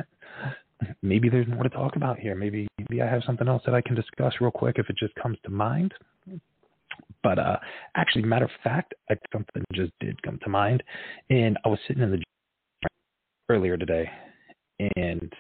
maybe 1.02 1.30
there's 1.30 1.48
more 1.48 1.64
to 1.64 1.70
talk 1.70 1.96
about 1.96 2.20
here. 2.20 2.36
Maybe 2.36 2.68
maybe 2.78 3.02
I 3.02 3.08
have 3.08 3.24
something 3.26 3.48
else 3.48 3.64
that 3.66 3.76
I 3.76 3.82
can 3.82 3.96
discuss 3.96 4.34
real 4.40 4.52
quick 4.52 4.78
if 4.78 4.90
it 4.90 4.98
just 4.98 5.16
comes 5.16 5.38
to 5.44 5.52
mind. 5.52 5.94
But 7.24 7.40
uh, 7.40 7.58
actually, 7.96 8.24
matter 8.24 8.46
of 8.46 8.52
fact, 8.64 8.94
I, 9.10 9.16
something 9.32 9.64
just 9.74 9.92
did 10.00 10.22
come 10.22 10.40
to 10.44 10.50
mind, 10.50 10.84
and 11.30 11.58
I 11.66 11.70
was 11.70 11.80
sitting 11.88 12.04
in 12.04 12.12
the 12.12 12.18
gym 12.18 12.24
earlier 13.50 13.78
today, 13.78 14.10
and 14.96 15.34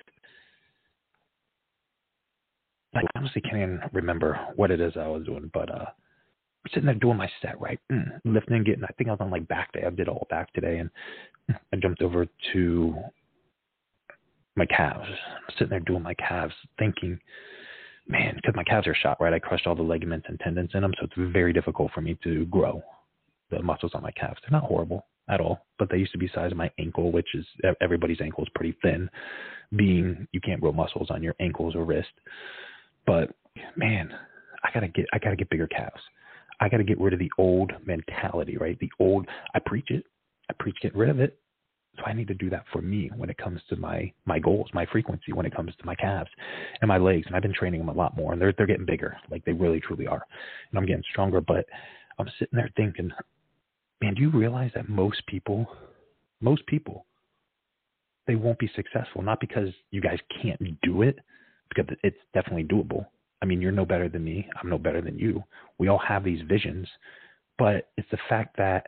I 2.95 3.01
honestly 3.15 3.41
can't 3.41 3.57
even 3.57 3.81
remember 3.91 4.39
what 4.55 4.71
it 4.71 4.79
is 4.79 4.93
I 4.95 5.07
was 5.07 5.25
doing, 5.25 5.49
but 5.53 5.69
uh, 5.69 5.85
sitting 6.69 6.85
there 6.85 6.95
doing 6.95 7.17
my 7.17 7.29
set 7.41 7.59
right, 7.59 7.79
mm, 7.91 8.19
lifting 8.25 8.55
and 8.57 8.65
getting. 8.65 8.83
I 8.83 8.93
think 8.97 9.09
I 9.09 9.13
was 9.13 9.21
on 9.21 9.31
like 9.31 9.47
back 9.47 9.73
day. 9.73 9.83
I 9.85 9.89
did 9.89 10.07
all 10.07 10.27
back 10.29 10.53
today, 10.53 10.77
and 10.77 10.89
I 11.71 11.77
jumped 11.77 12.01
over 12.01 12.27
to 12.53 12.95
my 14.55 14.65
calves. 14.65 15.07
I'm 15.09 15.53
sitting 15.57 15.69
there 15.69 15.79
doing 15.79 16.03
my 16.03 16.13
calves, 16.13 16.53
thinking 16.77 17.19
man, 18.07 18.35
because 18.35 18.55
my 18.55 18.63
calves 18.63 18.87
are 18.87 18.95
shot, 18.95 19.19
right? 19.21 19.33
I 19.33 19.39
crushed 19.39 19.67
all 19.67 19.75
the 19.75 19.81
ligaments 19.81 20.25
and 20.29 20.39
tendons 20.39 20.71
in 20.73 20.81
them, 20.81 20.93
so 20.99 21.05
it's 21.05 21.31
very 21.33 21.53
difficult 21.53 21.91
for 21.93 22.01
me 22.01 22.17
to 22.23 22.45
grow 22.45 22.83
the 23.49 23.61
muscles 23.61 23.91
on 23.93 24.01
my 24.01 24.11
calves. 24.11 24.39
They're 24.41 24.59
not 24.59 24.67
horrible 24.67 25.05
at 25.29 25.39
all, 25.39 25.65
but 25.79 25.89
they 25.89 25.97
used 25.97 26.11
to 26.11 26.17
be 26.17 26.29
size 26.33 26.51
of 26.51 26.57
my 26.57 26.69
ankle, 26.79 27.11
which 27.11 27.27
is 27.33 27.45
everybody's 27.81 28.21
ankle 28.21 28.43
is 28.43 28.49
pretty 28.55 28.77
thin, 28.81 29.09
being 29.75 30.27
you 30.31 30.41
can't 30.41 30.61
grow 30.61 30.71
muscles 30.71 31.07
on 31.09 31.23
your 31.23 31.35
ankles 31.39 31.75
or 31.75 31.85
wrist. 31.85 32.11
But 33.05 33.31
man, 33.75 34.13
I 34.63 34.69
gotta 34.73 34.87
get 34.87 35.05
I 35.13 35.19
gotta 35.19 35.35
get 35.35 35.49
bigger 35.49 35.67
calves. 35.67 36.01
I 36.63 36.69
gotta 36.69 36.83
get 36.83 36.99
rid 36.99 37.13
of 37.13 37.19
the 37.19 37.31
old 37.37 37.71
mentality, 37.85 38.57
right? 38.57 38.79
The 38.79 38.91
old 38.99 39.27
I 39.53 39.59
preach 39.59 39.89
it. 39.89 40.05
I 40.49 40.53
preach 40.59 40.77
get 40.81 40.95
rid 40.95 41.09
of 41.09 41.19
it. 41.19 41.37
So 41.97 42.03
I 42.05 42.13
need 42.13 42.27
to 42.29 42.33
do 42.33 42.49
that 42.49 42.65
for 42.71 42.81
me 42.81 43.11
when 43.15 43.29
it 43.29 43.37
comes 43.37 43.61
to 43.69 43.75
my 43.75 44.11
my 44.25 44.39
goals, 44.39 44.69
my 44.73 44.85
frequency, 44.85 45.33
when 45.33 45.45
it 45.45 45.55
comes 45.55 45.75
to 45.75 45.85
my 45.85 45.93
calves 45.95 46.29
and 46.81 46.87
my 46.87 46.97
legs. 46.97 47.25
And 47.27 47.35
I've 47.35 47.41
been 47.41 47.53
training 47.53 47.81
them 47.81 47.89
a 47.89 47.93
lot 47.93 48.15
more, 48.15 48.33
and 48.33 48.41
they're 48.41 48.53
they're 48.57 48.65
getting 48.65 48.85
bigger, 48.85 49.15
like 49.29 49.43
they 49.45 49.51
really 49.51 49.79
truly 49.79 50.07
are. 50.07 50.25
And 50.71 50.79
I'm 50.79 50.85
getting 50.85 51.03
stronger. 51.11 51.41
But 51.41 51.65
I'm 52.17 52.29
sitting 52.39 52.57
there 52.57 52.71
thinking, 52.75 53.11
man, 54.01 54.15
do 54.15 54.21
you 54.21 54.31
realize 54.31 54.71
that 54.73 54.89
most 54.89 55.25
people, 55.27 55.67
most 56.41 56.65
people, 56.67 57.05
they 58.25 58.35
won't 58.35 58.59
be 58.59 58.71
successful 58.75 59.21
not 59.21 59.39
because 59.39 59.69
you 59.91 60.01
guys 60.01 60.19
can't 60.41 60.61
do 60.81 61.01
it, 61.01 61.19
because 61.69 61.93
it's 62.03 62.17
definitely 62.33 62.63
doable. 62.63 63.05
I 63.43 63.45
mean, 63.45 63.61
you're 63.61 63.73
no 63.73 63.85
better 63.85 64.07
than 64.07 64.23
me. 64.23 64.47
I'm 64.55 64.69
no 64.69 64.77
better 64.77 65.01
than 65.01 65.19
you. 65.19 65.43
We 65.77 65.89
all 65.89 65.99
have 65.99 66.23
these 66.23 66.41
visions, 66.47 66.87
but 67.57 67.89
it's 67.97 68.09
the 68.09 68.17
fact 68.29 68.55
that 68.57 68.87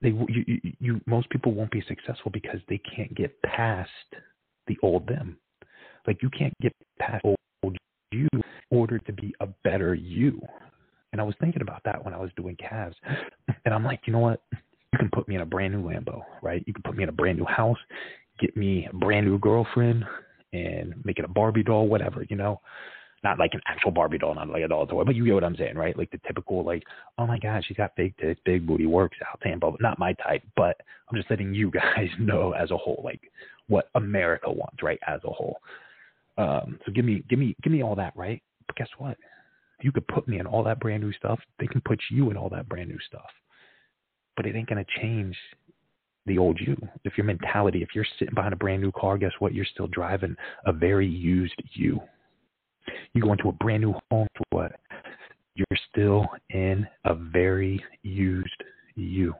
they 0.00 0.08
you, 0.08 0.44
you, 0.46 0.72
you 0.80 1.00
most 1.06 1.28
people 1.28 1.52
won't 1.52 1.70
be 1.70 1.84
successful 1.86 2.30
because 2.32 2.60
they 2.70 2.78
can't 2.78 3.14
get 3.14 3.40
past 3.42 3.90
the 4.66 4.78
old 4.82 5.06
them. 5.06 5.36
Like 6.06 6.22
you 6.22 6.30
can't 6.30 6.54
get 6.62 6.72
past 6.98 7.22
old 7.24 7.36
you 8.10 8.28
in 8.32 8.42
order 8.70 8.98
to 8.98 9.12
be 9.12 9.34
a 9.40 9.46
better 9.62 9.94
you. 9.94 10.40
And 11.12 11.20
I 11.20 11.24
was 11.24 11.34
thinking 11.40 11.62
about 11.62 11.82
that 11.84 12.02
when 12.02 12.14
I 12.14 12.18
was 12.18 12.30
doing 12.34 12.56
calves. 12.56 12.96
And 13.66 13.74
I'm 13.74 13.84
like, 13.84 14.00
you 14.06 14.12
know 14.12 14.20
what? 14.20 14.42
You 14.52 14.98
can 14.98 15.10
put 15.10 15.28
me 15.28 15.34
in 15.34 15.42
a 15.42 15.46
brand 15.46 15.74
new 15.74 15.82
Lambo, 15.82 16.22
right? 16.42 16.64
You 16.66 16.72
can 16.72 16.82
put 16.82 16.96
me 16.96 17.02
in 17.02 17.08
a 17.10 17.12
brand 17.12 17.38
new 17.38 17.44
house, 17.44 17.78
get 18.40 18.56
me 18.56 18.88
a 18.90 18.96
brand 18.96 19.26
new 19.26 19.38
girlfriend, 19.38 20.04
and 20.54 20.94
make 21.04 21.18
it 21.18 21.24
a 21.24 21.28
Barbie 21.28 21.64
doll, 21.64 21.88
whatever, 21.88 22.24
you 22.28 22.36
know. 22.36 22.60
not 23.24 23.38
like 23.38 23.54
an 23.54 23.60
actual 23.66 23.90
Barbie 23.90 24.18
doll, 24.18 24.34
not 24.34 24.48
like 24.48 24.62
a 24.62 24.68
doll 24.68 24.86
toy, 24.86 25.02
but 25.02 25.14
you 25.14 25.24
get 25.24 25.34
what 25.34 25.44
I'm 25.44 25.56
saying, 25.56 25.76
right? 25.76 25.96
Like 25.96 26.10
the 26.10 26.20
typical, 26.26 26.62
like, 26.64 26.84
oh 27.18 27.26
my 27.26 27.38
God, 27.38 27.64
she's 27.66 27.76
got 27.76 27.96
big 27.96 28.16
tits, 28.18 28.40
big 28.44 28.66
booty, 28.66 28.86
works 28.86 29.16
out, 29.28 29.40
tan, 29.42 29.58
but 29.58 29.80
not 29.80 29.98
my 29.98 30.12
type. 30.14 30.42
But 30.56 30.76
I'm 31.08 31.16
just 31.16 31.30
letting 31.30 31.54
you 31.54 31.70
guys 31.96 32.08
know 32.20 32.52
as 32.52 32.70
a 32.70 32.76
whole, 32.76 33.00
like 33.04 33.20
what 33.66 33.88
America 33.94 34.50
wants, 34.50 34.82
right? 34.82 35.00
As 35.06 35.20
a 35.24 35.30
whole. 35.30 35.58
Um, 36.36 36.78
so 36.84 36.92
give 36.92 37.04
me, 37.04 37.24
give 37.28 37.38
me, 37.38 37.56
give 37.62 37.72
me 37.72 37.82
all 37.82 37.96
that, 37.96 38.12
right? 38.16 38.42
But 38.66 38.76
guess 38.76 38.88
what? 38.98 39.16
You 39.82 39.90
could 39.90 40.06
put 40.06 40.28
me 40.28 40.38
in 40.38 40.46
all 40.46 40.62
that 40.64 40.80
brand 40.80 41.02
new 41.02 41.12
stuff. 41.12 41.40
They 41.58 41.66
can 41.66 41.80
put 41.80 42.00
you 42.10 42.30
in 42.30 42.36
all 42.36 42.48
that 42.50 42.68
brand 42.68 42.88
new 42.88 42.98
stuff. 43.06 43.30
But 44.36 44.46
it 44.46 44.56
ain't 44.56 44.68
gonna 44.68 44.84
change 45.00 45.36
the 46.26 46.38
old 46.38 46.58
you. 46.60 46.76
If 47.04 47.16
your 47.16 47.24
mentality, 47.24 47.82
if 47.82 47.90
you're 47.94 48.06
sitting 48.18 48.34
behind 48.34 48.52
a 48.52 48.56
brand 48.56 48.82
new 48.82 48.92
car, 48.92 49.18
guess 49.18 49.32
what? 49.38 49.54
You're 49.54 49.66
still 49.66 49.88
driving 49.88 50.36
a 50.66 50.72
very 50.72 51.06
used 51.06 51.54
you. 51.72 52.00
You 53.12 53.22
go 53.22 53.32
into 53.32 53.48
a 53.48 53.52
brand 53.52 53.82
new 53.82 53.94
home 54.10 54.28
for 54.36 54.44
what? 54.50 54.72
You're 55.54 55.78
still 55.90 56.26
in 56.50 56.86
a 57.04 57.14
very 57.14 57.82
used 58.02 58.62
you. 58.94 59.34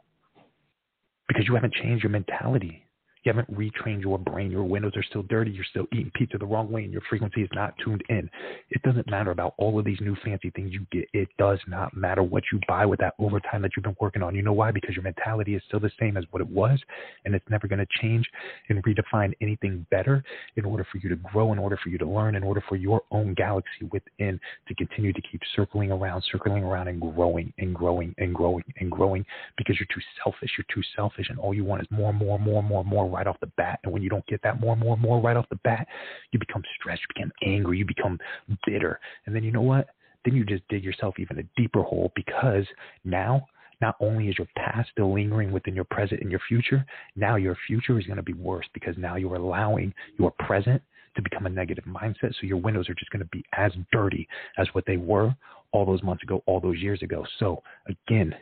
Because 1.29 1.47
you 1.49 1.55
haven't 1.55 1.75
changed 1.75 2.05
your 2.05 2.11
mentality. 2.11 2.84
You 3.25 3.33
haven't 3.33 3.57
retrained 3.57 4.03
your 4.03 4.19
brain. 4.19 4.51
Your 4.51 4.65
windows 4.65 4.93
are 4.97 5.03
still 5.03 5.23
dirty. 5.23 5.51
You're 5.51 5.65
still 5.71 5.87
eating 5.93 6.13
pizza 6.15 6.37
the 6.37 6.45
wrong 6.45 6.71
way, 6.71 6.85
and 6.85 6.93
your 6.93 7.01
frequency 7.09 7.43
is 7.43 7.49
not 7.55 7.75
tuned 7.83 8.03
in. 8.11 8.29
It 8.71 8.83
doesn't 8.83 9.11
matter 9.11 9.31
about 9.31 9.55
all 9.57 9.79
of 9.79 9.85
these 9.87 10.01
new 10.01 10.15
fancy 10.23 10.51
things 10.51 10.73
you 10.73 10.87
get. 10.93 11.07
It 11.15 11.29
does 11.39 11.59
not 11.67 11.97
matter 11.97 12.23
what 12.23 12.43
you 12.53 12.61
buy 12.69 12.85
with 12.85 13.01
that 13.01 13.15
overtime 13.19 13.63
that 13.63 13.71
you've 13.77 13.85
been 13.85 13.97
working 13.99 14.23
on. 14.23 14.35
You 14.35 14.43
know 14.43 14.53
why? 14.53 14.73
Because 14.73 14.95
your 14.95 15.05
mentality 15.05 15.55
is 15.55 15.63
still 15.67 15.81
the 15.81 15.91
same 15.99 16.19
as 16.19 16.25
what 16.33 16.43
it 16.43 16.49
was, 16.49 16.79
and 17.25 17.35
it's 17.35 17.49
never 17.49 17.67
going 17.67 17.79
to 17.79 17.87
change 18.03 18.29
and 18.69 18.83
redefine 18.85 19.33
anything 19.41 19.87
better 19.91 20.23
in 20.57 20.67
order 20.67 20.87
for 20.93 20.99
you 20.99 21.09
to 21.09 21.17
grow, 21.17 21.53
in 21.53 21.59
order 21.59 21.79
for 21.83 21.89
you 21.89 21.97
to 21.99 22.07
learn, 22.07 22.35
in 22.35 22.43
order 22.43 22.63
for 22.69 22.77
your 22.77 23.01
own 23.11 23.33
galaxy 23.33 23.89
within 23.91 24.39
to 24.69 24.75
continue 24.75 25.15
to 25.15 25.23
keep 25.23 25.41
circling 25.57 25.91
around, 25.91 26.23
circling 26.31 26.63
around, 26.63 26.89
and 26.89 27.01
growing 27.01 27.53
and 27.57 27.75
growing 27.75 28.15
and 28.19 28.35
growing 28.35 28.65
and 28.81 28.91
growing 28.91 29.25
because 29.57 29.77
you're 29.81 29.89
too 29.95 30.05
selfish. 30.23 30.51
You're 30.59 30.67
too 30.75 30.87
selfish, 30.95 31.31
and 31.31 31.39
all 31.39 31.55
you 31.55 31.65
want 31.65 31.81
is 31.81 31.89
more, 31.91 32.13
more, 32.13 32.39
more, 32.39 32.63
more, 32.63 32.85
more 32.85 33.14
right 33.15 33.27
off 33.27 33.39
the 33.41 33.51
bat. 33.57 33.79
And 33.85 33.93
when 33.93 34.03
you 34.03 34.11
don't 34.11 34.27
get 34.27 34.41
that 34.43 34.61
more 34.61 34.73
and 34.73 34.83
more 34.83 34.95
and 34.95 35.03
more 35.03 35.21
right 35.21 35.37
off 35.37 35.47
the 35.51 35.61
bat, 35.65 35.87
you 36.33 36.39
become 36.39 36.63
stressed, 36.79 37.03
you 37.03 37.15
become 37.15 37.33
angry, 37.47 37.79
you 37.79 37.85
become 37.85 38.19
bitter. 38.67 38.99
And 39.27 39.35
then 39.35 39.45
you 39.45 39.53
know 39.53 39.63
what? 39.63 39.89
Then 40.25 40.35
you 40.35 40.45
just 40.45 40.67
dig 40.69 40.83
yourself 40.83 41.15
even 41.19 41.39
a 41.39 41.61
deeper 41.61 41.83
hole 41.83 42.13
because 42.17 42.65
now 43.05 43.47
not 43.81 43.97
only 44.01 44.29
is 44.29 44.39
your 44.39 44.49
past 44.57 44.91
still 44.93 45.13
lingering 45.13 45.53
within 45.53 45.75
your 45.75 45.85
present 45.85 46.21
and 46.21 46.31
your 46.31 46.41
future, 46.49 46.85
now 47.17 47.37
your 47.37 47.57
future 47.67 47.99
is 47.99 48.07
going 48.07 48.17
to 48.17 48.23
be 48.23 48.33
worse 48.33 48.67
because 48.73 48.95
now 48.97 49.17
you're 49.17 49.37
allowing 49.37 49.93
your 50.19 50.33
present 50.39 50.81
to 51.17 51.23
become 51.23 51.47
a 51.47 51.51
negative 51.51 51.85
mindset. 51.85 52.33
So 52.41 52.47
your 52.47 52.57
windows 52.57 52.89
are 52.89 52.95
just 52.95 53.11
going 53.11 53.23
to 53.23 53.29
be 53.31 53.45
as 53.57 53.73
dirty 53.93 54.27
as 54.59 54.67
what 54.73 54.85
they 54.87 54.97
were 54.97 55.35
all 55.73 55.85
those 55.85 56.03
months 56.03 56.23
ago, 56.23 56.43
all 56.47 56.61
those 56.61 56.79
years 56.79 57.03
ago. 57.03 57.25
So 57.39 57.63
again, 57.87 58.35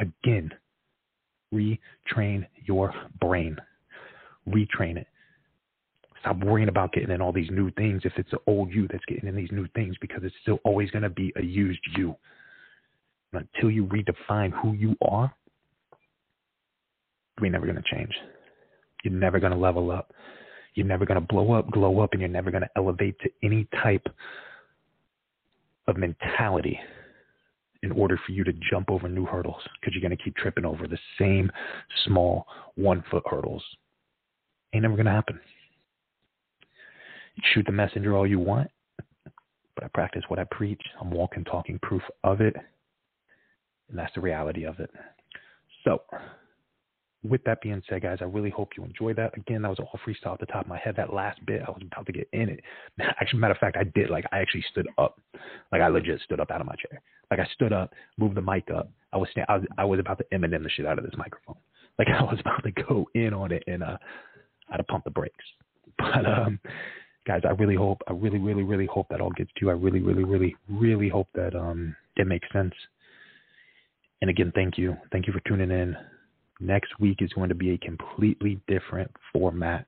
again, 0.00 0.50
retrain 1.52 2.46
your 2.66 2.92
brain 3.20 3.56
retrain 4.48 4.96
it. 4.96 5.06
Stop 6.20 6.38
worrying 6.38 6.68
about 6.68 6.92
getting 6.92 7.10
in 7.10 7.20
all 7.20 7.32
these 7.32 7.50
new 7.50 7.70
things 7.72 8.02
if 8.04 8.12
it's 8.16 8.30
the 8.30 8.38
old 8.46 8.72
you 8.72 8.88
that's 8.90 9.04
getting 9.06 9.28
in 9.28 9.36
these 9.36 9.52
new 9.52 9.68
things 9.74 9.94
because 10.00 10.22
it's 10.24 10.34
still 10.40 10.58
always 10.64 10.90
going 10.90 11.02
to 11.02 11.10
be 11.10 11.32
a 11.36 11.42
used 11.42 11.80
you. 11.96 12.16
And 13.32 13.46
until 13.54 13.70
you 13.70 13.84
redefine 13.86 14.50
who 14.62 14.72
you 14.72 14.96
are, 15.06 15.34
you're 17.40 17.50
never 17.50 17.66
going 17.66 17.76
to 17.76 17.94
change. 17.94 18.12
You're 19.02 19.12
never 19.12 19.38
going 19.38 19.52
to 19.52 19.58
level 19.58 19.90
up. 19.90 20.14
You're 20.74 20.86
never 20.86 21.04
going 21.04 21.20
to 21.20 21.26
blow 21.26 21.52
up, 21.52 21.70
glow 21.70 22.00
up, 22.00 22.12
and 22.12 22.20
you're 22.20 22.30
never 22.30 22.50
going 22.50 22.62
to 22.62 22.70
elevate 22.76 23.16
to 23.20 23.30
any 23.42 23.68
type 23.82 24.06
of 25.86 25.96
mentality 25.96 26.78
in 27.82 27.92
order 27.92 28.18
for 28.24 28.32
you 28.32 28.44
to 28.44 28.52
jump 28.70 28.90
over 28.90 29.08
new 29.08 29.26
hurdles 29.26 29.60
because 29.78 29.94
you're 29.94 30.00
going 30.00 30.16
to 30.16 30.24
keep 30.24 30.34
tripping 30.36 30.64
over 30.64 30.88
the 30.88 30.98
same 31.18 31.50
small 32.06 32.46
one 32.76 33.04
foot 33.10 33.22
hurdles 33.26 33.62
Ain't 34.74 34.82
never 34.82 34.96
going 34.96 35.06
to 35.06 35.12
happen. 35.12 35.38
You 37.36 37.42
shoot 37.54 37.64
the 37.64 37.72
messenger 37.72 38.16
all 38.16 38.26
you 38.26 38.40
want, 38.40 38.70
but 39.74 39.84
I 39.84 39.88
practice 39.88 40.22
what 40.28 40.40
I 40.40 40.44
preach. 40.50 40.82
I'm 41.00 41.10
walking, 41.10 41.44
talking 41.44 41.78
proof 41.80 42.02
of 42.24 42.40
it. 42.40 42.56
And 43.88 43.98
that's 43.98 44.12
the 44.14 44.20
reality 44.20 44.64
of 44.64 44.80
it. 44.80 44.90
So, 45.84 46.02
with 47.22 47.42
that 47.44 47.62
being 47.62 47.82
said, 47.88 48.02
guys, 48.02 48.18
I 48.20 48.24
really 48.24 48.50
hope 48.50 48.70
you 48.76 48.84
enjoyed 48.84 49.16
that. 49.16 49.36
Again, 49.36 49.62
that 49.62 49.68
was 49.68 49.78
all 49.78 49.98
freestyle 50.06 50.34
at 50.34 50.40
the 50.40 50.46
top 50.46 50.62
of 50.62 50.68
my 50.68 50.78
head. 50.78 50.94
That 50.96 51.12
last 51.12 51.44
bit, 51.46 51.62
I 51.66 51.70
was 51.70 51.82
about 51.84 52.06
to 52.06 52.12
get 52.12 52.28
in 52.32 52.48
it. 52.48 52.60
Actually, 53.20 53.38
matter 53.38 53.54
of 53.54 53.58
fact, 53.58 53.76
I 53.76 53.84
did. 53.94 54.10
Like, 54.10 54.24
I 54.32 54.38
actually 54.38 54.64
stood 54.70 54.88
up. 54.98 55.20
Like, 55.70 55.82
I 55.82 55.88
legit 55.88 56.20
stood 56.22 56.40
up 56.40 56.50
out 56.50 56.60
of 56.60 56.66
my 56.66 56.74
chair. 56.74 57.00
Like, 57.30 57.40
I 57.40 57.46
stood 57.54 57.72
up, 57.72 57.92
moved 58.18 58.36
the 58.36 58.42
mic 58.42 58.68
up. 58.74 58.90
I 59.12 59.18
was, 59.18 59.28
stand- 59.30 59.46
I 59.48 59.56
was, 59.58 59.66
I 59.78 59.84
was 59.84 60.00
about 60.00 60.18
to 60.18 60.24
Eminem 60.32 60.64
the 60.64 60.70
shit 60.70 60.86
out 60.86 60.98
of 60.98 61.04
this 61.04 61.14
microphone. 61.16 61.56
Like, 61.98 62.08
I 62.18 62.22
was 62.22 62.38
about 62.40 62.62
to 62.64 62.70
go 62.72 63.06
in 63.14 63.32
on 63.32 63.52
it, 63.52 63.62
and 63.66 63.82
uh, 63.82 63.96
how 64.70 64.76
to 64.76 64.84
pump 64.84 65.04
the 65.04 65.10
brakes. 65.10 65.44
But 65.96 66.26
um, 66.26 66.58
guys, 67.26 67.42
I 67.44 67.50
really 67.50 67.76
hope, 67.76 68.02
I 68.08 68.12
really, 68.12 68.38
really, 68.38 68.64
really 68.64 68.86
hope 68.86 69.06
that 69.10 69.20
all 69.20 69.30
gets 69.30 69.50
to 69.56 69.60
you. 69.60 69.70
I 69.70 69.74
really, 69.74 70.00
really, 70.00 70.24
really, 70.24 70.56
really 70.68 71.08
hope 71.08 71.28
that 71.34 71.54
um, 71.54 71.94
it 72.16 72.26
makes 72.26 72.48
sense. 72.52 72.74
And 74.20 74.28
again, 74.28 74.50
thank 74.54 74.76
you, 74.76 74.96
thank 75.12 75.26
you 75.26 75.32
for 75.32 75.40
tuning 75.46 75.70
in. 75.70 75.96
Next 76.60 76.98
week 76.98 77.18
is 77.20 77.32
going 77.32 77.48
to 77.48 77.54
be 77.54 77.72
a 77.72 77.78
completely 77.78 78.60
different 78.66 79.10
format. 79.32 79.86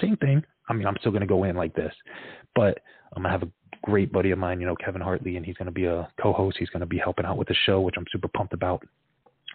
Same 0.00 0.16
thing. 0.18 0.42
I 0.68 0.74
mean, 0.74 0.86
I'm 0.86 0.96
still 1.00 1.12
going 1.12 1.22
to 1.22 1.26
go 1.26 1.44
in 1.44 1.56
like 1.56 1.74
this, 1.74 1.92
but 2.54 2.78
I'm 3.14 3.22
going 3.22 3.32
to 3.32 3.38
have 3.38 3.42
a 3.42 3.52
great 3.82 4.12
buddy 4.12 4.30
of 4.30 4.38
mine, 4.38 4.60
you 4.60 4.66
know, 4.66 4.76
Kevin 4.76 5.00
Hartley, 5.00 5.36
and 5.36 5.46
he's 5.46 5.56
going 5.56 5.66
to 5.66 5.72
be 5.72 5.86
a 5.86 6.08
co-host. 6.20 6.56
He's 6.58 6.68
going 6.70 6.80
to 6.80 6.86
be 6.86 6.98
helping 6.98 7.24
out 7.24 7.38
with 7.38 7.48
the 7.48 7.56
show, 7.66 7.80
which 7.80 7.94
I'm 7.96 8.06
super 8.12 8.28
pumped 8.28 8.52
about. 8.52 8.86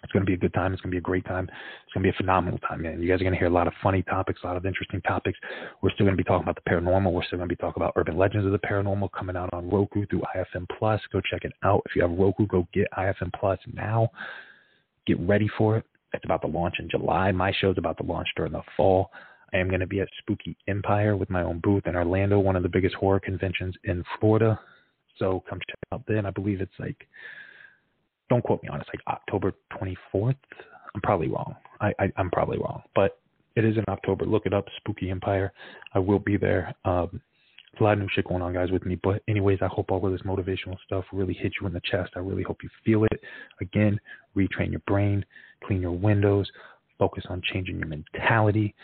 It's 0.04 0.12
going 0.12 0.24
to 0.24 0.26
be 0.26 0.34
a 0.34 0.38
good 0.38 0.52
time. 0.54 0.72
It's 0.72 0.82
going 0.82 0.90
to 0.90 0.94
be 0.94 0.98
a 0.98 1.00
great 1.00 1.24
time. 1.24 1.48
It's 1.84 1.92
going 1.94 2.04
to 2.04 2.12
be 2.12 2.14
a 2.14 2.16
phenomenal 2.16 2.58
time, 2.58 2.82
man. 2.82 3.00
You 3.00 3.08
guys 3.08 3.20
are 3.20 3.24
going 3.24 3.32
to 3.32 3.38
hear 3.38 3.48
a 3.48 3.50
lot 3.50 3.66
of 3.66 3.72
funny 3.82 4.02
topics, 4.02 4.40
a 4.44 4.46
lot 4.46 4.56
of 4.56 4.66
interesting 4.66 5.00
topics. 5.00 5.38
We're 5.82 5.90
still 5.90 6.04
going 6.04 6.16
to 6.16 6.22
be 6.22 6.24
talking 6.24 6.44
about 6.44 6.62
the 6.62 6.70
paranormal. 6.70 7.10
We're 7.10 7.24
still 7.24 7.38
going 7.38 7.48
to 7.48 7.54
be 7.54 7.60
talking 7.60 7.82
about 7.82 7.94
urban 7.96 8.16
legends 8.16 8.46
of 8.46 8.52
the 8.52 8.58
paranormal 8.58 9.08
coming 9.12 9.34
out 9.34 9.52
on 9.52 9.68
Roku 9.68 10.06
through 10.06 10.22
IFM 10.36 10.66
Plus. 10.78 11.00
Go 11.10 11.20
check 11.28 11.44
it 11.44 11.52
out. 11.64 11.82
If 11.86 11.96
you 11.96 12.02
have 12.02 12.10
Roku, 12.12 12.46
go 12.46 12.68
get 12.74 12.86
IFM 12.96 13.32
Plus 13.40 13.58
now. 13.72 14.10
Get 15.06 15.18
ready 15.20 15.48
for 15.56 15.78
it. 15.78 15.84
It's 16.12 16.24
about 16.24 16.42
to 16.42 16.48
launch 16.48 16.76
in 16.78 16.88
July. 16.90 17.32
My 17.32 17.52
show's 17.60 17.78
about 17.78 17.96
to 17.96 18.04
launch 18.04 18.28
during 18.36 18.52
the 18.52 18.62
fall. 18.76 19.10
I 19.54 19.58
am 19.58 19.68
going 19.68 19.80
to 19.80 19.86
be 19.86 20.00
at 20.00 20.08
Spooky 20.18 20.56
Empire 20.68 21.16
with 21.16 21.30
my 21.30 21.42
own 21.42 21.60
booth 21.60 21.86
in 21.86 21.96
Orlando, 21.96 22.38
one 22.38 22.56
of 22.56 22.62
the 22.62 22.68
biggest 22.68 22.94
horror 22.94 23.20
conventions 23.20 23.74
in 23.84 24.04
Florida. 24.20 24.60
So 25.18 25.42
come 25.48 25.60
check 25.60 25.78
out 25.92 26.02
then. 26.06 26.26
I 26.26 26.30
believe 26.30 26.60
it's 26.60 26.72
like 26.78 27.06
don't 28.28 28.42
quote 28.42 28.62
me 28.62 28.68
on 28.68 28.80
it. 28.80 28.86
It's 28.86 28.90
like 28.90 29.16
October 29.16 29.52
24th. 29.80 30.36
I'm 30.94 31.00
probably 31.02 31.28
wrong. 31.28 31.54
I, 31.80 31.92
I 31.98 32.12
I'm 32.16 32.30
probably 32.30 32.58
wrong, 32.58 32.82
but 32.94 33.18
it 33.56 33.64
is 33.64 33.76
in 33.76 33.84
October. 33.88 34.24
Look 34.24 34.46
it 34.46 34.54
up, 34.54 34.66
Spooky 34.78 35.10
Empire. 35.10 35.52
I 35.94 35.98
will 35.98 36.18
be 36.18 36.36
there. 36.36 36.74
Um, 36.84 37.20
a 37.80 37.82
lot 37.82 37.94
of 37.94 37.98
new 38.00 38.08
shit 38.14 38.26
going 38.26 38.42
on, 38.42 38.52
guys, 38.52 38.70
with 38.70 38.86
me. 38.86 38.98
But 39.02 39.22
anyways, 39.28 39.58
I 39.62 39.66
hope 39.66 39.90
all 39.90 40.04
of 40.04 40.12
this 40.12 40.22
motivational 40.22 40.76
stuff 40.86 41.04
really 41.12 41.34
hits 41.34 41.56
you 41.60 41.66
in 41.66 41.72
the 41.72 41.80
chest. 41.90 42.12
I 42.16 42.20
really 42.20 42.42
hope 42.42 42.58
you 42.62 42.68
feel 42.84 43.04
it. 43.04 43.20
Again, 43.60 43.98
retrain 44.36 44.70
your 44.70 44.82
brain, 44.86 45.24
clean 45.64 45.80
your 45.80 45.92
windows, 45.92 46.48
focus 46.98 47.24
on 47.28 47.42
changing 47.52 47.78
your 47.78 47.88
mentality. 47.88 48.74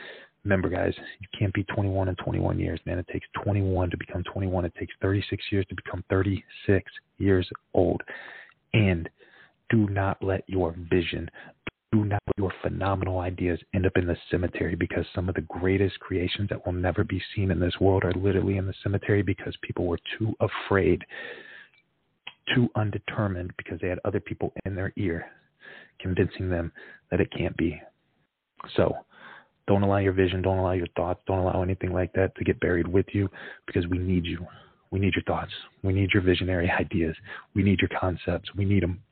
Remember, 0.44 0.68
guys, 0.68 0.94
you 1.20 1.26
can't 1.38 1.52
be 1.52 1.64
21 1.64 2.08
in 2.08 2.16
21 2.16 2.58
years, 2.58 2.80
man. 2.86 2.98
It 2.98 3.06
takes 3.12 3.26
21 3.44 3.90
to 3.90 3.96
become 3.96 4.24
21. 4.24 4.64
It 4.64 4.74
takes 4.78 4.94
36 5.02 5.44
years 5.52 5.66
to 5.68 5.74
become 5.74 6.02
36 6.08 6.90
years 7.18 7.48
old. 7.74 8.02
And 8.72 9.08
do 9.70 9.88
not 9.88 10.22
let 10.22 10.44
your 10.48 10.74
vision, 10.90 11.30
do 11.92 12.04
not 12.04 12.20
let 12.26 12.38
your 12.38 12.52
phenomenal 12.62 13.20
ideas 13.20 13.58
end 13.74 13.86
up 13.86 13.96
in 13.96 14.06
the 14.06 14.16
cemetery 14.30 14.74
because 14.74 15.04
some 15.14 15.28
of 15.28 15.34
the 15.34 15.40
greatest 15.42 15.98
creations 16.00 16.48
that 16.48 16.64
will 16.64 16.72
never 16.72 17.04
be 17.04 17.20
seen 17.34 17.50
in 17.50 17.58
this 17.58 17.74
world 17.80 18.04
are 18.04 18.12
literally 18.12 18.56
in 18.56 18.66
the 18.66 18.74
cemetery 18.82 19.22
because 19.22 19.56
people 19.62 19.86
were 19.86 19.98
too 20.18 20.34
afraid, 20.40 21.02
too 22.54 22.68
undetermined 22.76 23.52
because 23.56 23.78
they 23.80 23.88
had 23.88 24.00
other 24.04 24.20
people 24.20 24.52
in 24.64 24.74
their 24.74 24.92
ear 24.96 25.26
convincing 25.98 26.48
them 26.48 26.72
that 27.10 27.20
it 27.20 27.30
can't 27.36 27.56
be. 27.56 27.80
So, 28.76 28.94
don't 29.66 29.82
allow 29.82 29.98
your 29.98 30.12
vision, 30.12 30.42
don't 30.42 30.58
allow 30.58 30.72
your 30.72 30.88
thoughts, 30.96 31.20
don't 31.26 31.38
allow 31.38 31.62
anything 31.62 31.92
like 31.92 32.12
that 32.14 32.34
to 32.36 32.44
get 32.44 32.58
buried 32.60 32.88
with 32.88 33.06
you 33.12 33.28
because 33.66 33.86
we 33.86 33.98
need 33.98 34.24
you. 34.26 34.44
We 34.90 34.98
need 34.98 35.14
your 35.14 35.22
thoughts. 35.24 35.52
We 35.82 35.92
need 35.92 36.10
your 36.12 36.22
visionary 36.22 36.70
ideas. 36.80 37.14
We 37.54 37.62
need 37.62 37.78
your 37.80 38.00
concepts. 38.00 38.50
We 38.56 38.64
need 38.64 38.82
them. 38.82 39.02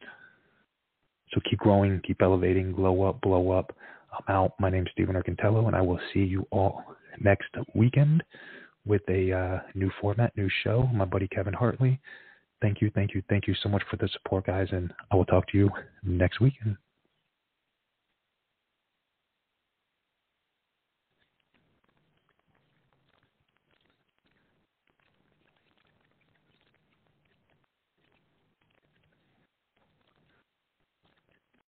So 1.33 1.41
keep 1.49 1.59
growing, 1.59 2.01
keep 2.07 2.22
elevating, 2.22 2.72
glow 2.72 3.03
up, 3.03 3.20
blow 3.20 3.51
up. 3.51 3.74
I'm 4.12 4.35
out. 4.35 4.53
My 4.59 4.70
name's 4.70 4.89
Stephen 4.93 5.16
Erkintalo, 5.16 5.66
and 5.66 5.76
I 5.76 5.83
will 5.83 6.01
see 6.12 6.20
you 6.20 6.47
all 6.51 6.83
next 7.20 7.49
weekend 7.74 8.22
with 8.87 9.03
a 9.09 9.33
uh, 9.33 9.59
new 9.74 9.91
format, 10.01 10.37
new 10.37 10.49
show. 10.64 10.89
My 10.95 11.05
buddy 11.05 11.29
Kevin 11.29 11.53
Hartley. 11.53 12.01
Thank 12.61 12.81
you, 12.81 12.91
thank 12.95 13.14
you, 13.14 13.22
thank 13.29 13.47
you 13.47 13.55
so 13.62 13.68
much 13.68 13.83
for 13.89 13.97
the 13.99 14.09
support, 14.09 14.47
guys, 14.47 14.66
and 14.72 14.93
I 15.12 15.16
will 15.16 15.24
talk 15.26 15.47
to 15.49 15.59
you 15.59 15.70
next 16.03 16.41
weekend. 16.41 16.76